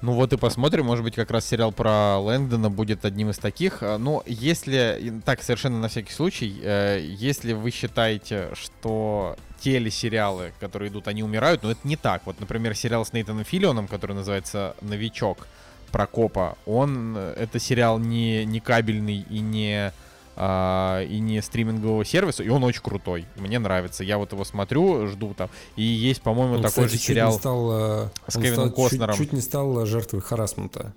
[0.02, 3.82] Ну вот и посмотрим, может быть, как раз сериал про Лэнгдона будет одним из таких.
[3.82, 10.52] А, Но ну, если, так, совершенно на всякий случай, э, если вы считаете, что телесериалы,
[10.60, 12.22] которые идут, они умирают, но это не так.
[12.26, 15.46] Вот, например, сериал с Нейтаном Филионом, который называется «Новичок»,
[15.94, 19.92] про копа, он, это сериал не, не кабельный и не
[20.36, 23.26] а, и не стримингового сервиса, и он очень крутой.
[23.36, 24.04] Мне нравится.
[24.04, 25.48] Я вот его смотрю, жду там.
[25.76, 27.32] И есть, по-моему, такой кстати, же сериал.
[27.32, 29.16] Чуть стал, э, с Кевином стал- чуть- Костнером.
[29.16, 30.94] Чуть, не стал жертвой харасмента.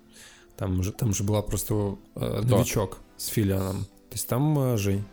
[0.56, 3.84] Там же, там же была просто э, новичок с Филианом.
[3.84, 5.04] То есть там э, Жень.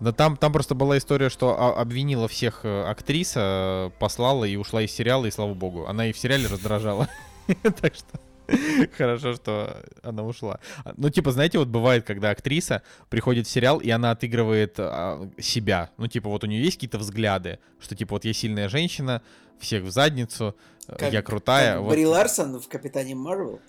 [0.00, 4.82] Да там, там просто была история, что обвинила всех э, актриса, э, послала и ушла
[4.82, 5.86] из сериала, и слава богу.
[5.86, 7.08] Она и в сериале раздражала.
[7.80, 8.06] Так что
[8.98, 10.60] хорошо, что она ушла.
[10.84, 15.28] А, Ну, типа, знаете, вот бывает, когда актриса приходит в сериал, и она отыгрывает а,
[15.38, 15.90] себя.
[15.96, 19.22] Ну, типа, вот у нее есть какие-то взгляды, что, типа, вот я сильная женщина,
[19.58, 20.56] всех в задницу,
[20.88, 21.74] э, Как- я крутая.
[21.74, 21.90] Как вот.
[21.90, 23.60] Бри Ларсон в Капитане Марвел.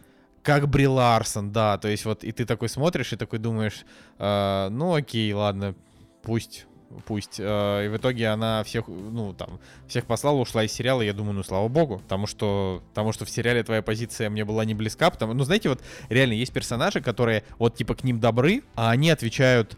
[0.44, 1.78] Как Бри Ларсон, да.
[1.78, 3.86] То есть вот и ты такой смотришь и такой думаешь,
[4.20, 5.76] э, ну окей, ладно,
[6.22, 6.68] пусть,
[7.06, 7.40] пусть.
[7.40, 11.02] Э, и в итоге она всех, ну там, всех послала, ушла из сериала.
[11.02, 14.66] Я думаю, ну слава богу, потому что, потому что в сериале твоя позиция мне была
[14.66, 15.10] не близка.
[15.10, 19.10] Потому, ну знаете, вот реально есть персонажи, которые вот типа к ним добры, а они
[19.10, 19.78] отвечают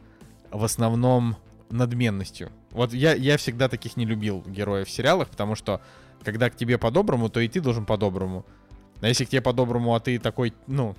[0.51, 1.37] в основном
[1.69, 2.51] надменностью.
[2.71, 5.81] Вот я, я всегда таких не любил героев в сериалах, потому что
[6.23, 8.45] когда к тебе по-доброму, то и ты должен по-доброму.
[9.01, 10.95] А если к тебе по-доброму, а ты такой, ну,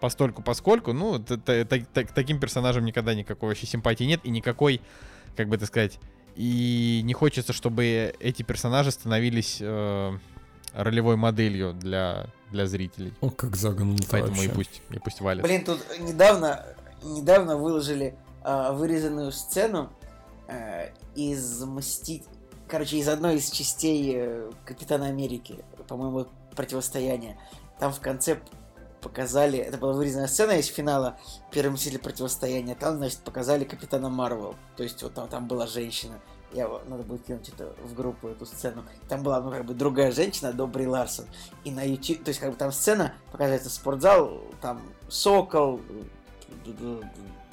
[0.00, 4.30] постольку поскольку, ну, т- т- т- т- таким персонажем никогда никакой вообще симпатии нет, и
[4.30, 4.80] никакой,
[5.38, 6.00] как бы это сказать,
[6.34, 10.18] и не хочется, чтобы эти персонажи становились э,
[10.74, 13.14] ролевой моделью для, для зрителей.
[13.20, 15.44] О, как загнул Поэтому и пусть, и пусть валят.
[15.44, 16.66] Блин, тут недавно,
[17.04, 19.92] недавно выложили а, вырезанную сцену
[20.48, 22.24] а, из мстить,
[22.66, 27.38] короче, из одной из частей э, Капитана Америки, по-моему, противостояние.
[27.78, 28.40] Там в конце
[29.00, 31.18] показали, это была вырезанная сцена из финала
[31.50, 32.74] Первый Мститель противостояния.
[32.74, 34.54] Там, значит, показали Капитана Марвел.
[34.76, 36.20] То есть вот там, там была женщина.
[36.52, 38.84] Я, надо будет кинуть это в группу, эту сцену.
[39.08, 41.26] Там была, ну, как бы другая женщина, Добрый Ларсон.
[41.64, 44.80] И на YouTube, то есть, как бы там сцена, показывается спортзал, там
[45.10, 45.82] Сокол,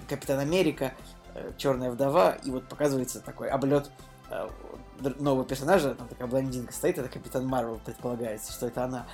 [0.07, 0.93] Капитан Америка,
[1.33, 3.91] э, Черная вдова, и вот показывается такой облет
[4.29, 4.47] э,
[5.19, 9.07] нового персонажа, там такая блондинка стоит, это Капитан Марвел, предполагается, что это она.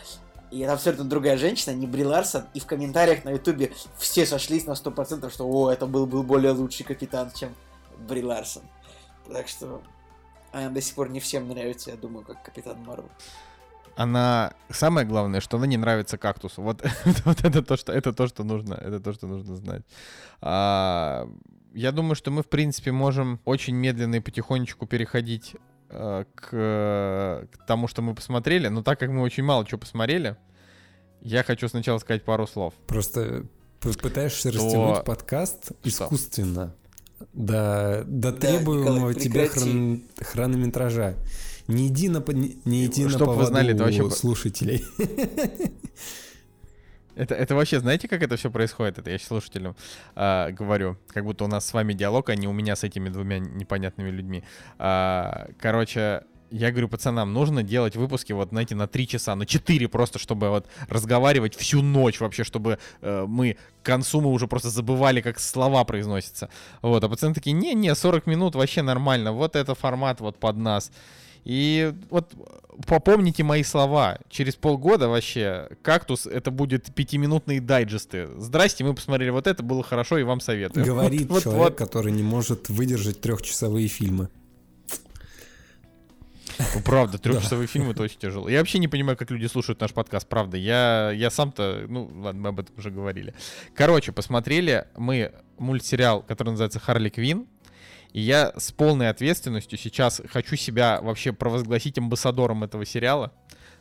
[0.52, 4.66] И это абсолютно другая женщина, не Бри Ларсон, и в комментариях на ютубе все сошлись
[4.66, 7.56] на 100%, что о, это был, был более лучший капитан, чем
[8.08, 8.64] Бри Ларсон.
[9.32, 9.82] Так что
[10.52, 13.10] она до сих пор не всем нравится, я думаю, как Капитан Марвел.
[13.96, 16.62] Она самое главное, что она не нравится кактусу.
[16.62, 16.84] Вот,
[17.26, 19.84] вот это то, что это то, что нужно, это то, что нужно знать.
[20.42, 21.30] А,
[21.74, 25.56] я думаю, что мы в принципе можем очень медленно и потихонечку переходить
[25.92, 28.68] к, к тому, что мы посмотрели.
[28.68, 30.36] Но так как мы очень мало чего посмотрели,
[31.22, 32.74] я хочу сначала сказать пару слов.
[32.88, 33.46] Просто
[33.80, 35.90] пытаешься Что- растянуть подкаст Что?
[35.90, 36.76] искусственно
[37.34, 41.16] до, до Да, требуемого Николай, тебя хрон- хронометража.
[41.68, 44.84] Не иди на, по- не, не иди на Чтоб вы поводу знали, это вообще- слушателей.
[47.16, 49.00] Это, это вообще, знаете, как это все происходит?
[49.00, 49.76] Это я слушателям
[50.16, 53.10] а, говорю, как будто у нас с вами диалог, а не у меня с этими
[53.10, 54.44] двумя непонятными людьми.
[54.80, 59.88] А, короче, я говорю пацанам, нужно делать выпуски, вот, знаете, на 3 часа, на 4
[59.88, 64.70] просто, чтобы вот разговаривать всю ночь вообще, чтобы э, мы к концу мы уже просто
[64.70, 66.50] забывали, как слова произносятся.
[66.82, 70.92] Вот, а пацаны такие, не-не, 40 минут вообще нормально, вот это формат вот под нас.
[71.46, 72.34] И вот
[72.86, 74.20] попомните мои слова.
[74.30, 78.28] Через полгода вообще «Кактус»— это будет пятиминутные дайджесты.
[78.38, 80.86] Здрасте, мы посмотрели вот это, было хорошо, и вам советую.
[80.86, 81.76] Говорит Вот, человек, вот.
[81.76, 84.30] который не может выдержать трехчасовые фильмы.
[86.76, 88.50] Ну, правда, трехчасовые фильмы это очень тяжело.
[88.50, 90.58] Я вообще не понимаю, как люди слушают наш подкаст, правда.
[90.58, 93.34] Я, я сам-то, ну, ладно, мы об этом уже говорили.
[93.76, 97.48] Короче, посмотрели мы мультсериал, который называется «Харли Квин».
[98.14, 103.32] И я с полной ответственностью сейчас хочу себя вообще провозгласить амбассадором этого сериала,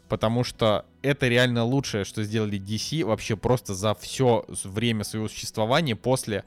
[0.08, 5.96] потому что это реально лучшее, что сделали DC вообще просто за все время своего существования
[5.96, 6.44] после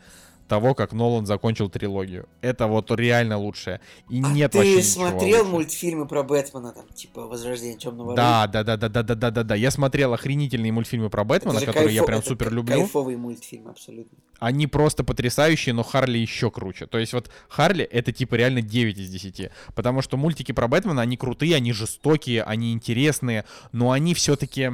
[0.47, 2.27] того, как Нолан закончил трилогию.
[2.41, 3.79] Это вот реально лучшее.
[4.09, 5.51] И А нет ты вообще смотрел лучше.
[5.51, 9.43] мультфильмы про Бэтмена, там, типа Возрождение Темного Да, да, да, да, да, да, да, да,
[9.43, 9.55] да.
[9.55, 12.75] Я смотрел охренительные мультфильмы про Бэтмена, которые я прям супер люблю.
[12.81, 14.17] Кайфовый мультфильм, абсолютно.
[14.39, 16.85] Они просто потрясающие, но Харли еще круче.
[16.85, 19.49] То есть вот Харли это типа реально 9 из 10.
[19.75, 24.71] Потому что мультики про Бэтмена, они крутые, они жестокие, они интересные, но они все-таки,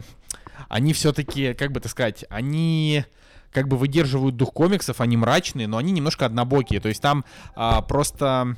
[0.67, 3.05] они все-таки, как бы так сказать, они
[3.51, 6.79] как бы выдерживают дух комиксов, они мрачные, но они немножко однобокие.
[6.79, 8.55] То есть там а, просто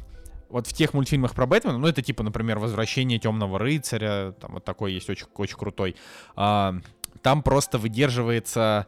[0.49, 4.65] вот в тех мультфильмах про Бэтмена, ну это типа, например, «Возвращение темного рыцаря», там вот
[4.65, 5.95] такой есть очень, очень крутой,
[6.35, 6.75] а,
[7.21, 8.87] там просто выдерживается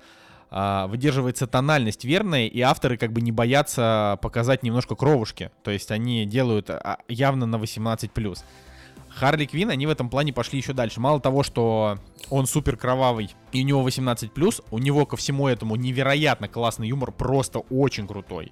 [0.55, 5.49] а, выдерживается тональность верная, и авторы как бы не боятся показать немножко кровушки.
[5.63, 8.43] То есть они делают а, явно на 18+.
[9.15, 10.99] Харли Квин, они в этом плане пошли еще дальше.
[10.99, 11.99] Мало того, что
[12.29, 17.11] он супер кровавый, и у него 18+, у него ко всему этому невероятно классный юмор,
[17.11, 18.51] просто очень крутой.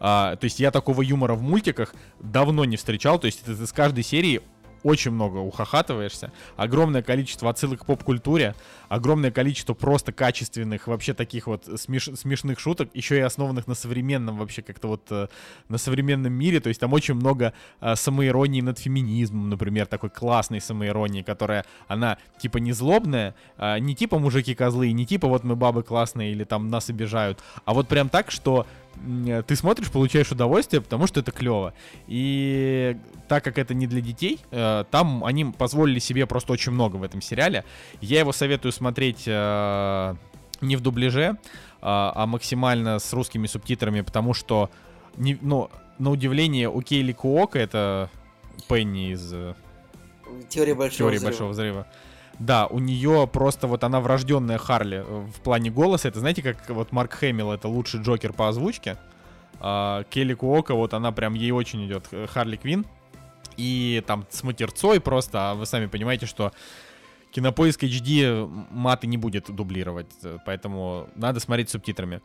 [0.00, 3.72] А, то есть я такого юмора в мультиках давно не встречал, то есть это с
[3.72, 4.40] каждой серии
[4.82, 8.54] очень много ухахатываешься, огромное количество отсылок к поп-культуре,
[8.88, 14.38] огромное количество просто качественных, вообще таких вот смеш смешных шуток, еще и основанных на современном
[14.38, 15.28] вообще как-то вот э,
[15.68, 20.60] на современном мире, то есть там очень много э, самоиронии над феминизмом, например, такой классной
[20.60, 25.56] самоиронии, которая, она типа не злобная, э, не типа мужики козлы, не типа вот мы
[25.56, 28.66] бабы классные или там нас обижают, а вот прям так, что
[29.46, 31.72] ты смотришь, получаешь удовольствие, потому что это клево.
[32.06, 32.96] И
[33.28, 37.02] так как это не для детей, э, там они позволили себе просто очень много в
[37.02, 37.64] этом сериале.
[38.00, 40.14] Я его советую смотреть э,
[40.60, 41.38] не в дубляже,
[41.82, 44.68] а максимально с русскими субтитрами, потому что,
[45.16, 48.10] не, ну, на удивление, у Кейли Куока, это
[48.68, 49.32] Пенни из...
[50.48, 51.30] Теория большого Теории взрыва.
[51.30, 51.86] большого взрыва.
[52.40, 56.08] Да, у нее просто вот она врожденная Харли э, в плане голоса.
[56.08, 58.96] Это знаете, как вот Марк Хэмилл это лучший Джокер по озвучке.
[59.60, 62.86] А, Келли Куока, вот она прям ей очень идет э, Харли Квин.
[63.58, 66.52] И там с матерцой просто, а вы сами понимаете, что
[67.30, 72.22] Кинопоиск HD маты не будет дублировать, э, поэтому надо смотреть субтитрами.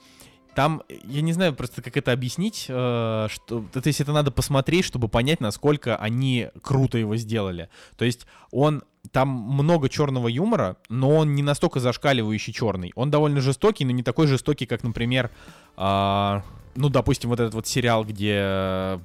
[0.56, 4.86] Там, я не знаю просто, как это объяснить, э, что, то есть это надо посмотреть,
[4.86, 7.70] чтобы понять, насколько они круто его сделали.
[7.98, 12.92] То есть он, там много черного юмора, но он не настолько зашкаливающий черный.
[12.96, 15.32] Он довольно жестокий, но не такой жестокий, как, например,
[15.78, 16.42] э,
[16.76, 19.00] ну, допустим, вот этот вот сериал, где э,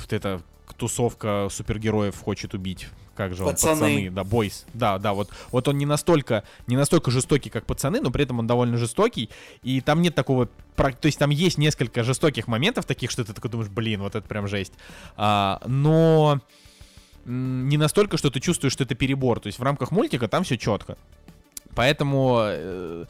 [0.00, 0.42] вот эта
[0.76, 2.88] тусовка супергероев хочет убить.
[3.14, 3.74] Как же он, Пацаны.
[3.74, 8.00] пацаны, да, бойс, да, да, вот, вот он не настолько, не настолько жестокий, как пацаны,
[8.00, 9.28] но при этом он довольно жестокий,
[9.62, 13.50] и там нет такого, то есть там есть несколько жестоких моментов таких, что ты такой
[13.50, 14.72] думаешь, блин, вот это прям жесть,
[15.16, 16.40] а, но
[17.24, 20.56] не настолько, что ты чувствуешь, что это перебор, то есть в рамках мультика там все
[20.56, 20.96] четко,
[21.74, 23.04] поэтому э,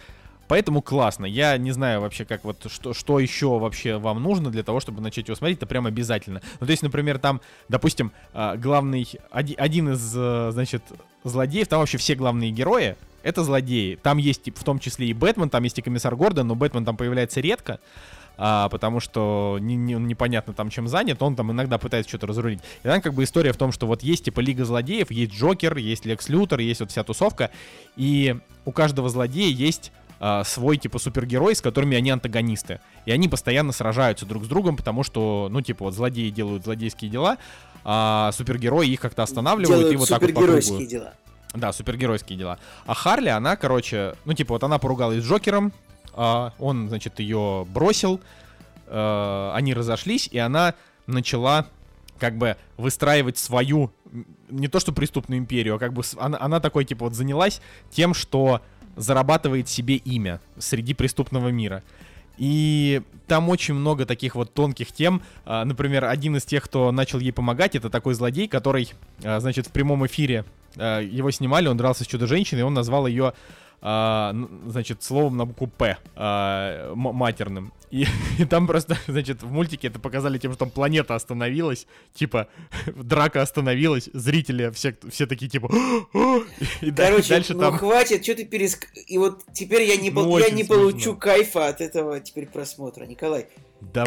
[0.52, 1.24] Поэтому классно.
[1.24, 5.00] Я не знаю вообще, как вот что, что еще вообще вам нужно для того, чтобы
[5.00, 5.56] начать его смотреть.
[5.56, 6.42] Это прям обязательно.
[6.60, 7.40] Ну, то есть, например, там,
[7.70, 10.82] допустим, а, главный оди- один из, э, значит,
[11.24, 13.98] злодеев, там вообще все главные герои это злодеи.
[14.02, 16.96] Там есть в том числе и Бэтмен, там есть и комиссар Гордон, но Бэтмен там
[16.96, 17.80] появляется редко.
[18.44, 22.58] А, потому что не, не- непонятно там чем занят, он там иногда пытается что-то разрулить.
[22.82, 25.76] И там как бы история в том, что вот есть типа Лига Злодеев, есть Джокер,
[25.76, 27.52] есть Лекс Лютер, есть вот вся тусовка,
[27.94, 32.80] и у каждого злодея есть а, свой типа супергерой, с которыми они антагонисты.
[33.06, 37.12] И они постоянно сражаются друг с другом, потому что, ну, типа, вот злодеи делают злодейские
[37.12, 37.38] дела,
[37.84, 40.84] а супергерои их как-то останавливают Делают и вот так вот по кругу.
[40.84, 41.14] дела.
[41.54, 42.58] Да, супергеройские дела.
[42.86, 45.72] А Харли, она, короче, ну, типа, вот она поругалась с Джокером,
[46.14, 48.20] он, значит, ее бросил,
[48.86, 50.74] э, они разошлись, и она
[51.06, 51.66] начала
[52.18, 53.90] как бы выстраивать свою,
[54.48, 57.60] не то что преступную империю, а как бы она, она такой, типа, вот занялась
[57.90, 58.60] тем, что
[58.96, 61.82] зарабатывает себе имя среди преступного мира.
[62.38, 65.22] И там очень много таких вот тонких тем.
[65.44, 68.90] А, Например, один из тех, кто начал ей помогать, это такой злодей, который,
[69.22, 70.44] а, значит, в прямом эфире
[70.76, 73.34] а, его снимали, он дрался с чудо-женщиной, он назвал ее,
[73.84, 74.32] а,
[74.66, 77.72] значит, словом на букву П, а, матерным.
[77.90, 78.06] И,
[78.38, 82.46] и там просто, значит, в мультике это показали тем, что там планета остановилась, типа,
[82.86, 85.66] драка остановилась, зрители все, все такие, типа,
[86.80, 87.76] и Короче, дальше ну там...
[87.76, 88.86] хватит, что ты переск...
[89.08, 90.76] И вот теперь я не, Ну, я не смешно.
[90.76, 93.04] получу кайфа от этого теперь просмотра.
[93.04, 93.48] Николай,
[93.80, 94.06] Да,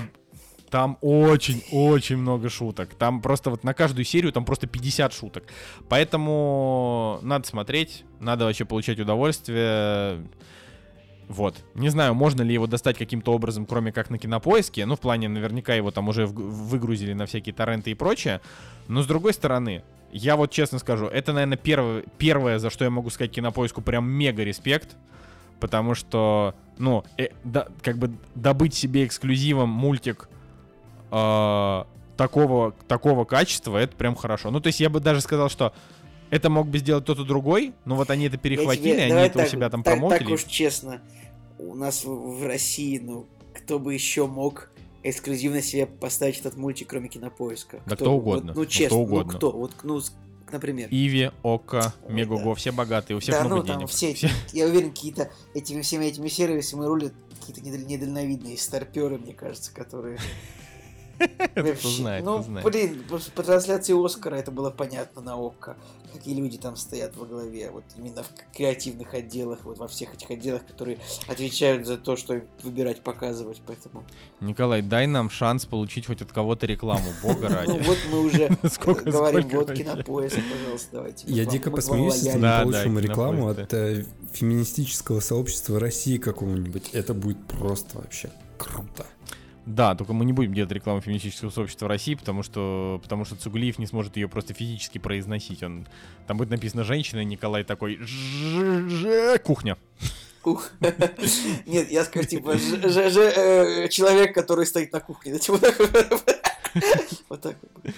[0.76, 2.96] там очень-очень много шуток.
[2.96, 5.46] Там просто вот на каждую серию там просто 50 шуток.
[5.88, 10.28] Поэтому надо смотреть, надо вообще получать удовольствие.
[11.30, 11.64] Вот.
[11.76, 14.86] Не знаю, можно ли его достать каким-то образом, кроме как на кинопоиске.
[14.86, 18.42] Ну, в плане, наверняка его там уже выгрузили на всякие торренты и прочее.
[18.90, 19.82] Но с другой стороны,
[20.12, 24.10] я вот честно скажу, это, наверное, первое, первое, за что я могу сказать кинопоиску прям
[24.10, 24.98] мега респект.
[25.62, 30.28] Потому что, ну, э, да, как бы добыть себе эксклюзивом мультик
[32.18, 34.52] такого, такого качества, это прям хорошо.
[34.52, 35.74] Ну, то есть я бы даже сказал, что
[36.30, 39.42] это мог бы сделать кто-то другой, но вот они это перехватили, тебе- они это у
[39.42, 40.20] так- себя там так, промоутили.
[40.26, 41.02] Так уж честно,
[41.60, 42.10] у нас в,
[42.40, 44.70] в России, ну, кто бы еще мог
[45.04, 47.80] эксклюзивно себе поставить этот мультик, кроме кинопоиска?
[47.86, 49.32] Да кто Вот, угодно, ну, ну, честно, кто угодно.
[49.34, 49.52] ну кто?
[49.52, 50.02] Вот, ну,
[50.52, 50.88] например.
[50.92, 52.56] Иви, Ока, Ой, Мегого, да.
[52.56, 53.90] все богатые, у всех да, много ну там денег.
[53.92, 59.34] все, эти- я уверен, какие-то этими всеми этими сервисами рулят какие-то недаль- недальновидные старперы, мне
[59.34, 60.18] кажется, которые
[61.80, 63.04] кто знает, Ну, блин,
[63.36, 65.78] по трансляции Оскара это было понятно на ОККО,
[66.14, 70.30] какие люди там стоят во главе, вот именно в креативных отделах, вот во всех этих
[70.32, 70.98] отделах, которые
[71.28, 74.04] отвечают за то, что выбирать, показывать, поэтому...
[74.42, 77.86] Николай, дай нам шанс получить хоть от кого-то рекламу, бога Ну ради.
[77.86, 81.28] вот мы уже Сколько- говорим, вот кинопоиск, пожалуйста, давайте.
[81.28, 86.90] Я дико посмеюсь, если мы получим рекламу от э, феминистического сообщества России какого-нибудь.
[86.94, 89.06] Это будет просто вообще круто.
[89.66, 93.80] Да, только мы не будем делать рекламу феминистического сообщества России, потому что, потому что Цугулиев
[93.80, 95.64] не сможет ее просто физически произносить.
[95.64, 95.88] Он,
[96.28, 99.78] там будет написано «женщина», и Николай такой «Ж-ж-ж- «кухня».
[100.44, 100.70] Ух.
[101.66, 105.40] Нет, я скажу, типа, э, человек, который стоит на кухне.
[107.30, 107.94] Вот так вот.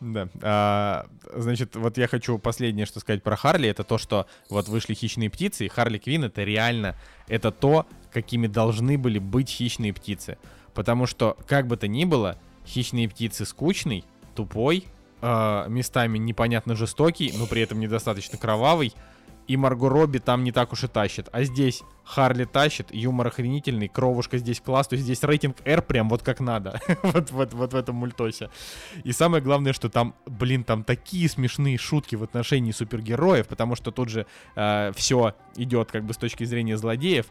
[0.00, 0.28] Да.
[0.42, 4.94] А, значит, вот я хочу последнее, что сказать про Харли, это то, что вот вышли
[4.94, 6.96] «Хищные птицы», и Харли Квин это реально,
[7.26, 10.38] это то, какими должны были быть «Хищные птицы».
[10.78, 14.04] Потому что, как бы то ни было, «Хищные птицы» скучный,
[14.36, 14.84] тупой,
[15.20, 18.94] а, местами непонятно жестокий, но при этом недостаточно кровавый,
[19.48, 21.30] и Марго Робби там не так уж и тащит.
[21.32, 26.08] А здесь Харли тащит, юмор охренительный, кровушка здесь класс, то есть здесь рейтинг R прям
[26.08, 26.80] вот как надо.
[27.02, 28.48] вот, вот, вот в этом мультосе.
[29.02, 33.90] И самое главное, что там, блин, там такие смешные шутки в отношении супергероев, потому что
[33.90, 37.26] тут же все идет как бы с точки зрения злодеев.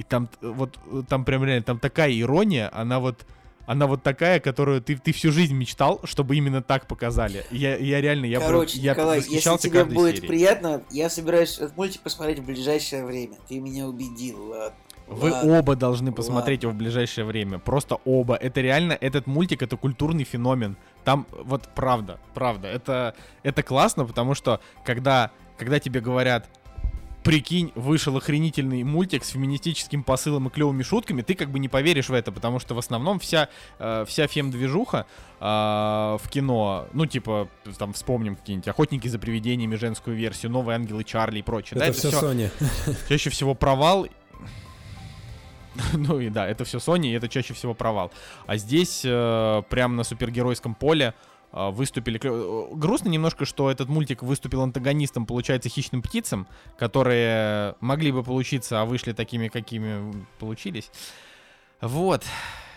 [0.00, 3.26] И там т- вот э, там прям реально там такая ирония, она вот
[3.66, 7.44] она вот такая, которую ты, ты всю жизнь мечтал, чтобы именно так показали.
[7.50, 10.26] Я, я реально, я, Короче, я Николай, если тебе будет серией.
[10.26, 13.36] приятно, я собираюсь этот мультик посмотреть в ближайшее время.
[13.46, 14.74] Ты меня убедил, ладно.
[15.06, 15.58] Вы Ладно.
[15.58, 17.58] оба должны посмотреть его в ближайшее время.
[17.58, 18.36] Просто оба.
[18.36, 20.76] Это реально, этот мультик, это культурный феномен.
[21.04, 22.68] Там, вот правда, правда.
[22.68, 26.48] Это, это классно, потому что когда, когда тебе говорят,
[27.22, 32.08] прикинь, вышел охренительный мультик с феминистическим посылом и клевыми шутками, ты как бы не поверишь
[32.08, 33.48] в это, потому что в основном вся,
[33.78, 35.06] э, вся фем-движуха
[35.40, 37.48] э, в кино, ну, типа,
[37.78, 41.78] там, вспомним какие-нибудь «Охотники за привидениями», женскую версию, «Новые ангелы Чарли» и прочее.
[41.78, 42.50] да, это все Sony.
[43.08, 44.06] чаще всего провал.
[45.94, 48.10] Ну и да, это все Sony, и это чаще всего провал.
[48.46, 51.14] А здесь э, прям на супергеройском поле
[51.52, 52.18] выступили...
[52.18, 56.46] клё- э, Грустно немножко, что этот мультик выступил антагонистом, получается, хищным птицам,
[56.78, 60.90] которые могли бы получиться, а вышли такими, какими получились.
[61.80, 62.24] Вот.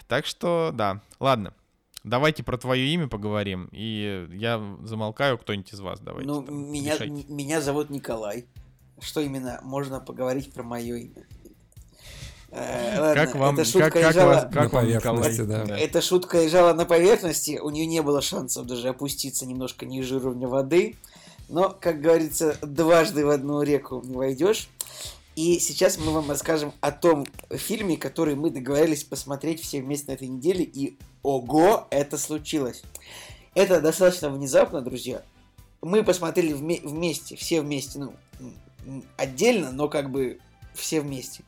[0.08, 1.02] Так что, да.
[1.20, 1.54] Ладно.
[2.04, 3.70] Давайте про твое имя поговорим.
[3.72, 6.28] И я замолкаю, кто-нибудь из вас давайте.
[6.28, 7.32] Ну, там, меня, решайте.
[7.34, 8.46] меня зовут Николай.
[9.00, 11.26] Что именно можно поговорить про мое имя?
[12.56, 14.86] Э, ладно, Как вам, эта шутка как, как, лежала- вас, На как Николай?
[14.86, 15.78] поверхности, да.
[15.80, 20.48] Эта шутка лежала на поверхности, у нее не было шансов даже опуститься немножко ниже уровня
[20.48, 20.96] воды.
[21.50, 24.70] Но, как говорится, дважды в одну реку не войдешь.
[25.36, 30.16] И сейчас мы вам расскажем о том фильме, который мы договорились посмотреть все вместе на
[30.16, 30.64] этой неделе.
[30.64, 32.84] И ого, это случилось.
[33.56, 35.24] Это достаточно внезапно, друзья.
[35.82, 38.14] Мы посмотрели вме- вместе, все вместе, ну,
[39.18, 40.40] отдельно, но как бы
[40.76, 41.44] все вместе.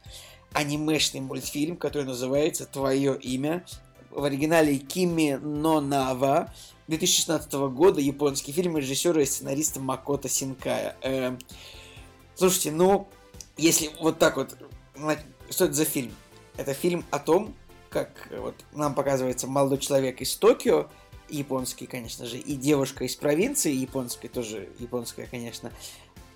[0.55, 3.65] Анимешный мультфильм, который называется «Твое имя».
[4.09, 6.53] В оригинале Кими но Нава
[6.87, 7.99] 2016 года.
[7.99, 10.95] Японский фильм режиссера и сценариста Макото Синкая.
[11.01, 11.37] Эм,
[12.35, 13.09] слушайте, ну,
[13.57, 14.57] если вот так вот...
[15.49, 16.13] Что это за фильм?
[16.55, 17.53] Это фильм о том,
[17.89, 20.87] как э, вот нам показывается молодой человек из Токио,
[21.29, 25.71] японский, конечно же, и девушка из провинции, японской, тоже японская, конечно,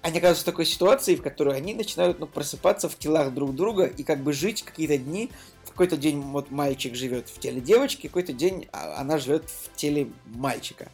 [0.10, 3.86] они оказываются в такой ситуации, в которой они начинают ну, просыпаться в телах друг друга
[3.86, 5.32] и как бы жить какие-то дни.
[5.64, 9.50] В какой-то день вот мальчик живет в теле девочки, в какой-то день а, она живет
[9.50, 10.90] в теле мальчика.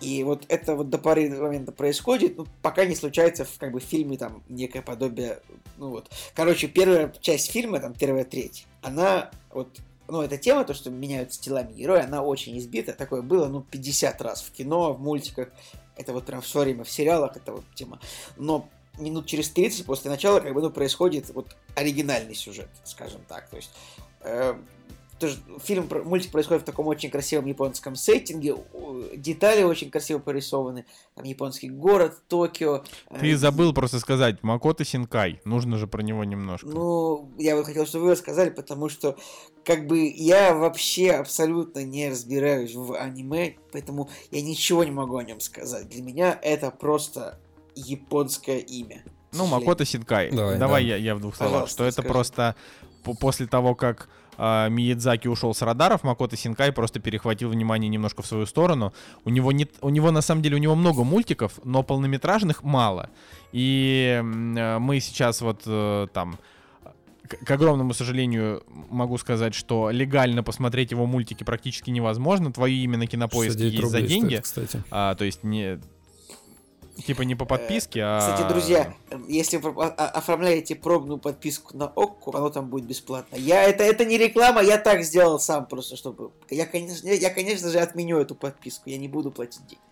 [0.00, 3.72] И вот это вот до поры до момента происходит, ну, пока не случается в как
[3.72, 5.40] бы фильме там некое подобие,
[5.78, 6.10] ну вот.
[6.34, 9.68] Короче, первая часть фильма, там первая треть, она вот,
[10.08, 12.92] ну, эта тема, то, что меняются телами герои, она очень избита.
[12.92, 15.48] Такое было, ну, 50 раз в кино, в мультиках.
[15.96, 18.00] Это вот прям все время в сериалах, это вот тема.
[18.36, 18.68] Но
[18.98, 23.48] минут через 30 после начала как бы, ну, происходит вот оригинальный сюжет, скажем так.
[23.48, 23.70] То есть
[24.20, 24.56] э,
[25.26, 28.56] тоже фильм, мультик происходит в таком очень красивом японском сеттинге,
[29.16, 30.84] детали очень красиво порисованы,
[31.14, 32.82] там японский город, Токио.
[33.10, 35.40] э, Ты забыл просто сказать Макото Синкай.
[35.44, 36.66] Нужно же про него немножко.
[36.66, 39.16] Ну, я вот хотел, чтобы вы рассказали, потому что,
[39.64, 45.24] как бы, я вообще абсолютно не разбираюсь в аниме, поэтому я ничего не могу о
[45.24, 45.88] нем сказать.
[45.88, 47.38] Для меня это просто
[47.74, 49.02] японское имя.
[49.32, 49.46] Ну.
[49.46, 50.30] Макото Синкай.
[50.30, 50.88] Давай, Давай да.
[50.90, 51.52] я, я в двух словах.
[51.52, 52.08] Пожалуйста, Что это скажи.
[52.08, 52.56] просто
[53.12, 58.26] после того, как а, Миядзаки ушел с радаров, Макото Синкай просто перехватил внимание немножко в
[58.26, 58.92] свою сторону.
[59.24, 63.10] У него, не, у него на самом деле у него много мультиков, но полнометражных мало.
[63.52, 66.38] И э, мы сейчас вот э, там
[67.26, 72.52] к, огромному сожалению, могу сказать, что легально посмотреть его мультики практически невозможно.
[72.54, 74.40] На кинопоиске 69 есть за деньги.
[74.42, 74.84] стоит, кстати.
[74.90, 75.80] А, то есть не...
[76.96, 78.20] Типа не по подписке, а...
[78.20, 78.94] Кстати, друзья,
[79.28, 83.36] если вы оформляете пробную подписку на ОККО, оно там будет бесплатно.
[83.36, 86.30] Я это, это не реклама, я так сделал сам просто, чтобы...
[86.50, 89.82] Я, конечно, я, конечно же, отменю эту подписку, я не буду платить деньги.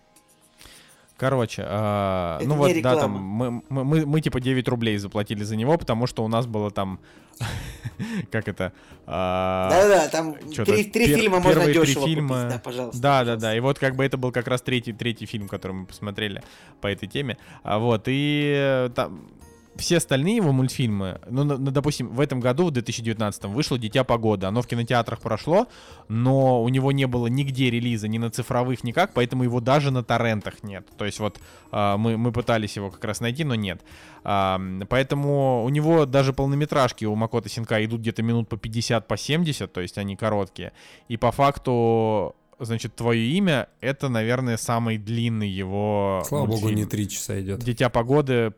[1.17, 5.55] Короче, Это ну вот, да, там, мы, мы, мы, мы, типа 9 рублей заплатили за
[5.55, 6.99] него, потому что у нас было там,
[8.31, 8.73] как это,
[9.05, 10.33] а, Да-да-да, там
[10.65, 13.01] три, три пер- фильма можно три дешево фильма- купить, да, пожалуйста.
[13.01, 13.41] Да, да, пожалуйста.
[13.47, 13.55] да.
[13.55, 16.41] И вот как бы это был как раз третий, третий фильм, который мы посмотрели
[16.81, 17.37] по этой теме.
[17.63, 19.27] А вот, и э, там
[19.75, 24.03] все остальные его мультфильмы, ну, на- на- допустим, в этом году, в 2019, вышло «Дитя
[24.03, 24.45] погоды».
[24.45, 25.67] Оно в кинотеатрах прошло,
[26.07, 30.03] но у него не было нигде релиза, ни на цифровых, никак, поэтому его даже на
[30.03, 30.87] торрентах нет.
[30.97, 31.39] То есть вот
[31.71, 33.81] а, мы, мы пытались его как раз найти, но нет.
[34.23, 39.17] А, поэтому у него даже полнометражки у Макота Синка идут где-то минут по 50, по
[39.17, 40.73] 70, то есть они короткие.
[41.07, 46.23] И по факту значит, твое имя это, наверное, самый длинный его.
[46.25, 46.79] Слава богу, мультфильм.
[46.79, 47.59] не три часа идет.
[47.59, 48.53] Дитя погоды.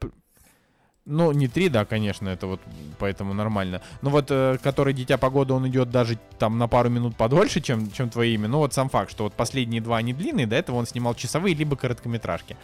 [1.07, 2.59] Ну, не три, да, конечно, это вот
[2.97, 3.79] поэтому нормально.
[4.01, 7.91] Но вот, э, который Дитя погоды, он идет даже там на пару минут подольше, чем,
[7.91, 8.47] чем твое имя.
[8.47, 11.53] Ну, вот сам факт, что вот последние два они длинные, до этого он снимал часовые
[11.53, 12.57] либо короткометражки.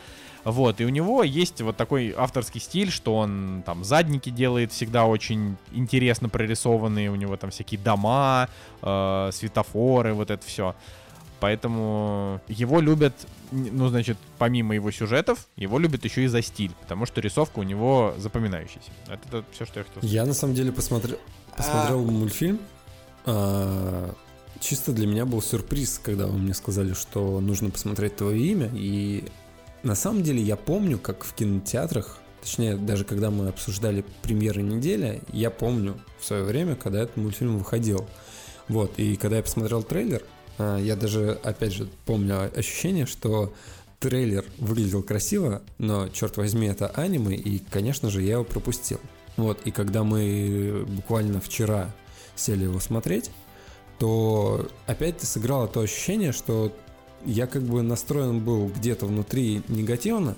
[0.43, 5.05] Вот, и у него есть вот такой авторский стиль, что он там задники делает всегда
[5.05, 8.49] очень интересно прорисованные, у него там всякие дома,
[8.81, 10.73] э, светофоры, вот это все.
[11.41, 13.13] Поэтому его любят,
[13.51, 17.63] ну, значит, помимо его сюжетов, его любят еще и за стиль, потому что рисовка у
[17.63, 18.91] него запоминающаяся.
[19.07, 20.13] Это, все, что я хотел сказать.
[20.13, 21.17] Я на самом деле посмотрел,
[21.57, 22.59] посмотрел мультфильм.
[23.25, 24.13] а,
[24.59, 28.69] чисто для меня был сюрприз, когда вы мне сказали, что нужно посмотреть твое имя.
[28.75, 29.23] И
[29.81, 35.23] на самом деле я помню, как в кинотеатрах, точнее, даже когда мы обсуждали премьеры недели,
[35.33, 38.07] я помню в свое время, когда этот мультфильм выходил.
[38.67, 40.29] Вот, и когда я посмотрел трейлер, а,
[40.79, 43.53] я даже, опять же, помню ощущение, что
[43.99, 48.99] трейлер выглядел красиво, но, черт возьми, это аниме, и, конечно же, я его пропустил.
[49.37, 51.93] Вот, и когда мы буквально вчера
[52.35, 53.31] сели его смотреть,
[53.99, 56.75] то опять сыграло то ощущение, что
[57.25, 60.35] я как бы настроен был где-то внутри негативно,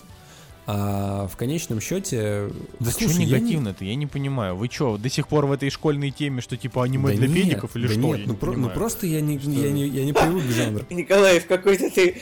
[0.65, 2.49] а в конечном счете...
[2.80, 4.56] Да слушай, что я не- негативно-то, я не понимаю.
[4.56, 7.35] Вы что, до сих пор в этой школьной теме, что типа аниме Да для нет,
[7.35, 8.02] педиков или да что?
[8.02, 10.52] Нет, Я ну, не про- ну просто я не, я, не, я не привык к
[10.52, 10.85] жанру.
[10.90, 12.22] Николай, в какой-то ты...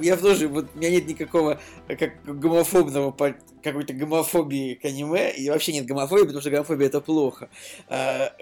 [0.00, 0.48] я тоже...
[0.48, 3.14] Вот, у меня нет никакого как гомофобного...
[3.62, 5.30] какой-то гомофобии к аниме.
[5.32, 7.50] И вообще нет гомофобии, потому что гомофобия это плохо.
[7.88, 8.32] А,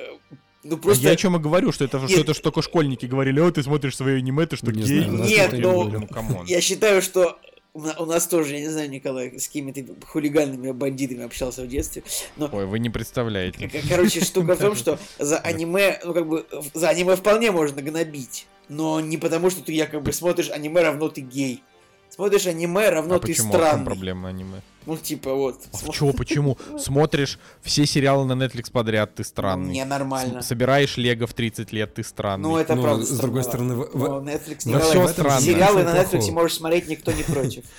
[0.62, 1.02] ну А просто...
[1.02, 2.20] Я о чем и говорю, что это, что Нет.
[2.20, 5.02] это ж только школьники говорили, о, ты смотришь свое аниме, ты что, Не гей?
[5.02, 6.46] знаю, Нет, но- ну, come on.
[6.46, 7.38] Я считаю, что
[7.74, 11.68] у на- у нас тоже, я не знаю, Николай, с какими-то хулиганами, бандитами общался в
[11.68, 12.02] детстве,
[12.36, 13.70] но Ой, вы не представляете.
[13.88, 18.46] Короче, штука в том, что за аниме, ну как бы, за аниме вполне можно гнобить.
[18.68, 21.62] Но не потому, что ты якобы смотришь аниме равно ты гей.
[22.10, 23.48] Смотришь аниме равно А ты почему?
[23.48, 23.84] А странный.
[23.84, 24.60] проблема аниме?
[24.88, 25.60] Ну типа вот.
[25.72, 26.56] А чего, почему?
[26.78, 29.72] Смотришь все сериалы на Netflix подряд, ты странный.
[29.74, 30.40] Ненормально.
[30.42, 32.48] С- Собираешь лего в 30 лет, ты странный.
[32.48, 33.04] Ну это Ну, правда.
[33.04, 35.40] с другой стороны, в- Но Netflix, Ну, Николай, всё в этом странно.
[35.42, 36.32] сериалы на Netflix плохого.
[36.32, 37.64] можешь смотреть, никто не против.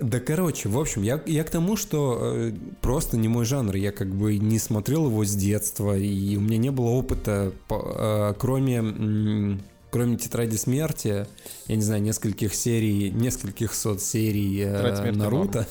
[0.00, 3.76] Да, короче, в общем, я, я к тому, что э, просто не мой жанр.
[3.76, 8.32] Я как бы не смотрел его с детства, и у меня не было опыта, по-
[8.32, 9.60] э, кроме, м,
[9.90, 11.26] кроме «Тетради смерти»,
[11.66, 15.66] я не знаю, нескольких серий, нескольких сот серий э, Наруто.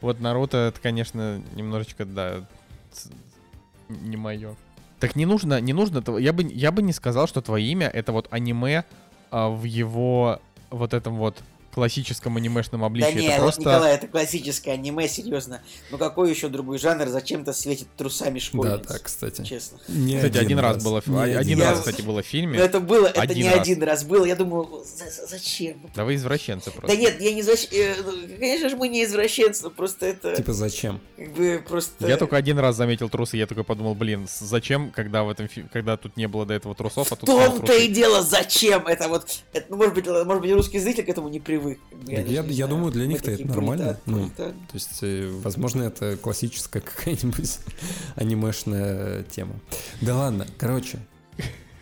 [0.00, 0.20] Вот.
[0.20, 2.48] Наруто, это, конечно, немножечко, да,
[3.88, 4.56] не мое.
[4.98, 8.12] Так не нужно, не нужно, я бы, я бы не сказал, что твое имя это
[8.12, 8.84] вот аниме
[9.30, 10.40] а, в его
[10.70, 11.42] вот этом вот
[11.74, 13.14] классическом анимешном Да обличии.
[13.18, 13.60] не, это вот, просто...
[13.62, 15.62] Николай, это классическое аниме, серьезно.
[15.90, 18.86] Ну какой еще другой жанр зачем-то светит трусами Да, школьниц?
[18.86, 19.42] так, кстати.
[19.44, 19.78] Честно.
[19.88, 22.58] Не Кстати, один раз было, Не а- один Я- раз, кстати, было в Но фильме.
[22.58, 23.60] это было, это Один не раз.
[23.60, 24.24] один раз было.
[24.24, 25.90] Я думаю, за- за- зачем?
[25.94, 26.96] Да вы извращенцы Да просто.
[26.96, 27.96] нет, я не извращенец.
[28.38, 31.00] Конечно же, мы не извращенцы, но просто это Типа зачем?
[31.16, 32.06] как бы просто...
[32.06, 35.64] Я только один раз заметил трусы, я только подумал, блин, зачем, когда в этом фи-
[35.72, 38.86] когда тут не было до этого трусов, а В тут стало том-то и дело, зачем
[38.86, 39.26] это вот...
[39.52, 41.61] Это, ну, может быть, может быть, русский зритель к этому не привык.
[41.62, 42.68] Даже я- я знаю.
[42.68, 44.30] думаю, для них-то это нормально, ну.
[44.36, 47.58] То есть, э, возможно, это классическая какая-нибудь
[48.16, 49.54] анимешная тема.
[50.00, 50.98] Да ладно, короче,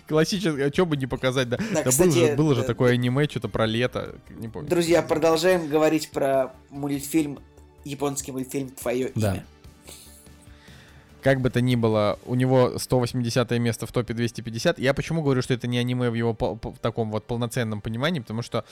[0.08, 1.56] Классическое, а что бы не показать, да.
[1.56, 4.68] Да, было кстати, же, было же да, такое аниме, что-то про лето, не помню.
[4.68, 7.38] Друзья, продолжаем говорить про мультфильм,
[7.84, 9.34] японский мультфильм «Твое Да.
[9.34, 9.44] имя».
[11.22, 14.78] Как бы то ни было, у него 180 место в топе 250.
[14.78, 17.80] Я почему говорю, что это не аниме в его пол- по- в таком вот полноценном
[17.80, 18.64] понимании, потому что,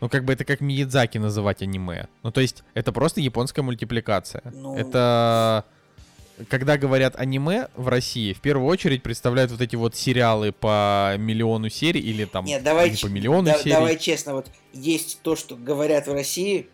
[0.00, 2.08] ну, как бы это как Миядзаки называть аниме.
[2.22, 4.42] Ну, то есть, это просто японская мультипликация.
[4.52, 4.76] Ну.
[4.76, 5.64] Это
[6.48, 11.68] когда говорят аниме в России, в первую очередь представляют вот эти вот сериалы по миллиону
[11.68, 13.72] серий или там Нет, давай, не по миллиону да- серий.
[13.72, 16.68] давай честно, вот есть то, что говорят в России,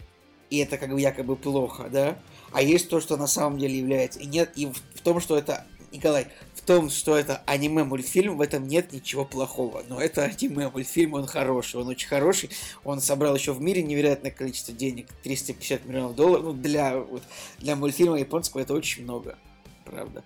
[0.48, 2.16] и это как бы якобы плохо, да?
[2.58, 4.18] А есть то, что на самом деле является.
[4.18, 8.40] И нет, и в, в том, что это, Николай, в том, что это аниме-мультфильм, в
[8.40, 9.84] этом нет ничего плохого.
[9.88, 12.50] Но это аниме-мультфильм, он хороший, он очень хороший.
[12.82, 16.46] Он собрал еще в мире невероятное количество денег, 350 миллионов долларов.
[16.46, 17.22] Ну, для, вот,
[17.58, 19.38] для мультфильма японского это очень много,
[19.84, 20.24] правда.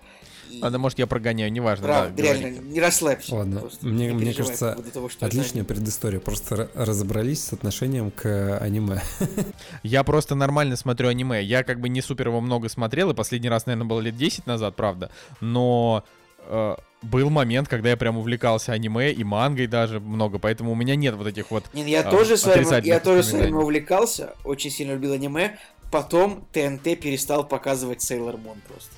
[0.61, 1.87] Ладно, может, я прогоняю, неважно.
[1.87, 2.73] Правда, да, реально, говорите.
[2.73, 3.35] не расслабься.
[3.35, 6.21] Ладно, мне, не мне кажется, по того, что это отличная предыстория.
[6.21, 9.03] Просто разобрались с отношением к аниме.
[9.83, 11.43] Я просто нормально смотрю аниме.
[11.43, 14.47] Я как бы не супер его много смотрел, и последний раз, наверное, было лет 10
[14.47, 15.11] назад, правда.
[15.41, 16.05] Но
[16.47, 20.97] э, был момент, когда я прям увлекался аниме и мангой даже много, поэтому у меня
[20.97, 21.65] нет вот этих вот...
[21.73, 25.59] Нет, я а, тоже с вами, я тоже с вами увлекался, очень сильно любил аниме.
[25.91, 28.91] Потом ТНТ перестал показывать Sailor Moon просто.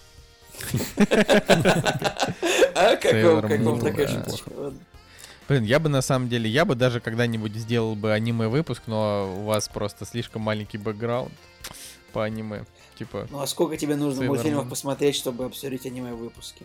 [2.75, 4.51] А как вам такая шуточка?
[5.47, 9.45] Блин, я бы на самом деле, я бы даже когда-нибудь сделал бы аниме-выпуск, но у
[9.45, 11.33] вас просто слишком маленький бэкграунд
[12.13, 12.65] по аниме.
[12.99, 16.65] Типа, Ну а сколько тебе нужно мультфильмов посмотреть, чтобы обсудить аниме выпуски?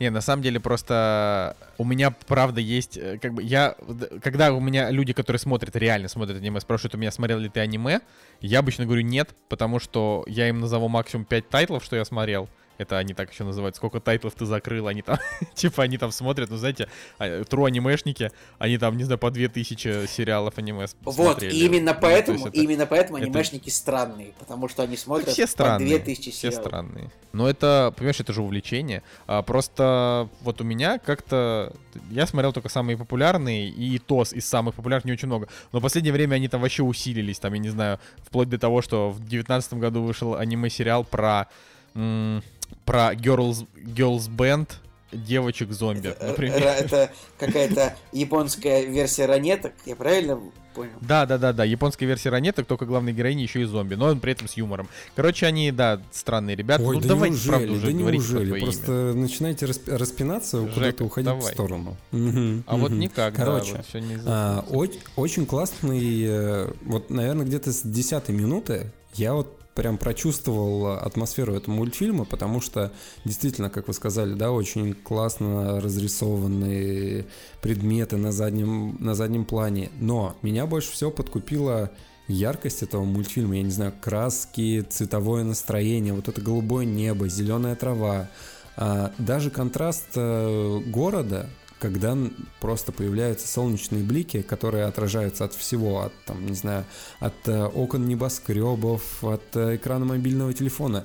[0.00, 3.76] Не, на самом деле просто у меня правда есть, э, как бы я,
[4.22, 7.60] когда у меня люди, которые смотрят, реально смотрят аниме, спрашивают у меня, смотрел ли ты
[7.60, 8.00] аниме,
[8.40, 12.48] я обычно говорю нет, потому что я им назову максимум 5 тайтлов, что я смотрел.
[12.80, 15.18] Это они так еще называют, сколько тайтлов ты закрыл, они там,
[15.54, 16.88] типа, они там смотрят, ну, знаете,
[17.18, 21.94] а, true анимешники, они там, не знаю, по 2000 сериалов аниме Вот, и именно Ну,
[21.94, 25.88] то поэтому, это- именно поэтому это- анимешники странные, потому что они смотрят все по странные.
[25.98, 26.64] 2000 все сериалов.
[26.66, 27.10] странные.
[27.34, 29.02] Но это, понимаешь, это же увлечение.
[29.26, 31.74] А, просто вот у меня как-то...
[32.10, 35.48] Я смотрел только самые популярные, и то с- из самых популярных не очень много.
[35.72, 37.38] Но в последнее время они там вообще усилились.
[37.38, 41.46] Там, я не знаю, вплоть до того, что в девятнадцатом году вышел аниме-сериал про...
[41.94, 42.42] м,
[42.90, 44.68] про Girls, Girls Band
[45.12, 46.60] девочек-зомби, Это, э, например.
[46.62, 50.40] это какая-то японская версия ранеток, я правильно
[50.74, 50.90] понял?
[51.00, 51.62] Да, да, да, да.
[51.62, 54.88] Японская версия ранеток, только главной героини еще и зомби, но он при этом с юмором.
[55.14, 56.82] Короче, они, да, странные ребята.
[56.82, 58.60] Ой, ну да давайте, неужели, правда, уже да говорите про неужели?
[58.60, 59.14] Просто имя.
[59.14, 61.42] начинаете расп- распинаться, Жека, куда-то уходить давай.
[61.42, 61.96] в сторону.
[62.10, 62.98] Мгм, А вот мгм.
[63.00, 68.34] никак, Короче, да, вот не А, оч- очень классный, э, вот, наверное, где-то с десятой
[68.34, 72.92] минуты я вот прям прочувствовал атмосферу этого мультфильма, потому что
[73.24, 77.26] действительно, как вы сказали, да, очень классно разрисованные
[77.62, 79.90] предметы на заднем, на заднем плане.
[80.00, 81.90] Но меня больше всего подкупила
[82.28, 88.28] яркость этого мультфильма, я не знаю, краски, цветовое настроение, вот это голубое небо, зеленая трава,
[88.76, 91.50] А, даже контраст э, города,
[91.80, 92.16] когда
[92.60, 96.84] просто появляются солнечные блики, которые отражаются от всего, от, там, не знаю,
[97.18, 101.04] от э, окон небоскребов, от э, экрана мобильного телефона.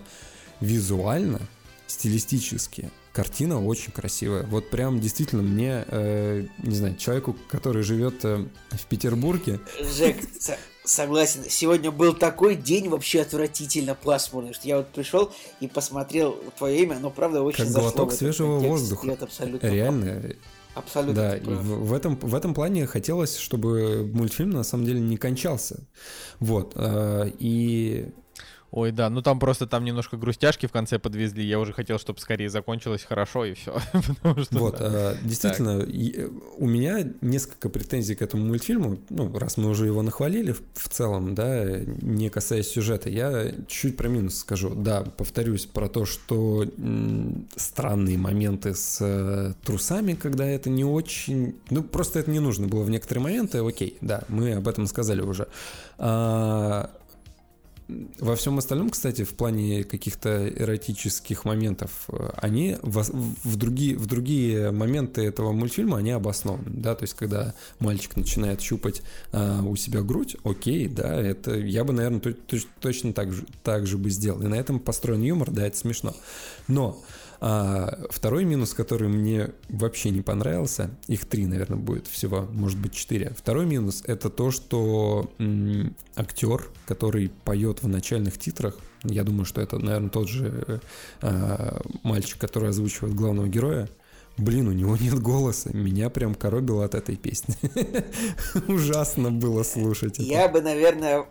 [0.62, 1.40] Визуально,
[1.88, 4.44] стилистически, картина очень красивая.
[4.44, 9.60] Вот прям действительно мне, э, не знаю, человеку, который живет э, в Петербурге,
[9.98, 11.42] Жек, со- согласен.
[11.50, 17.00] Сегодня был такой день вообще отвратительно пасмурный, что я вот пришел и посмотрел твое имя,
[17.00, 19.18] но правда очень Как глоток свежего воздуха.
[19.20, 20.34] абсолютно реально.
[20.76, 25.00] Абсолютно Да, и в, в этом, в этом плане хотелось, чтобы мультфильм на самом деле
[25.00, 25.88] не кончался.
[26.40, 26.74] Вот.
[26.76, 28.10] э, И
[28.72, 31.46] Ой, да, ну там просто там немножко грустяшки в конце подвезли.
[31.46, 33.80] Я уже хотел, чтобы скорее закончилось хорошо и все.
[34.44, 35.14] Что, вот, да.
[35.14, 38.98] э, действительно, и, э, у меня несколько претензий к этому мультфильму.
[39.10, 41.64] Ну, раз мы уже его нахвалили в, в целом, да,
[42.02, 44.74] не касаясь сюжета, я чуть про минус скажу.
[44.76, 51.56] Да, повторюсь про то, что м, странные моменты с э, трусами, когда это не очень...
[51.70, 53.60] Ну, просто это не нужно было в некоторые моменты.
[53.60, 55.48] Окей, да, мы об этом сказали уже.
[55.98, 56.92] А,
[57.88, 63.04] Во всем остальном, кстати, в плане каких-то эротических моментов, э, они в,
[63.44, 68.62] в другие, в другие моменты этого мультфильма, они обоснованы, да, то есть когда мальчик начинает
[68.62, 73.32] щупать а, у себя грудь, окей, да, это я бы, наверное, то- то- точно так
[73.32, 76.16] же, так же бы сделал, и на этом построен юмор, да, это смешно,
[76.68, 77.04] но
[77.40, 82.94] а, второй минус, который мне вообще не понравился, их три, наверное, будет всего, может быть,
[82.94, 83.34] четыре.
[83.38, 89.62] Второй минус это то, что м, актер, который поет в начальных титрах, я думаю, что
[89.62, 90.82] это, наверное, тот же
[91.22, 93.90] а, мальчик, который озвучивает главного героя.
[94.38, 95.70] Блин, у него нет голоса.
[95.76, 97.56] Меня прям коробило от этой песни.
[98.68, 100.20] Ужасно было слушать.
[100.20, 101.26] Я бы, наверное,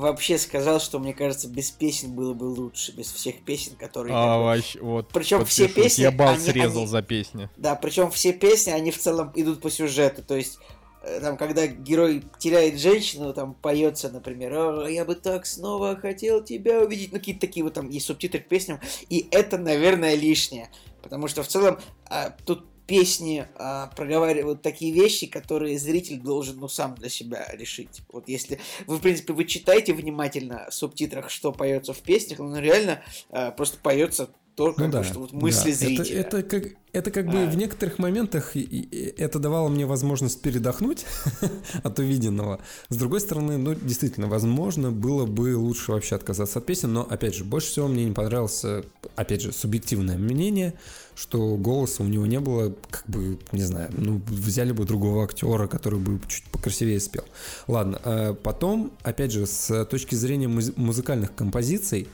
[0.00, 4.14] вообще сказал, что мне кажется, без песен было бы лучше, без всех песен, которые...
[4.16, 5.08] А, вообще, вот.
[5.08, 7.48] Причем все песни, Я бал они- срезал они- за песни.
[7.56, 10.58] Да, причем все песни, они в целом идут по сюжету, то есть
[11.02, 16.42] э, там, когда герой теряет женщину, там поется, например, «О, я бы так снова хотел
[16.42, 20.70] тебя увидеть, ну, какие-то такие вот там есть субтитры к песням, и это, наверное, лишнее,
[21.02, 21.78] потому что в целом
[22.10, 28.02] а, тут песни а, проговаривают такие вещи, которые зритель должен, ну, сам для себя решить.
[28.12, 32.58] Вот если вы, в принципе, вы читаете внимательно в субтитрах, что поется в песнях, ну,
[32.58, 35.76] реально а, просто поется то, как Ну бы, да, что вот мысли да.
[35.76, 36.20] зрителя.
[36.20, 37.50] Это, это как, это как бы А.
[37.50, 41.04] в некоторых моментах и- и- это давало мне возможность передохнуть
[41.82, 42.60] от увиденного.
[42.88, 47.34] С другой стороны, ну, действительно, возможно, было бы лучше вообще отказаться от песен, но, опять
[47.34, 48.82] же, больше всего мне не понравился,
[49.14, 50.72] опять же, субъективное мнение,
[51.14, 55.66] что голоса у него не было, как бы, не знаю, ну, взяли бы другого актера,
[55.66, 57.24] который бы чуть покрасивее спел.
[57.68, 62.08] Ладно, а потом, опять же, с точки зрения муз- музыкальных композиций,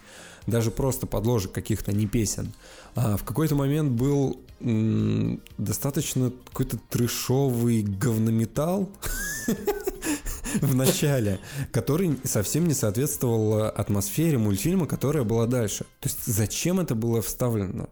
[0.46, 2.52] даже просто подложек каких-то не песен,
[2.94, 8.90] а, в какой-то момент был м, достаточно какой-то трешовый говнометалл
[10.60, 11.40] в начале,
[11.72, 15.84] который совсем не соответствовал атмосфере мультфильма, которая была дальше.
[16.00, 17.88] То есть зачем это было вставлено?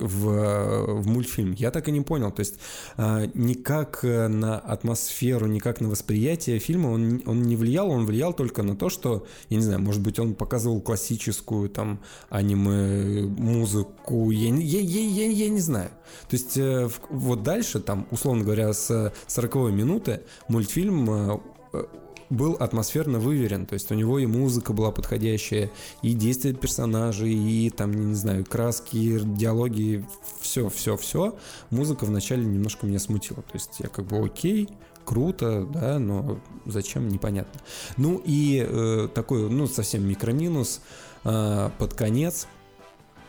[0.00, 1.52] В, в, в мультфильм.
[1.52, 2.30] Я так и не понял.
[2.30, 2.58] То есть
[2.96, 8.32] а, никак э, на атмосферу, никак на восприятие фильма он, он не влиял, он влиял
[8.32, 14.30] только на то, что, я не знаю, может быть, он показывал классическую там аниме музыку,
[14.30, 15.90] я, я, я, я, я не знаю.
[16.28, 21.38] То есть э, вот дальше, там, условно говоря, с 40 минуты мультфильм э,
[21.72, 21.84] э,
[22.30, 25.70] был атмосферно выверен, то есть у него и музыка была подходящая,
[26.02, 30.04] и действия персонажей, и там, не знаю, краски, диалоги,
[30.40, 31.36] все, все, все.
[31.70, 34.68] Музыка вначале немножко меня смутила, то есть я как бы окей,
[35.04, 37.60] круто, да, но зачем, непонятно.
[37.96, 40.82] Ну и э, такой, ну, совсем микроминус
[41.24, 42.46] э, под конец,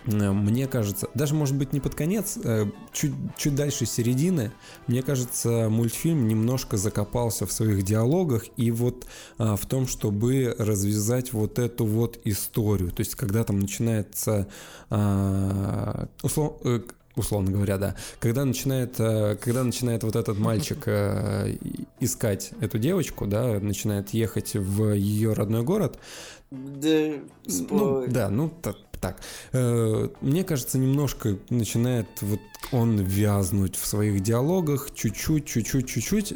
[0.06, 4.52] мне кажется, даже может быть не под конец, э, чуть, чуть дальше середины,
[4.88, 9.06] мне кажется, мультфильм немножко закопался в своих диалогах и вот
[9.38, 12.92] а, в том, чтобы развязать вот эту вот историю.
[12.92, 14.48] То есть, когда там начинается,
[14.90, 16.82] а, услов- э,
[17.16, 21.56] условно говоря, да, когда начинает, э, когда начинает вот этот мальчик э,
[22.00, 26.00] искать эту девочку, да, начинает ехать в ее родной город,
[26.52, 27.14] Да,
[27.70, 28.50] ну, да, ну
[29.02, 29.20] так.
[29.52, 32.40] Э, Мне кажется, немножко начинает вот
[32.72, 36.36] он вязнуть в своих диалогах, чуть-чуть, чуть-чуть, чуть-чуть.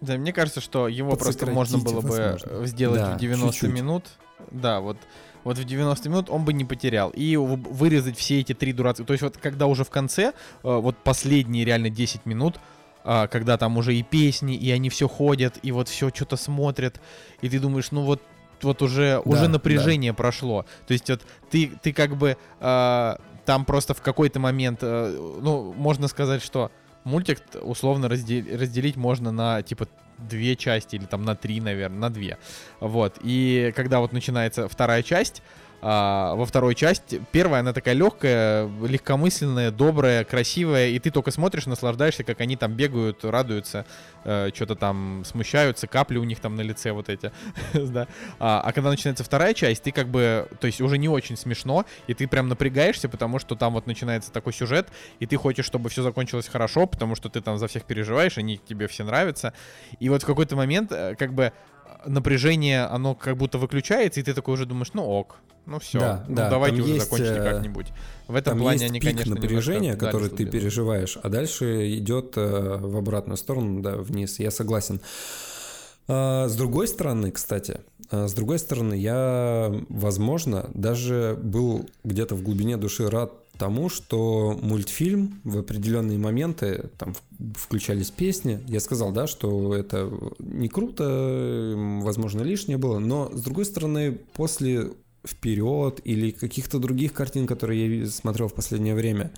[0.00, 2.48] Да, мне кажется, что его просто можно было бы возможно.
[2.50, 3.72] э, сделать Да, в 90 чуть-чуть.
[3.72, 4.04] минут.
[4.50, 4.98] Да, вот,
[5.44, 7.10] вот в 90 минут он бы не потерял.
[7.10, 9.06] И вырезать все эти три дурацких...
[9.06, 10.32] То есть вот когда уже в конце, э,
[10.62, 12.56] вот последние реально 10 минут,
[13.04, 17.00] а, когда там уже и песни, и они все ходят, и вот все что-то смотрят,
[17.40, 18.22] и ты думаешь, ну вот
[18.64, 20.64] вот уже, уже Да, напряжение прошло.
[20.86, 25.72] То есть вот ты, ты как бы а, там просто в какой-то момент, э, ну,
[25.76, 26.70] можно сказать, что
[27.04, 32.10] мультик условно разде- разделить можно на типа две части или там на три, наверное, на
[32.10, 32.38] две.
[32.80, 33.18] Вот.
[33.22, 35.42] И когда вот начинается вторая часть,
[35.82, 41.66] а, во второй части, первая, она такая легкая, легкомысленная, добрая, красивая, и ты только смотришь,
[41.66, 43.84] наслаждаешься, как они там бегают, радуются,
[44.22, 47.32] что-то там смущаются, капли у них там на лице вот эти,
[47.74, 48.06] да.
[48.38, 51.84] А, а когда начинается вторая часть, ты как бы, то есть уже не очень смешно,
[52.06, 54.88] и ты прям напрягаешься, потому что там вот начинается такой сюжет,
[55.18, 58.58] и ты хочешь, чтобы все закончилось хорошо, потому что ты там за всех переживаешь, они
[58.58, 59.52] тебе все нравятся.
[59.98, 61.52] И вот в какой-то момент, э, как бы, э,
[62.06, 66.24] напряжение, оно как будто выключается, и ты такой уже думаешь, ну ок, ну все, Да,
[66.28, 67.92] ну да, давайте уже есть, закончили э, как-нибудь.
[68.28, 71.96] В этом Там плане есть они, пик конечно, напряжения, дали который ты переживаешь, а дальше
[71.96, 74.38] идет э, в обратную сторону, да, вниз.
[74.38, 75.00] Я согласен.
[76.08, 77.80] А, с другой стороны, кстати,
[78.10, 84.58] а, с другой стороны, я, возможно, даже был где-то в глубине души рад тому, что
[84.60, 87.14] мультфильм в определенные моменты, там
[87.54, 93.64] включались песни, я сказал, да, что это не круто, возможно, лишнее было, но, с другой
[93.64, 94.92] стороны, после
[95.26, 99.32] вперед или каких-то других картин, которые я смотрел в последнее время,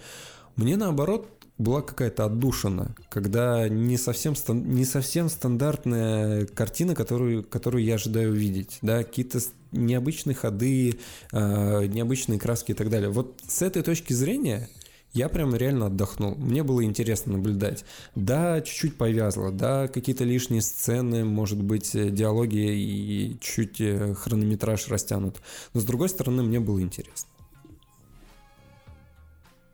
[0.56, 1.28] мне наоборот
[1.58, 8.78] была какая-то отдушина, когда не совсем, не совсем стандартная картина, которую, которую я ожидаю увидеть,
[8.82, 9.38] да, какие-то
[9.70, 10.98] необычные ходы,
[11.32, 13.10] э, необычные краски и так далее.
[13.10, 14.68] Вот с этой точки зрения
[15.12, 16.34] я прям реально отдохнул.
[16.34, 17.84] Мне было интересно наблюдать.
[18.16, 24.88] Да, чуть-чуть повязло, да, какие-то лишние сцены, может быть, э, диалоги и чуть э, хронометраж
[24.88, 25.40] растянут.
[25.72, 27.28] Но с другой стороны, мне было интересно.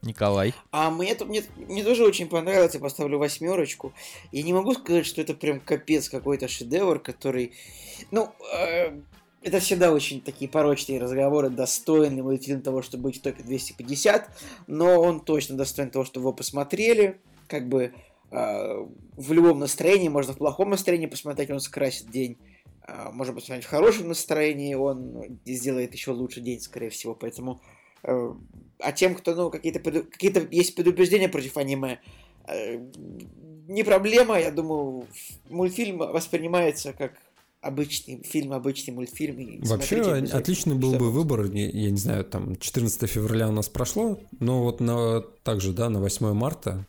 [0.03, 0.55] Николай.
[0.71, 3.93] А мне, мне, мне тоже очень понравилось, я поставлю восьмерочку.
[4.33, 7.53] Я не могу сказать, что это прям капец какой-то шедевр, который...
[8.11, 8.99] Ну, э,
[9.43, 14.29] это всегда очень такие порочные разговоры, достойный мультфильм того, чтобы быть в топе 250,
[14.67, 17.21] но он точно достоин того, чтобы его посмотрели.
[17.47, 17.93] Как бы
[18.31, 18.87] э,
[19.17, 22.39] в любом настроении, можно в плохом настроении посмотреть, он скрасит день.
[22.89, 27.15] Э, можно посмотреть в хорошем настроении, он сделает еще лучше день, скорее всего.
[27.15, 27.61] Поэтому...
[28.03, 28.33] Э,
[28.83, 32.01] а тем, кто, ну, какие-то какие есть предубеждения против аниме,
[32.47, 32.79] э,
[33.69, 35.07] не проблема, я думаю,
[35.49, 37.13] мультфильм воспринимается как
[37.61, 39.39] обычный фильм, обычный мультфильм.
[39.39, 43.69] И Вообще отличный был бы выбор, я, я не знаю, там 14 февраля у нас
[43.69, 46.87] прошло, но вот на, также, да, на 8 марта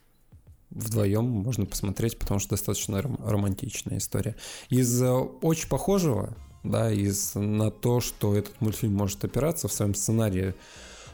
[0.69, 4.35] вдвоем можно посмотреть, потому что достаточно ром- романтичная история.
[4.69, 9.93] Из э, очень похожего, да, из на то, что этот мультфильм может опираться в своем
[9.93, 10.53] сценарии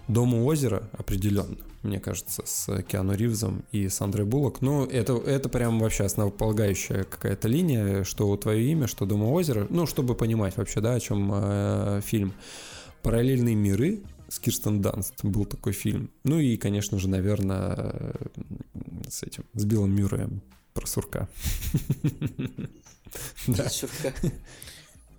[0.07, 4.61] Дом у озера определенно, мне кажется, с Киану Ривзом и с Андрей Буллок.
[4.61, 9.67] Ну, это, это прям вообще основополагающая какая-то линия, что твое имя, что Дом у озера.
[9.69, 12.33] Ну, чтобы понимать вообще, да, о чем э, фильм.
[13.03, 16.09] Параллельные миры с Кирстен Данст был такой фильм.
[16.23, 18.13] Ну и, конечно же, наверное, э,
[19.09, 20.41] с этим, с Биллом Мюрреем
[20.73, 21.27] про сурка.
[23.69, 24.13] Сурка.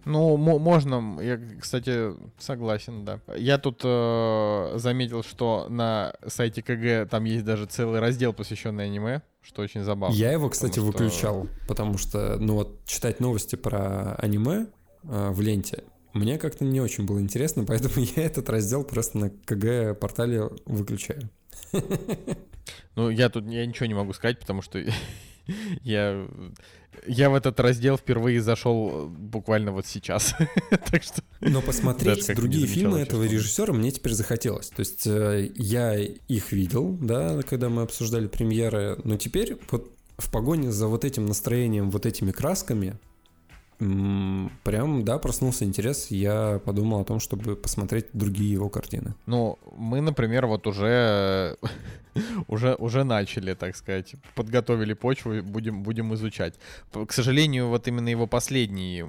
[0.05, 3.21] Ну, можно, я, кстати, согласен, да.
[3.37, 9.23] Я тут э, заметил, что на сайте КГ там есть даже целый раздел, посвященный аниме,
[9.43, 10.15] что очень забавно.
[10.15, 10.83] Я его, кстати, что...
[10.83, 14.67] выключал, потому что, ну вот, читать новости про аниме
[15.05, 15.85] э, в ленте
[16.15, 21.31] мне как-то не очень было интересно, поэтому я этот раздел просто на КГ-портале выключаю.
[22.97, 24.79] Ну, я тут я ничего не могу сказать, потому что
[25.83, 26.27] я,
[27.07, 30.35] я в этот раздел впервые зашел буквально вот сейчас.
[30.91, 34.69] так что Но посмотреть другие фильмы этого режиссера мне теперь захотелось.
[34.69, 40.31] То есть э, я их видел, да, когда мы обсуждали премьеры, но теперь вот в
[40.31, 42.99] погоне за вот этим настроением, вот этими красками,
[43.79, 49.15] Прям, да, проснулся интерес, я подумал о том, чтобы посмотреть другие его картины.
[49.27, 51.57] Ну, мы, например, вот уже,
[52.49, 56.55] уже, уже начали, так сказать, подготовили почву, будем, будем изучать.
[56.93, 59.05] К сожалению, вот именно его последний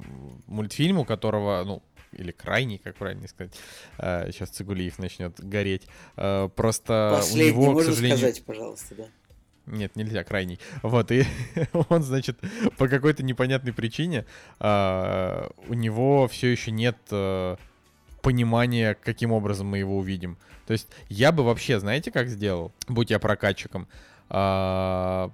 [0.45, 1.81] мультфильм, у которого, ну,
[2.11, 3.53] или крайний, как правильно сказать.
[3.97, 5.87] Сейчас э, Цигулиев начнет гореть.
[6.15, 8.17] Э, просто Последний, у него, можно к сожалению...
[8.17, 9.05] сказать, пожалуйста, да.
[9.69, 10.59] Нет, нельзя, крайний.
[10.81, 11.25] Вот, и
[11.89, 12.39] он, значит,
[12.77, 14.25] по какой-то непонятной причине
[14.59, 17.55] э, у него все еще нет э,
[18.21, 20.37] понимания, каким образом мы его увидим.
[20.65, 23.87] То есть я бы вообще, знаете, как сделал, будь я прокатчиком,
[24.29, 25.29] э,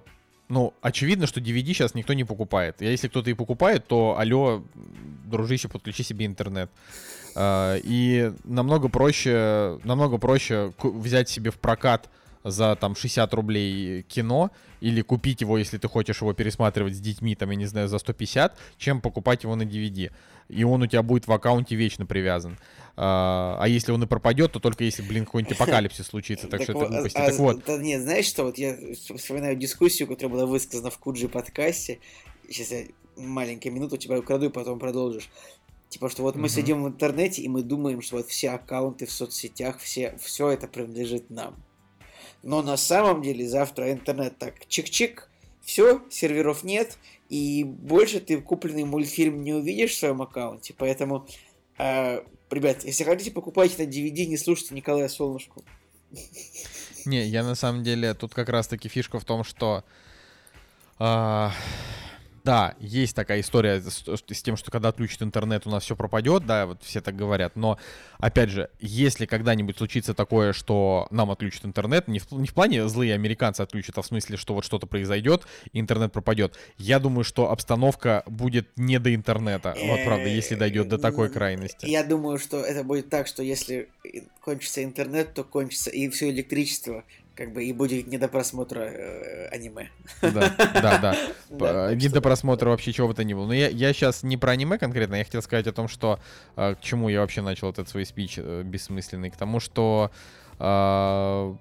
[0.48, 2.80] ну, очевидно, что DVD сейчас никто не покупает.
[2.80, 4.62] А если кто-то и покупает, то алло,
[5.24, 6.70] дружище, подключи себе интернет.
[7.34, 12.08] Uh, и намного проще, намного проще взять себе в прокат
[12.46, 14.50] за там 60 рублей кино
[14.80, 17.98] или купить его, если ты хочешь его пересматривать с детьми, там, я не знаю, за
[17.98, 20.12] 150, чем покупать его на DVD.
[20.48, 22.56] И он у тебя будет в аккаунте вечно привязан.
[22.96, 26.46] А, а если он и пропадет, то только если, блин, какой-нибудь апокалипсис случится.
[26.46, 27.16] Так, что это глупости.
[27.16, 27.68] А, так вот.
[27.80, 28.76] нет, знаешь что, вот я
[29.16, 31.98] вспоминаю дискуссию, которая была высказана в Куджи подкасте.
[32.48, 32.84] Сейчас я
[33.16, 35.28] маленькую минуту тебя украду и потом продолжишь.
[35.88, 39.12] Типа, что вот мы сидим в интернете, и мы думаем, что вот все аккаунты в
[39.12, 41.56] соцсетях, все, все это принадлежит нам.
[42.46, 45.24] Но на самом деле завтра интернет так чик-чик,
[45.62, 46.96] все, серверов нет,
[47.28, 50.72] и больше ты купленный мультфильм не увидишь в своем аккаунте.
[50.78, 51.26] Поэтому,
[51.76, 55.64] э, ребят, если хотите, покупайте на DVD, не слушайте Николая Солнышку.
[57.04, 59.82] Не, я на самом деле, тут как раз-таки фишка в том, что...
[61.00, 61.48] Э,
[62.46, 66.46] да, есть такая история с, с тем, что когда отключат интернет, у нас все пропадет,
[66.46, 67.56] да, вот все так говорят.
[67.56, 67.76] Но,
[68.18, 72.86] опять же, если когда-нибудь случится такое, что нам отключат интернет, не в, не в плане
[72.88, 75.42] злые американцы отключат, а в смысле, что вот что-то произойдет,
[75.72, 79.74] и интернет пропадет, я думаю, что обстановка будет не до интернета.
[79.84, 81.86] Вот правда, если дойдет до такой крайности.
[81.86, 83.88] Я думаю, что это будет так, что если
[84.40, 87.02] кончится интернет, то кончится и все электричество
[87.36, 89.90] как бы и будет не до просмотра э, аниме.
[90.22, 91.16] Да, да,
[91.50, 91.94] да.
[91.94, 93.46] Не до просмотра вообще чего бы то ни было.
[93.46, 96.18] Но я, я сейчас не про аниме конкретно, я хотел сказать о том, что
[96.56, 100.10] э, к чему я вообще начал этот свой спич э, бессмысленный, к тому, что
[100.58, 101.54] э,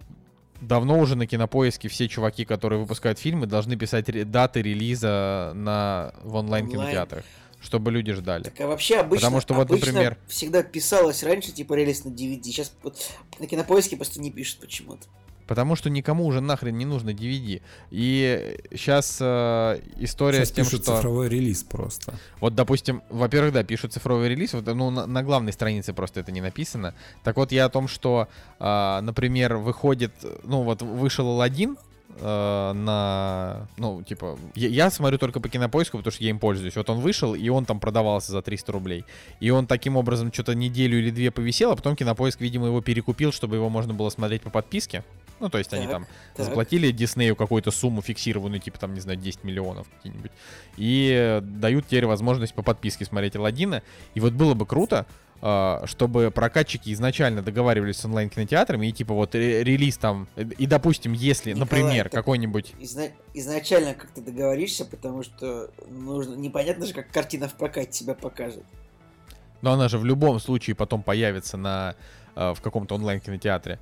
[0.61, 6.35] давно уже на кинопоиске все чуваки, которые выпускают фильмы, должны писать даты релиза на, в
[6.35, 7.25] онлайн-кинотеатрах.
[7.61, 8.43] Чтобы люди ждали.
[8.43, 10.17] Так а вообще обычно, Потому что вот, например...
[10.27, 12.43] всегда писалось раньше, типа релиз на DVD.
[12.43, 15.07] Сейчас вот на кинопоиске просто не пишут почему-то.
[15.47, 17.61] Потому что никому уже нахрен не нужно DVD.
[17.91, 20.95] И сейчас э, история сейчас с тем, пишут что...
[20.97, 22.15] цифровой релиз просто.
[22.39, 26.31] Вот, допустим, во-первых, да, пишут цифровой релиз, вот, ну, на, на главной странице просто это
[26.31, 26.95] не написано.
[27.23, 28.27] Так вот, я о том, что,
[28.59, 30.13] э, например, выходит,
[30.43, 31.77] ну, вот вышел Алладин,
[32.19, 36.75] э, на, ну, типа, я, я смотрю только по кинопоиску, потому что я им пользуюсь.
[36.75, 39.05] Вот он вышел, и он там продавался за 300 рублей.
[39.39, 43.31] И он таким образом что-то неделю или две повисел, а потом кинопоиск, видимо, его перекупил,
[43.31, 45.03] чтобы его можно было смотреть по подписке.
[45.39, 46.45] Ну, то есть они Так, там так.
[46.45, 50.31] заплатили Диснею какую-то сумму фиксированную, типа там, не знаю, 10 миллионов какие-нибудь,
[50.77, 53.83] и дают теперь возможность по подписке смотреть Алладина.
[54.13, 55.05] И вот было бы круто,
[55.41, 60.65] э, чтобы прокатчики изначально договаривались с онлайн-кинотеатрами, и типа вот ре- релиз там, э, и
[60.65, 62.73] допустим, если, Николай, например, какой-нибудь...
[62.79, 68.13] Изна- изначально как ты договоришься, потому что нужно непонятно же, как картина в прокате себя
[68.13, 68.63] покажет.
[69.61, 71.95] Но она же в любом случае потом появится на,
[72.35, 73.79] э, в каком-то онлайн-кинотеатре.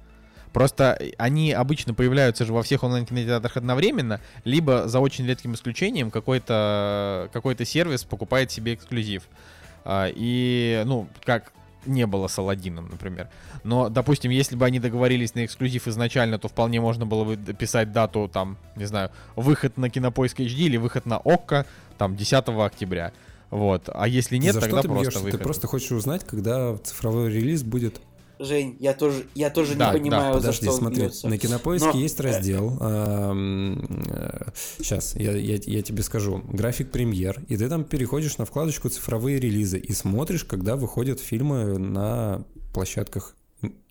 [0.54, 7.30] Просто они обычно появляются же во всех онлайн-кинотеатрах одновременно, либо за очень редким исключением какой-то
[7.34, 9.24] какой сервис покупает себе эксклюзив.
[9.84, 11.52] А, И, ну, как
[11.86, 13.30] не было с Алладином, например.
[13.64, 17.92] Но, допустим, если бы они договорились на эксклюзив изначально, то вполне можно было бы писать
[17.92, 21.66] дату, там, не знаю, выход на Кинопоиск HD или выход на ОККО,
[21.98, 23.12] там, 10 октября.
[23.50, 23.90] Вот.
[23.94, 25.20] А если нет, За тогда что ты просто бьешься?
[25.20, 25.44] Ты выход.
[25.44, 28.00] просто хочешь узнать, когда цифровой релиз будет
[28.40, 31.28] Жень, я тоже, я тоже Да, да, не понимаю, за Подожди, что он смотри, бьется.
[31.30, 32.70] на кинопоиске Но, есть э, раздел.
[34.80, 36.42] сейчас, я, я, я тебе скажу.
[36.48, 41.78] График премьер, и ты там переходишь на вкладочку цифровые релизы и смотришь, когда выходят фильмы
[41.78, 42.44] на
[42.74, 43.36] площадках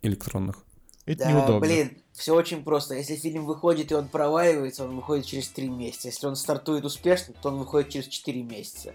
[0.03, 0.65] электронных.
[1.07, 1.61] Это Да, неудобно.
[1.61, 2.95] блин, все очень просто.
[2.95, 6.09] Если фильм выходит и он проваливается, он выходит через 3 месяца.
[6.09, 8.93] Если он стартует успешно, то он выходит через 4 месяца.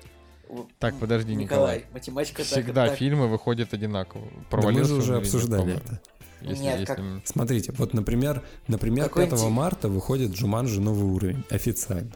[0.80, 1.94] Так, подожди, Николай, Николай.
[1.94, 4.26] математика Всегда так- фильмы выходят одинаково.
[4.26, 6.02] Да мы Провалился же он уже обсуждали это.
[6.42, 11.06] Если- Нет, если как- Смотрите, вот, например, например Какой 5 инте- марта выходит Джуманджи новый
[11.12, 12.12] уровень, официально.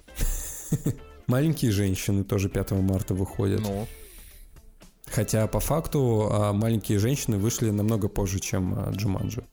[1.28, 3.62] Маленькие женщины тоже 5 марта выходят.
[3.62, 3.88] Ну,
[5.08, 9.44] Хотя по факту а, маленькие женщины вышли намного позже, чем а, Джуманджи.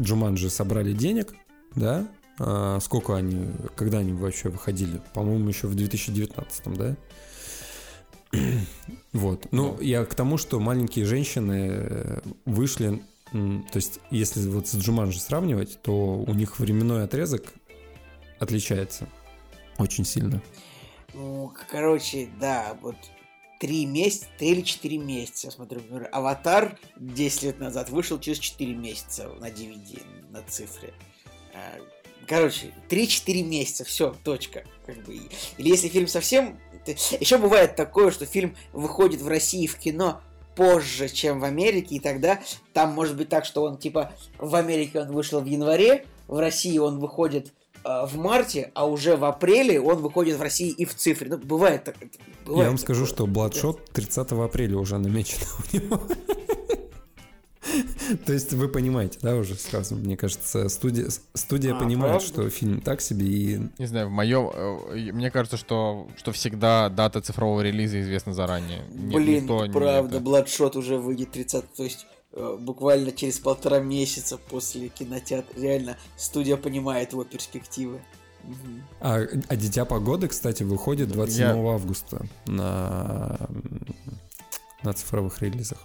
[0.00, 1.34] Джуманджи собрали денег,
[1.74, 2.06] да?
[2.38, 5.00] А, сколько они, когда они вообще выходили?
[5.14, 6.96] По-моему, еще в 2019, да?
[9.12, 9.46] Вот.
[9.52, 13.02] Ну, я к тому, что маленькие женщины э, вышли,
[13.32, 17.44] то есть, если вот с Джуманджи сравнивать, то у них временной отрезок
[18.38, 19.08] отличается
[19.78, 20.42] очень сильно.
[21.14, 22.96] Ну, короче, да, вот
[23.58, 28.38] три месяца, три или четыре месяца, я смотрю, например, Аватар 10 лет назад вышел через
[28.38, 30.92] 4 месяца на DVD, на цифре.
[32.26, 34.64] Короче, 3-4 месяца, все, точка.
[34.84, 35.14] Как бы.
[35.58, 36.58] Или если фильм совсем...
[37.18, 40.20] Еще бывает такое, что фильм выходит в России в кино
[40.54, 42.40] позже, чем в Америке, и тогда
[42.72, 46.78] там может быть так, что он типа в Америке он вышел в январе, в России
[46.78, 47.52] он выходит
[47.84, 51.28] э, в марте, а уже в апреле он выходит в России и в цифре.
[51.28, 51.96] Ну, бывает так.
[52.44, 53.50] бывает Я вам скажу, такое.
[53.50, 56.02] что Bloodshot 30 апреля уже намечено у него.
[58.26, 62.26] То есть вы понимаете, да, уже сразу, мне кажется, студия, студия А, понимает, правда?
[62.26, 64.50] что фильм так себе, и не знаю, в моем...
[64.52, 68.82] э, Мне кажется, что, что всегда дата цифрового релиза известна заранее.
[68.90, 74.36] Блин, никто правда, это- Bloodshot уже выйдет 30, то есть э, буквально через полтора месяца
[74.38, 75.58] после кинотеатра.
[75.60, 78.00] Реально, студия понимает его перспективы.
[79.00, 83.38] А, а «Дитя погоды», кстати, выходит 27 августа на,
[84.84, 85.78] на цифровых релизах.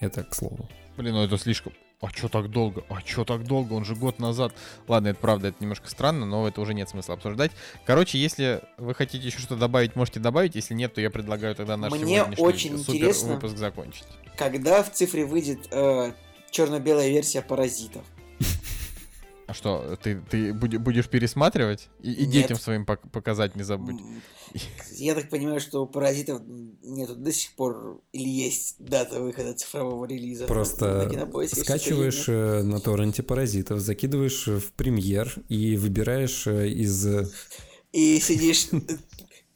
[0.00, 0.66] Это к слову.
[0.96, 1.72] Блин, ну это слишком...
[2.00, 2.84] А чё так долго?
[2.90, 3.72] А чё так долго?
[3.72, 4.52] Он же год назад...
[4.86, 7.52] Ладно, это правда, это немножко странно, но это уже нет смысла обсуждать.
[7.86, 10.54] Короче, если вы хотите еще что-то добавить, можете добавить.
[10.54, 14.04] Если нет, то я предлагаю тогда наш Мне сегодняшний очень супер интересно- выпуск закончить.
[14.36, 16.12] Когда в цифре выйдет э,
[16.50, 18.02] черно-белая версия паразитов?
[19.46, 21.88] А что, ты, ты будешь пересматривать?
[22.02, 22.30] И, и Нет.
[22.32, 24.00] детям своим пок- показать не забудь.
[24.96, 26.42] Я так понимаю, что у паразитов
[26.82, 30.46] нету до сих пор или есть дата выхода цифрового релиза.
[30.46, 37.06] Просто На скачиваешь э, на торренте паразитов, закидываешь в премьер и выбираешь э, из...
[37.06, 37.28] э,
[37.92, 38.68] И сидишь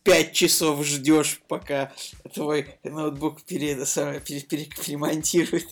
[0.03, 1.93] пять часов ждешь, пока
[2.35, 5.69] твой ноутбук пере, самое, пере- пере- перемонтирует.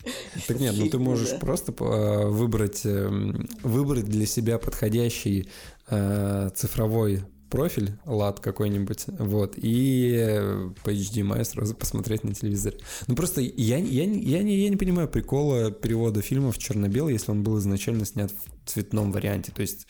[0.47, 1.39] Так нет, ну ты можешь да.
[1.39, 5.49] просто э, выбрать, эм, выбрать для себя подходящий
[5.89, 12.79] э, цифровой профиль, лад какой-нибудь, вот, и э, по HDMI сразу посмотреть на телевизоре.
[13.07, 17.15] Ну просто я, я, не- я, не, я не понимаю прикола перевода фильма в черно-белый,
[17.15, 19.53] если он был изначально снят в цветном варианте.
[19.53, 19.87] То есть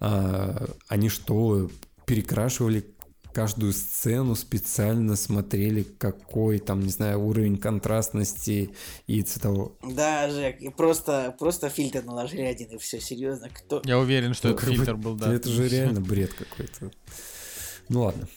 [0.00, 1.70] а, они что,
[2.06, 2.86] перекрашивали
[3.32, 8.70] каждую сцену специально смотрели, какой там, не знаю, уровень контрастности
[9.06, 9.72] и цветового.
[9.82, 13.48] Да, Жек, и просто, просто фильтр наложили один, и все, серьезно.
[13.48, 13.82] Кто...
[13.84, 15.32] Я уверен, что Ну, это бы фильтр был, да.
[15.32, 16.90] Это же реально бред какой-то.
[17.88, 18.28] Ну ладно.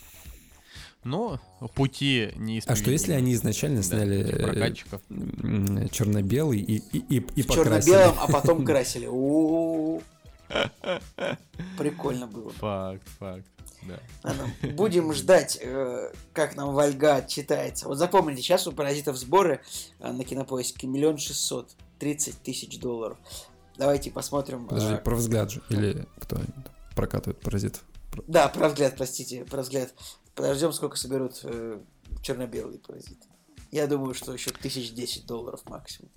[1.04, 1.40] Но
[1.76, 5.02] пути не А что если они изначально сняли э, прокатчиков?
[5.10, 7.92] м, черно-белый и, и, и, и покрасили?
[7.92, 9.06] черно-белом, а потом красили.
[11.78, 12.50] Прикольно было.
[12.54, 13.46] Факт, факт.
[13.88, 14.00] Да.
[14.24, 17.88] Ладно, Будем ждать, э, как нам Вальга отчитается.
[17.88, 19.62] Вот запомните, сейчас у паразитов сборы
[20.00, 23.18] э, на кинопоиске миллион шестьсот тридцать тысяч долларов.
[23.78, 24.68] Давайте посмотрим.
[24.68, 25.62] Подожди, а, про взгляд же.
[25.70, 26.40] Или кто
[26.96, 27.84] прокатывает паразитов?
[28.28, 29.94] Да, про взгляд, простите, про взгляд.
[30.34, 31.80] Подождем, сколько соберут э,
[32.22, 33.28] черно-белые паразиты.
[33.72, 36.12] Я думаю, что еще тысяч десять долларов максимум.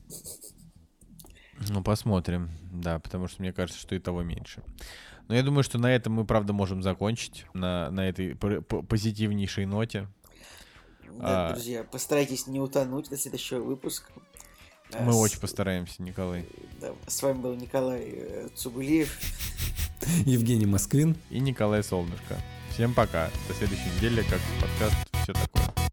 [1.68, 4.62] Ну, посмотрим, да, потому что мне кажется, что и того меньше.
[5.28, 10.08] Но я думаю, что на этом мы, правда, можем закончить, на, на этой позитивнейшей ноте.
[11.18, 11.52] Да, А.
[11.52, 14.10] друзья, постарайтесь не утонуть до следующего выпуска.
[14.94, 16.46] А, Мы с- очень постараемся, Николай.
[16.80, 19.18] да, с вами был Николай э, Цугулиев.
[20.24, 21.16] Евгений Москвин.
[21.28, 22.36] И Николай Солнышко.
[22.72, 23.28] Всем пока.
[23.48, 25.87] До следующей недели, как подкаст «Все такое».